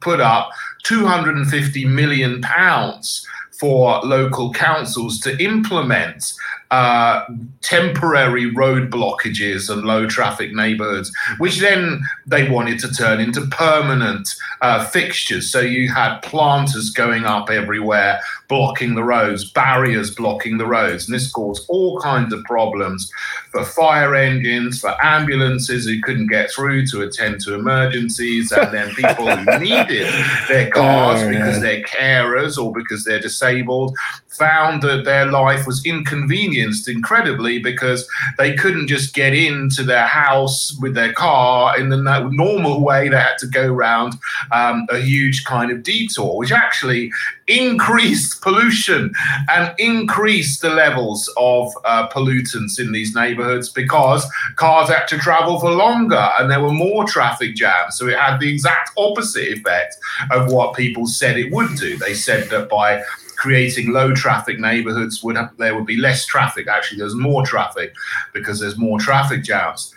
[0.00, 0.50] put up
[0.84, 3.26] 250 million pounds
[3.58, 6.32] for local councils to implement
[6.70, 7.24] uh,
[7.62, 14.28] temporary road blockages and low traffic neighborhoods, which then they wanted to turn into permanent
[14.62, 15.50] uh, fixtures.
[15.50, 21.06] So you had planters going up everywhere, blocking the roads, barriers blocking the roads.
[21.06, 23.10] And this caused all kinds of problems
[23.50, 28.94] for fire engines, for ambulances who couldn't get through to attend to emergencies, and then
[28.94, 30.12] people who needed
[30.48, 33.96] their cars oh, because they're carers or because they're disabled
[34.36, 38.08] found that their life was inconvenienced incredibly because
[38.38, 41.96] they couldn't just get into their house with their car in the
[42.32, 43.08] normal way.
[43.08, 44.14] They had to go around
[44.52, 47.10] um, a huge kind of detour, which actually
[47.46, 49.12] increased pollution
[49.48, 54.26] and increased the levels of uh, pollutants in these neighborhoods because
[54.56, 57.96] cars had to travel for longer and there were more traffic jams.
[57.96, 59.96] So it had the exact opposite effect
[60.30, 61.96] of what people said it would do.
[61.96, 63.02] They said that by
[63.36, 66.66] creating low traffic neighborhoods would have, there would be less traffic.
[66.68, 67.94] Actually, there's more traffic
[68.32, 69.94] because there's more traffic jams.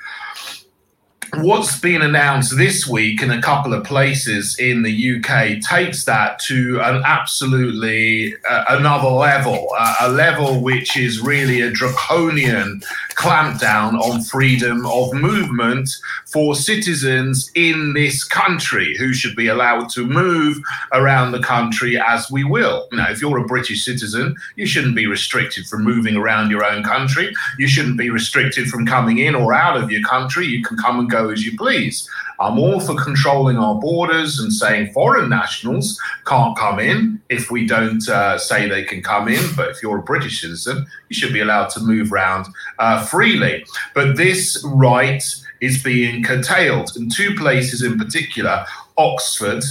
[1.36, 6.40] What's been announced this week in a couple of places in the UK takes that
[6.40, 12.82] to an absolutely uh, another level, uh, a level which is really a draconian
[13.20, 15.90] clampdown on freedom of movement
[16.26, 20.58] for citizens in this country who should be allowed to move
[20.94, 22.88] around the country as we will.
[22.94, 26.82] Now, if you're a British citizen, you shouldn't be restricted from moving around your own
[26.82, 27.34] country.
[27.58, 30.46] You shouldn't be restricted from coming in or out of your country.
[30.46, 32.10] You can come and go as you please.
[32.40, 37.68] I'm all for controlling our borders and saying foreign nationals can't come in if we
[37.68, 39.44] don't uh, say they can come in.
[39.58, 42.48] But if you're a British citizen, you should be allowed to move around
[42.80, 43.66] uh, freely.
[43.94, 45.24] But this right
[45.60, 48.66] is being curtailed in two places in particular
[48.98, 49.64] Oxford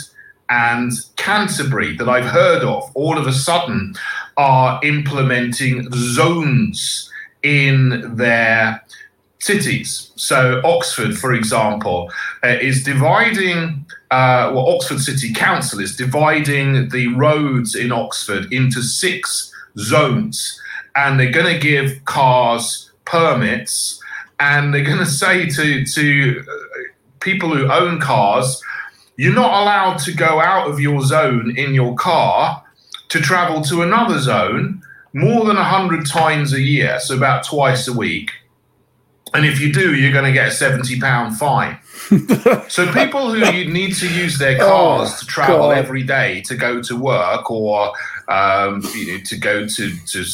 [0.51, 3.95] and Canterbury that I've heard of all of a sudden
[4.37, 7.11] are implementing zones
[7.43, 8.83] in their
[9.41, 10.11] cities.
[10.17, 12.11] So, Oxford, for example,
[12.45, 18.83] uh, is dividing, uh, well, Oxford City Council is dividing the roads in Oxford into
[18.83, 20.61] six zones.
[20.97, 24.01] And they're going to give cars permits.
[24.41, 26.55] And they're going to say to, to uh,
[27.21, 28.61] people who own cars,
[29.17, 32.65] you're not allowed to go out of your zone in your car
[33.09, 34.83] to travel to another zone
[35.13, 38.31] more than 100 times a year, so about twice a week.
[39.35, 41.79] And if you do, you're going to get a 70 pound fine.
[42.69, 45.79] so people who need to use their cars oh, to travel God.
[45.79, 47.93] every day to go to work or
[48.29, 50.25] um, you know, to go to, to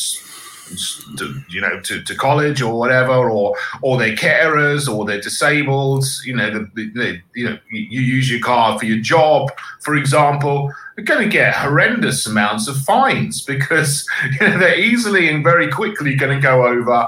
[1.16, 6.04] to, you know to, to college or whatever or or they're carers or they're disabled
[6.24, 9.50] you know the, the, you know you use your car for your job
[9.80, 14.08] for example they're going to get horrendous amounts of fines because
[14.40, 17.06] you know, they're easily and very quickly going to go over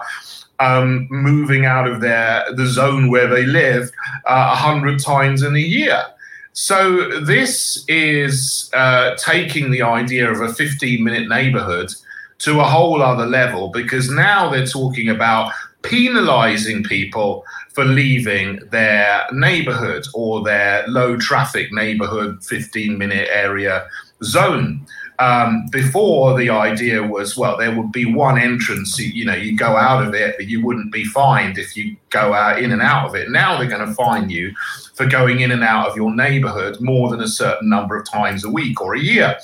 [0.60, 3.90] um, moving out of their the zone where they live
[4.26, 6.04] uh, a uh, hundred times in a year.
[6.52, 11.90] So this is uh, taking the idea of a 15 minute neighborhood
[12.38, 15.52] to a whole other level because now they're talking about
[15.82, 23.86] penalizing people for leaving their neighborhood or their low traffic neighborhood 15 minute area
[24.24, 24.86] zone.
[25.18, 29.56] Um, before the idea was, well, there would be one entrance, you, you know, you
[29.56, 32.82] go out of it, but you wouldn't be fined if you go out in and
[32.82, 33.30] out of it.
[33.30, 34.54] Now they're going to fine you
[34.94, 38.44] for going in and out of your neighborhood more than a certain number of times
[38.44, 39.38] a week or a year.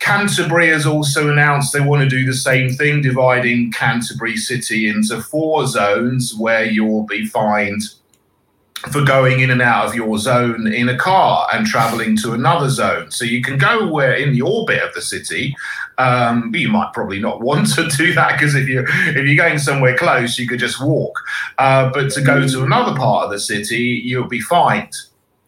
[0.00, 5.20] Canterbury has also announced they want to do the same thing, dividing Canterbury City into
[5.22, 7.82] four zones where you'll be fined
[8.90, 12.70] for going in and out of your zone in a car and traveling to another
[12.70, 13.10] zone.
[13.10, 15.54] So you can go where in the orbit of the city.
[15.98, 19.58] Um, you might probably not want to do that because if you if you're going
[19.58, 21.18] somewhere close, you could just walk.
[21.58, 24.94] Uh, but to go to another part of the city, you'll be fined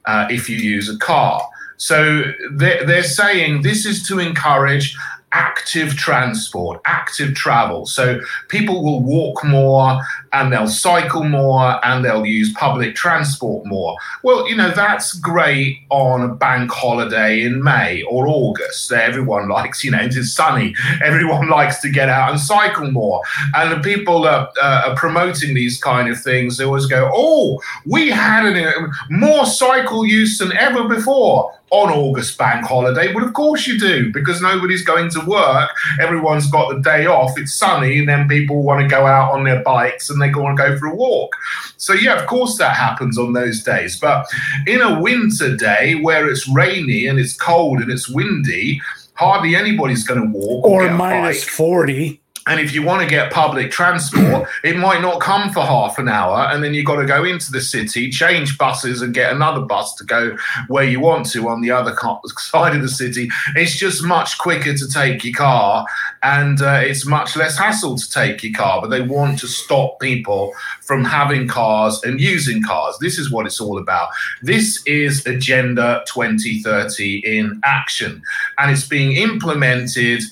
[0.04, 1.42] uh, if you use a car.
[1.78, 4.96] So they're, they're saying this is to encourage
[5.32, 7.86] active transport, active travel.
[7.86, 10.00] So people will walk more
[10.32, 13.96] and they'll cycle more and they'll use public transport more.
[14.22, 18.90] Well, you know, that's great on a bank holiday in May or August.
[18.92, 20.74] Everyone likes, you know, it's sunny.
[21.02, 23.22] Everyone likes to get out and cycle more.
[23.54, 26.56] And the people are, uh, are promoting these kind of things.
[26.56, 32.36] They always go, oh, we had an, more cycle use than ever before on August
[32.36, 33.14] bank holiday.
[33.14, 35.70] Well, of course you do, because nobody's going to work.
[35.98, 37.38] Everyone's got the day off.
[37.38, 40.56] It's sunny, and then people want to go out on their bikes and they want
[40.56, 41.34] to go for a walk.
[41.76, 43.98] So, yeah, of course that happens on those days.
[43.98, 44.26] But
[44.66, 48.80] in a winter day where it's rainy and it's cold and it's windy,
[49.14, 53.32] hardly anybody's going to walk or, or minus 40 and if you want to get
[53.32, 56.48] public transport, it might not come for half an hour.
[56.50, 59.94] And then you've got to go into the city, change buses, and get another bus
[59.96, 60.36] to go
[60.66, 61.94] where you want to on the other
[62.38, 63.30] side of the city.
[63.54, 65.86] It's just much quicker to take your car
[66.24, 68.80] and uh, it's much less hassle to take your car.
[68.80, 72.96] But they want to stop people from having cars and using cars.
[73.00, 74.08] This is what it's all about.
[74.42, 78.20] This is Agenda 2030 in action.
[78.58, 80.22] And it's being implemented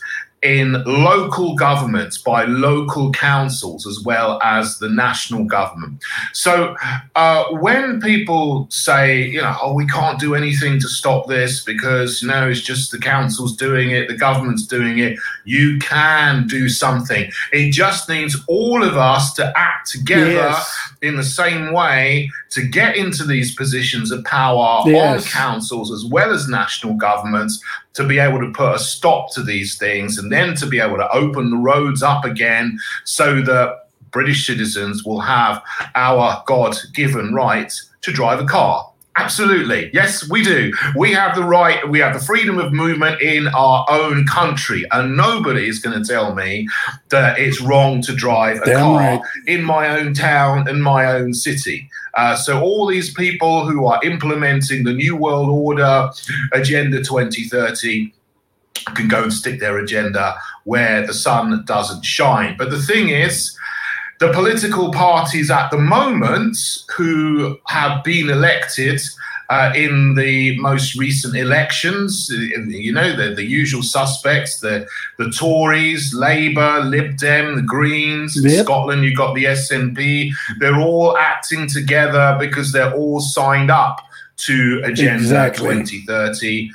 [0.42, 6.02] in local governments by local councils as well as the national government.
[6.32, 6.74] So
[7.14, 12.22] uh, when people say, you know, oh, we can't do anything to stop this because,
[12.22, 16.68] you know, it's just the council's doing it, the government's doing it, you can do
[16.70, 17.30] something.
[17.52, 20.89] It just needs all of us to act together yes.
[21.02, 25.24] In the same way to get into these positions of power yes.
[25.24, 27.62] on councils as well as national governments
[27.94, 30.96] to be able to put a stop to these things and then to be able
[30.96, 35.62] to open the roads up again so that British citizens will have
[35.94, 37.72] our God given right
[38.02, 38.89] to drive a car.
[39.20, 39.90] Absolutely.
[39.92, 40.72] Yes, we do.
[40.96, 44.84] We have the right, we have the freedom of movement in our own country.
[44.92, 46.66] And nobody is going to tell me
[47.10, 49.22] that it's wrong to drive a Damn car right.
[49.46, 51.88] in my own town and my own city.
[52.14, 56.10] Uh, so, all these people who are implementing the New World Order
[56.52, 58.12] Agenda 2030
[58.94, 60.34] can go and stick their agenda
[60.64, 62.56] where the sun doesn't shine.
[62.56, 63.56] But the thing is,
[64.20, 66.56] the political parties at the moment
[66.94, 69.00] who have been elected
[69.48, 74.86] uh, in the most recent elections, you know, the, the usual suspects, the,
[75.18, 78.64] the Tories, Labour, Lib Dem, the Greens, in Yep.
[78.64, 84.00] Scotland, you've got the SNP, they're all acting together because they're all signed up
[84.36, 85.82] to Agenda Exactly.
[85.82, 86.70] 2030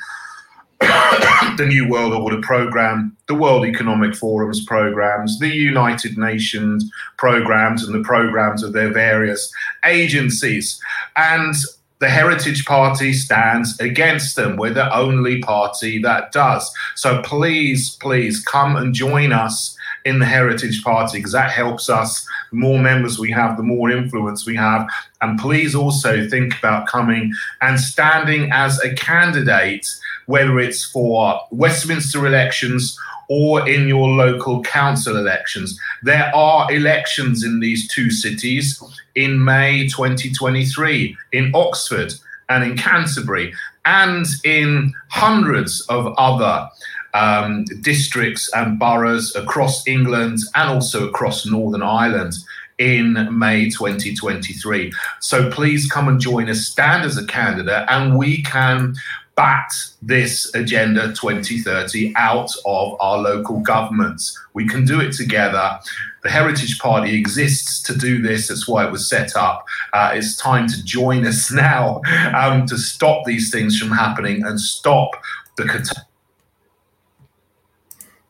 [1.58, 7.94] the New World Order program, the World Economic Forum's programs, the United Nations programs, and
[7.94, 9.52] the programs of their various
[9.84, 10.80] agencies.
[11.16, 11.56] And
[12.00, 14.58] the Heritage Party stands against them.
[14.58, 16.72] We're the only party that does.
[16.96, 22.28] So please, please come and join us in the Heritage Party because that helps us.
[22.52, 24.88] The more members we have, the more influence we have.
[25.22, 29.88] And please also think about coming and standing as a candidate
[30.28, 32.98] whether it's for Westminster elections
[33.30, 35.80] or in your local council elections.
[36.04, 38.82] There are elections in these two cities
[39.16, 42.14] in May 2023 in Oxford
[42.50, 43.54] and in Canterbury
[43.86, 46.70] and in hundreds of other
[47.14, 52.34] um, districts and boroughs across England and also across Northern Ireland
[52.78, 54.92] in May 2023.
[55.22, 58.96] So please come and join us, stand as a candidate, and we can
[59.36, 59.72] bat
[60.02, 64.38] this Agenda 2030 out of our local governments.
[64.54, 65.80] We can do it together.
[66.24, 68.48] The Heritage Party exists to do this.
[68.48, 69.66] That's why it was set up.
[69.94, 72.02] Uh, it's time to join us now
[72.34, 75.12] um, to stop these things from happening and stop
[75.58, 75.94] the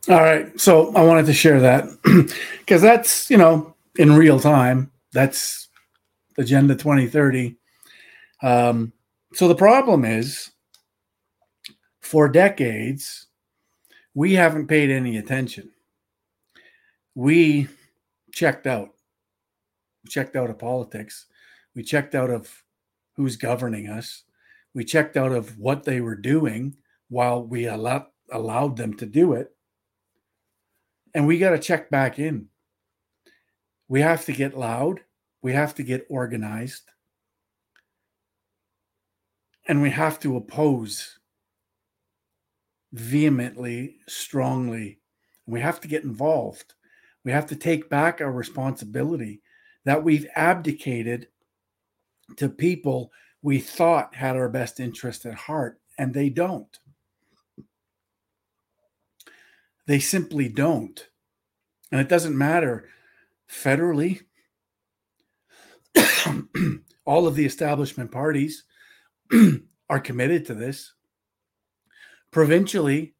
[0.09, 0.59] All right.
[0.59, 1.85] So I wanted to share that
[2.59, 4.91] because that's, you know, in real time.
[5.13, 5.69] That's
[6.37, 7.55] Agenda 2030.
[8.43, 8.91] Um,
[9.33, 10.51] so the problem is
[12.05, 13.27] for decades,
[14.13, 15.71] we haven't paid any attention.
[17.15, 17.67] We
[18.31, 18.93] checked out.
[20.03, 21.25] We checked out of politics.
[21.75, 22.63] We checked out of
[23.15, 24.23] who's governing us.
[24.73, 26.75] We checked out of what they were doing
[27.09, 29.55] while we allowed, allowed them to do it
[31.15, 32.49] and we got to check back in.
[33.87, 34.99] We have to get loud.
[35.41, 36.83] We have to get organized.
[39.67, 41.17] And we have to oppose
[42.95, 44.99] vehemently, strongly.
[45.45, 46.73] We have to get involved.
[47.23, 49.41] We have to take back our responsibility
[49.83, 51.27] that we've abdicated
[52.37, 53.11] to people
[53.41, 56.79] we thought had our best interest at heart, and they don't.
[59.85, 61.07] They simply don't.
[61.91, 62.89] And it doesn't matter
[63.47, 64.21] federally.
[67.05, 68.63] All of the establishment parties
[69.89, 70.94] are committed to this.
[72.35, 73.15] Provincially,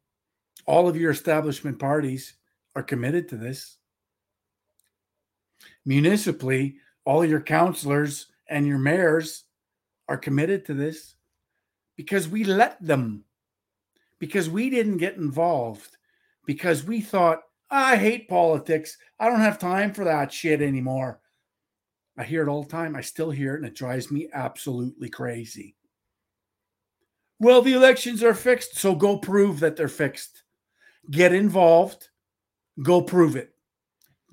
[0.65, 2.33] all of your establishment parties
[2.75, 3.77] are committed to this.
[5.85, 6.75] Municipally,
[7.05, 9.45] all your councilors and your mayors
[10.09, 11.15] are committed to this
[11.95, 13.23] because we let them,
[14.19, 15.95] because we didn't get involved
[16.45, 18.97] because we thought, I hate politics.
[19.17, 21.21] I don't have time for that shit anymore.
[22.17, 22.97] I hear it all the time.
[22.97, 25.74] I still hear it, and it drives me absolutely crazy.
[27.39, 30.43] Well, the elections are fixed, so go prove that they're fixed.
[31.11, 32.09] Get involved,
[32.81, 33.51] go prove it.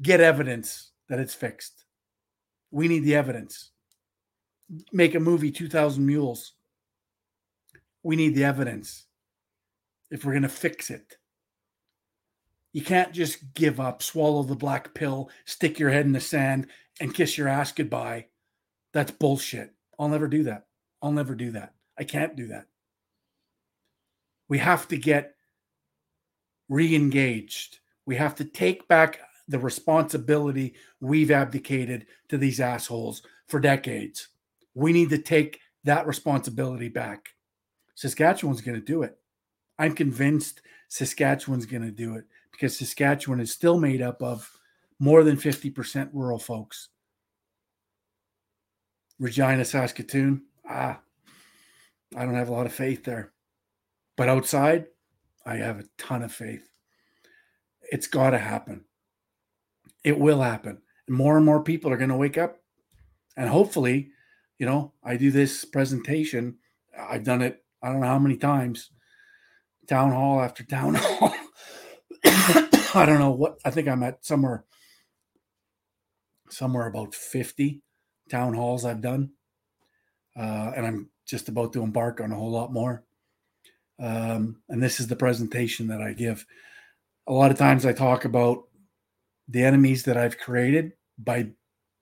[0.00, 1.84] Get evidence that it's fixed.
[2.70, 3.70] We need the evidence.
[4.92, 6.52] Make a movie, 2000 Mules.
[8.02, 9.06] We need the evidence
[10.10, 11.16] if we're going to fix it.
[12.72, 16.68] You can't just give up, swallow the black pill, stick your head in the sand,
[17.00, 18.26] and kiss your ass goodbye.
[18.92, 19.74] That's bullshit.
[19.98, 20.66] I'll never do that.
[21.02, 21.74] I'll never do that.
[21.98, 22.66] I can't do that.
[24.52, 25.34] We have to get
[26.68, 27.78] re engaged.
[28.04, 29.18] We have to take back
[29.48, 34.28] the responsibility we've abdicated to these assholes for decades.
[34.74, 37.30] We need to take that responsibility back.
[37.94, 39.16] Saskatchewan's going to do it.
[39.78, 44.50] I'm convinced Saskatchewan's going to do it because Saskatchewan is still made up of
[44.98, 46.90] more than 50% rural folks.
[49.18, 51.00] Regina, Saskatoon, ah,
[52.14, 53.32] I don't have a lot of faith there.
[54.16, 54.86] But outside,
[55.44, 56.68] I have a ton of faith.
[57.90, 58.84] It's got to happen.
[60.04, 60.82] It will happen.
[61.08, 62.58] More and more people are going to wake up.
[63.36, 64.10] And hopefully,
[64.58, 66.58] you know, I do this presentation.
[66.98, 68.90] I've done it, I don't know how many times,
[69.88, 71.34] town hall after town hall.
[72.94, 74.64] I don't know what, I think I'm at somewhere,
[76.50, 77.82] somewhere about 50
[78.30, 79.30] town halls I've done.
[80.36, 83.04] Uh, and I'm just about to embark on a whole lot more.
[84.02, 86.44] Um, and this is the presentation that I give.
[87.28, 88.64] A lot of times I talk about
[89.48, 91.50] the enemies that I've created by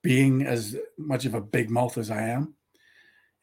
[0.01, 2.55] being as much of a big mouth as I am.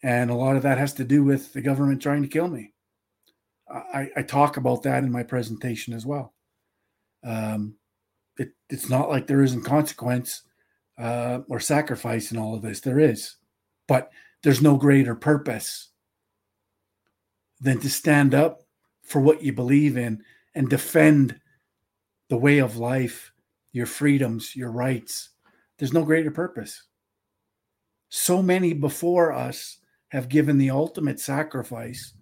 [0.03, 2.73] And a lot of that has to do with the government trying to kill me.
[3.71, 6.35] I, I talk about that in my presentation as well.
[7.23, 7.77] Um,
[8.39, 10.43] it, it's not like there isn't consequence
[10.99, 12.81] uh, or sacrifice in all of this.
[12.81, 13.37] There is,
[13.87, 14.11] but
[14.43, 15.88] there's no greater purpose
[17.61, 18.63] than to stand up
[19.03, 20.23] for what you believe in
[20.55, 21.41] and defend
[22.29, 23.33] the way of life,
[23.73, 25.31] your freedoms, your rights.
[25.79, 26.85] There's no greater purpose.
[28.11, 29.79] So many before us
[30.09, 32.15] have given the ultimate sacrifice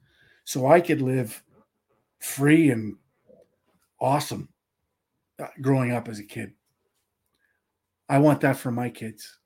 [0.45, 1.43] so I could live
[2.21, 2.97] free and
[4.01, 4.49] awesome
[5.39, 6.53] uh, growing up as a kid.
[8.09, 9.39] I want that for my kids.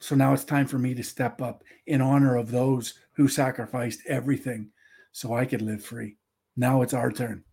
[0.00, 4.00] So now it's time for me to step up in honor of those who sacrificed
[4.06, 4.70] everything
[5.12, 6.16] so I could live free.
[6.56, 7.44] Now it's our turn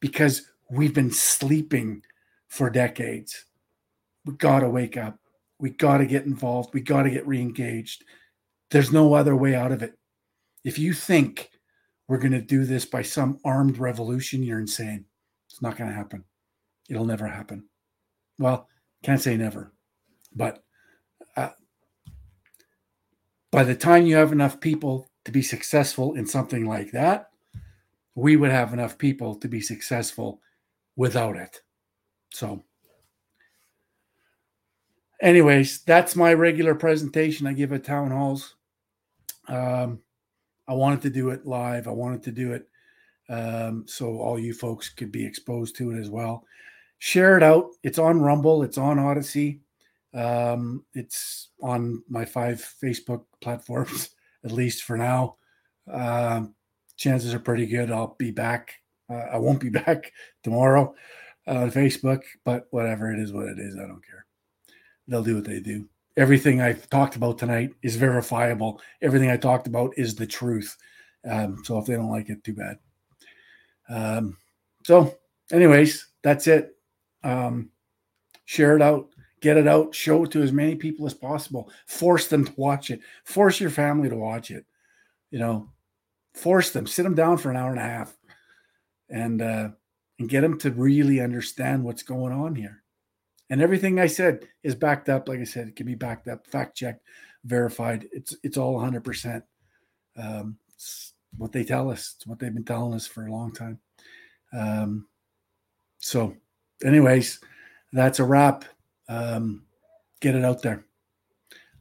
[0.00, 2.02] because we've been sleeping
[2.48, 3.44] for decades.
[4.24, 5.18] We got to wake up.
[5.58, 6.74] We got to get involved.
[6.74, 8.04] We got to get re engaged.
[8.70, 9.98] There's no other way out of it.
[10.64, 11.50] If you think
[12.08, 15.04] we're going to do this by some armed revolution, you're insane.
[15.48, 16.24] It's not going to happen.
[16.88, 17.64] It'll never happen.
[18.38, 18.68] Well,
[19.02, 19.72] can't say never,
[20.34, 20.62] but
[21.36, 21.50] uh,
[23.52, 27.30] by the time you have enough people to be successful in something like that,
[28.14, 30.40] we would have enough people to be successful
[30.96, 31.60] without it.
[32.30, 32.64] So,
[35.20, 38.54] anyways, that's my regular presentation I give at town halls.
[39.48, 40.00] Um,
[40.68, 41.88] I wanted to do it live.
[41.88, 42.68] I wanted to do it
[43.28, 46.44] um, so all you folks could be exposed to it as well.
[46.98, 47.70] Share it out.
[47.82, 48.62] It's on Rumble.
[48.62, 49.60] It's on Odysee,
[50.14, 54.10] Um, it's on my five Facebook platforms.
[54.44, 55.36] At least for now.
[55.90, 56.54] Um,
[56.96, 58.74] chances are pretty good I'll be back.
[59.10, 60.12] Uh, I won't be back
[60.42, 60.94] tomorrow
[61.46, 64.26] on Facebook, but whatever it is, what it is, I don't care.
[65.08, 65.88] They'll do what they do.
[66.16, 68.80] Everything I've talked about tonight is verifiable.
[69.02, 70.76] Everything I talked about is the truth.
[71.28, 72.78] Um, so if they don't like it, too bad.
[73.88, 74.36] Um,
[74.84, 75.18] so,
[75.52, 76.76] anyways, that's it.
[77.24, 77.70] Um,
[78.44, 79.08] share it out
[79.44, 82.90] get it out, show it to as many people as possible, force them to watch
[82.90, 84.64] it, force your family to watch it,
[85.30, 85.68] you know,
[86.32, 88.16] force them, sit them down for an hour and a half
[89.10, 89.68] and, uh,
[90.18, 92.82] and get them to really understand what's going on here.
[93.50, 95.28] And everything I said is backed up.
[95.28, 97.02] Like I said, it can be backed up, fact checked,
[97.44, 98.08] verified.
[98.12, 99.44] It's, it's all hundred percent.
[100.16, 100.56] Um,
[101.36, 102.14] what they tell us.
[102.16, 103.78] It's what they've been telling us for a long time.
[104.54, 105.06] Um,
[105.98, 106.34] so
[106.82, 107.40] anyways,
[107.92, 108.64] that's a wrap
[109.08, 109.66] um,
[110.20, 110.84] get it out there.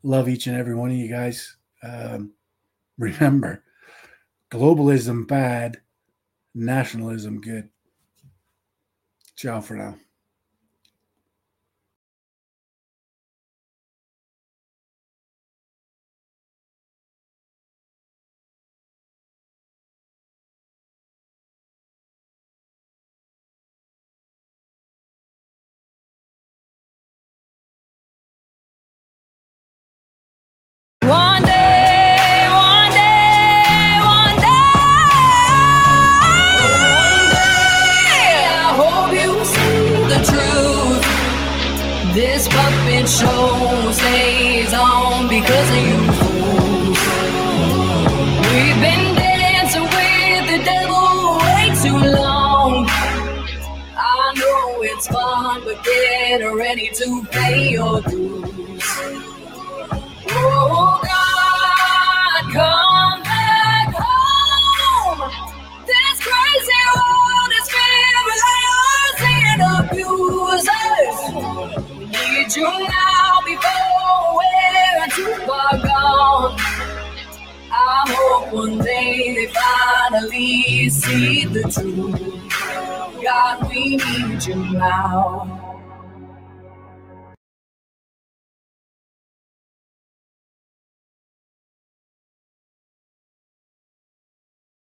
[0.03, 1.55] Love each and every one of you guys.
[1.81, 2.33] Um,
[2.97, 3.63] remember,
[4.51, 5.81] globalism bad,
[6.53, 7.69] nationalism good.
[9.35, 9.97] Ciao for now.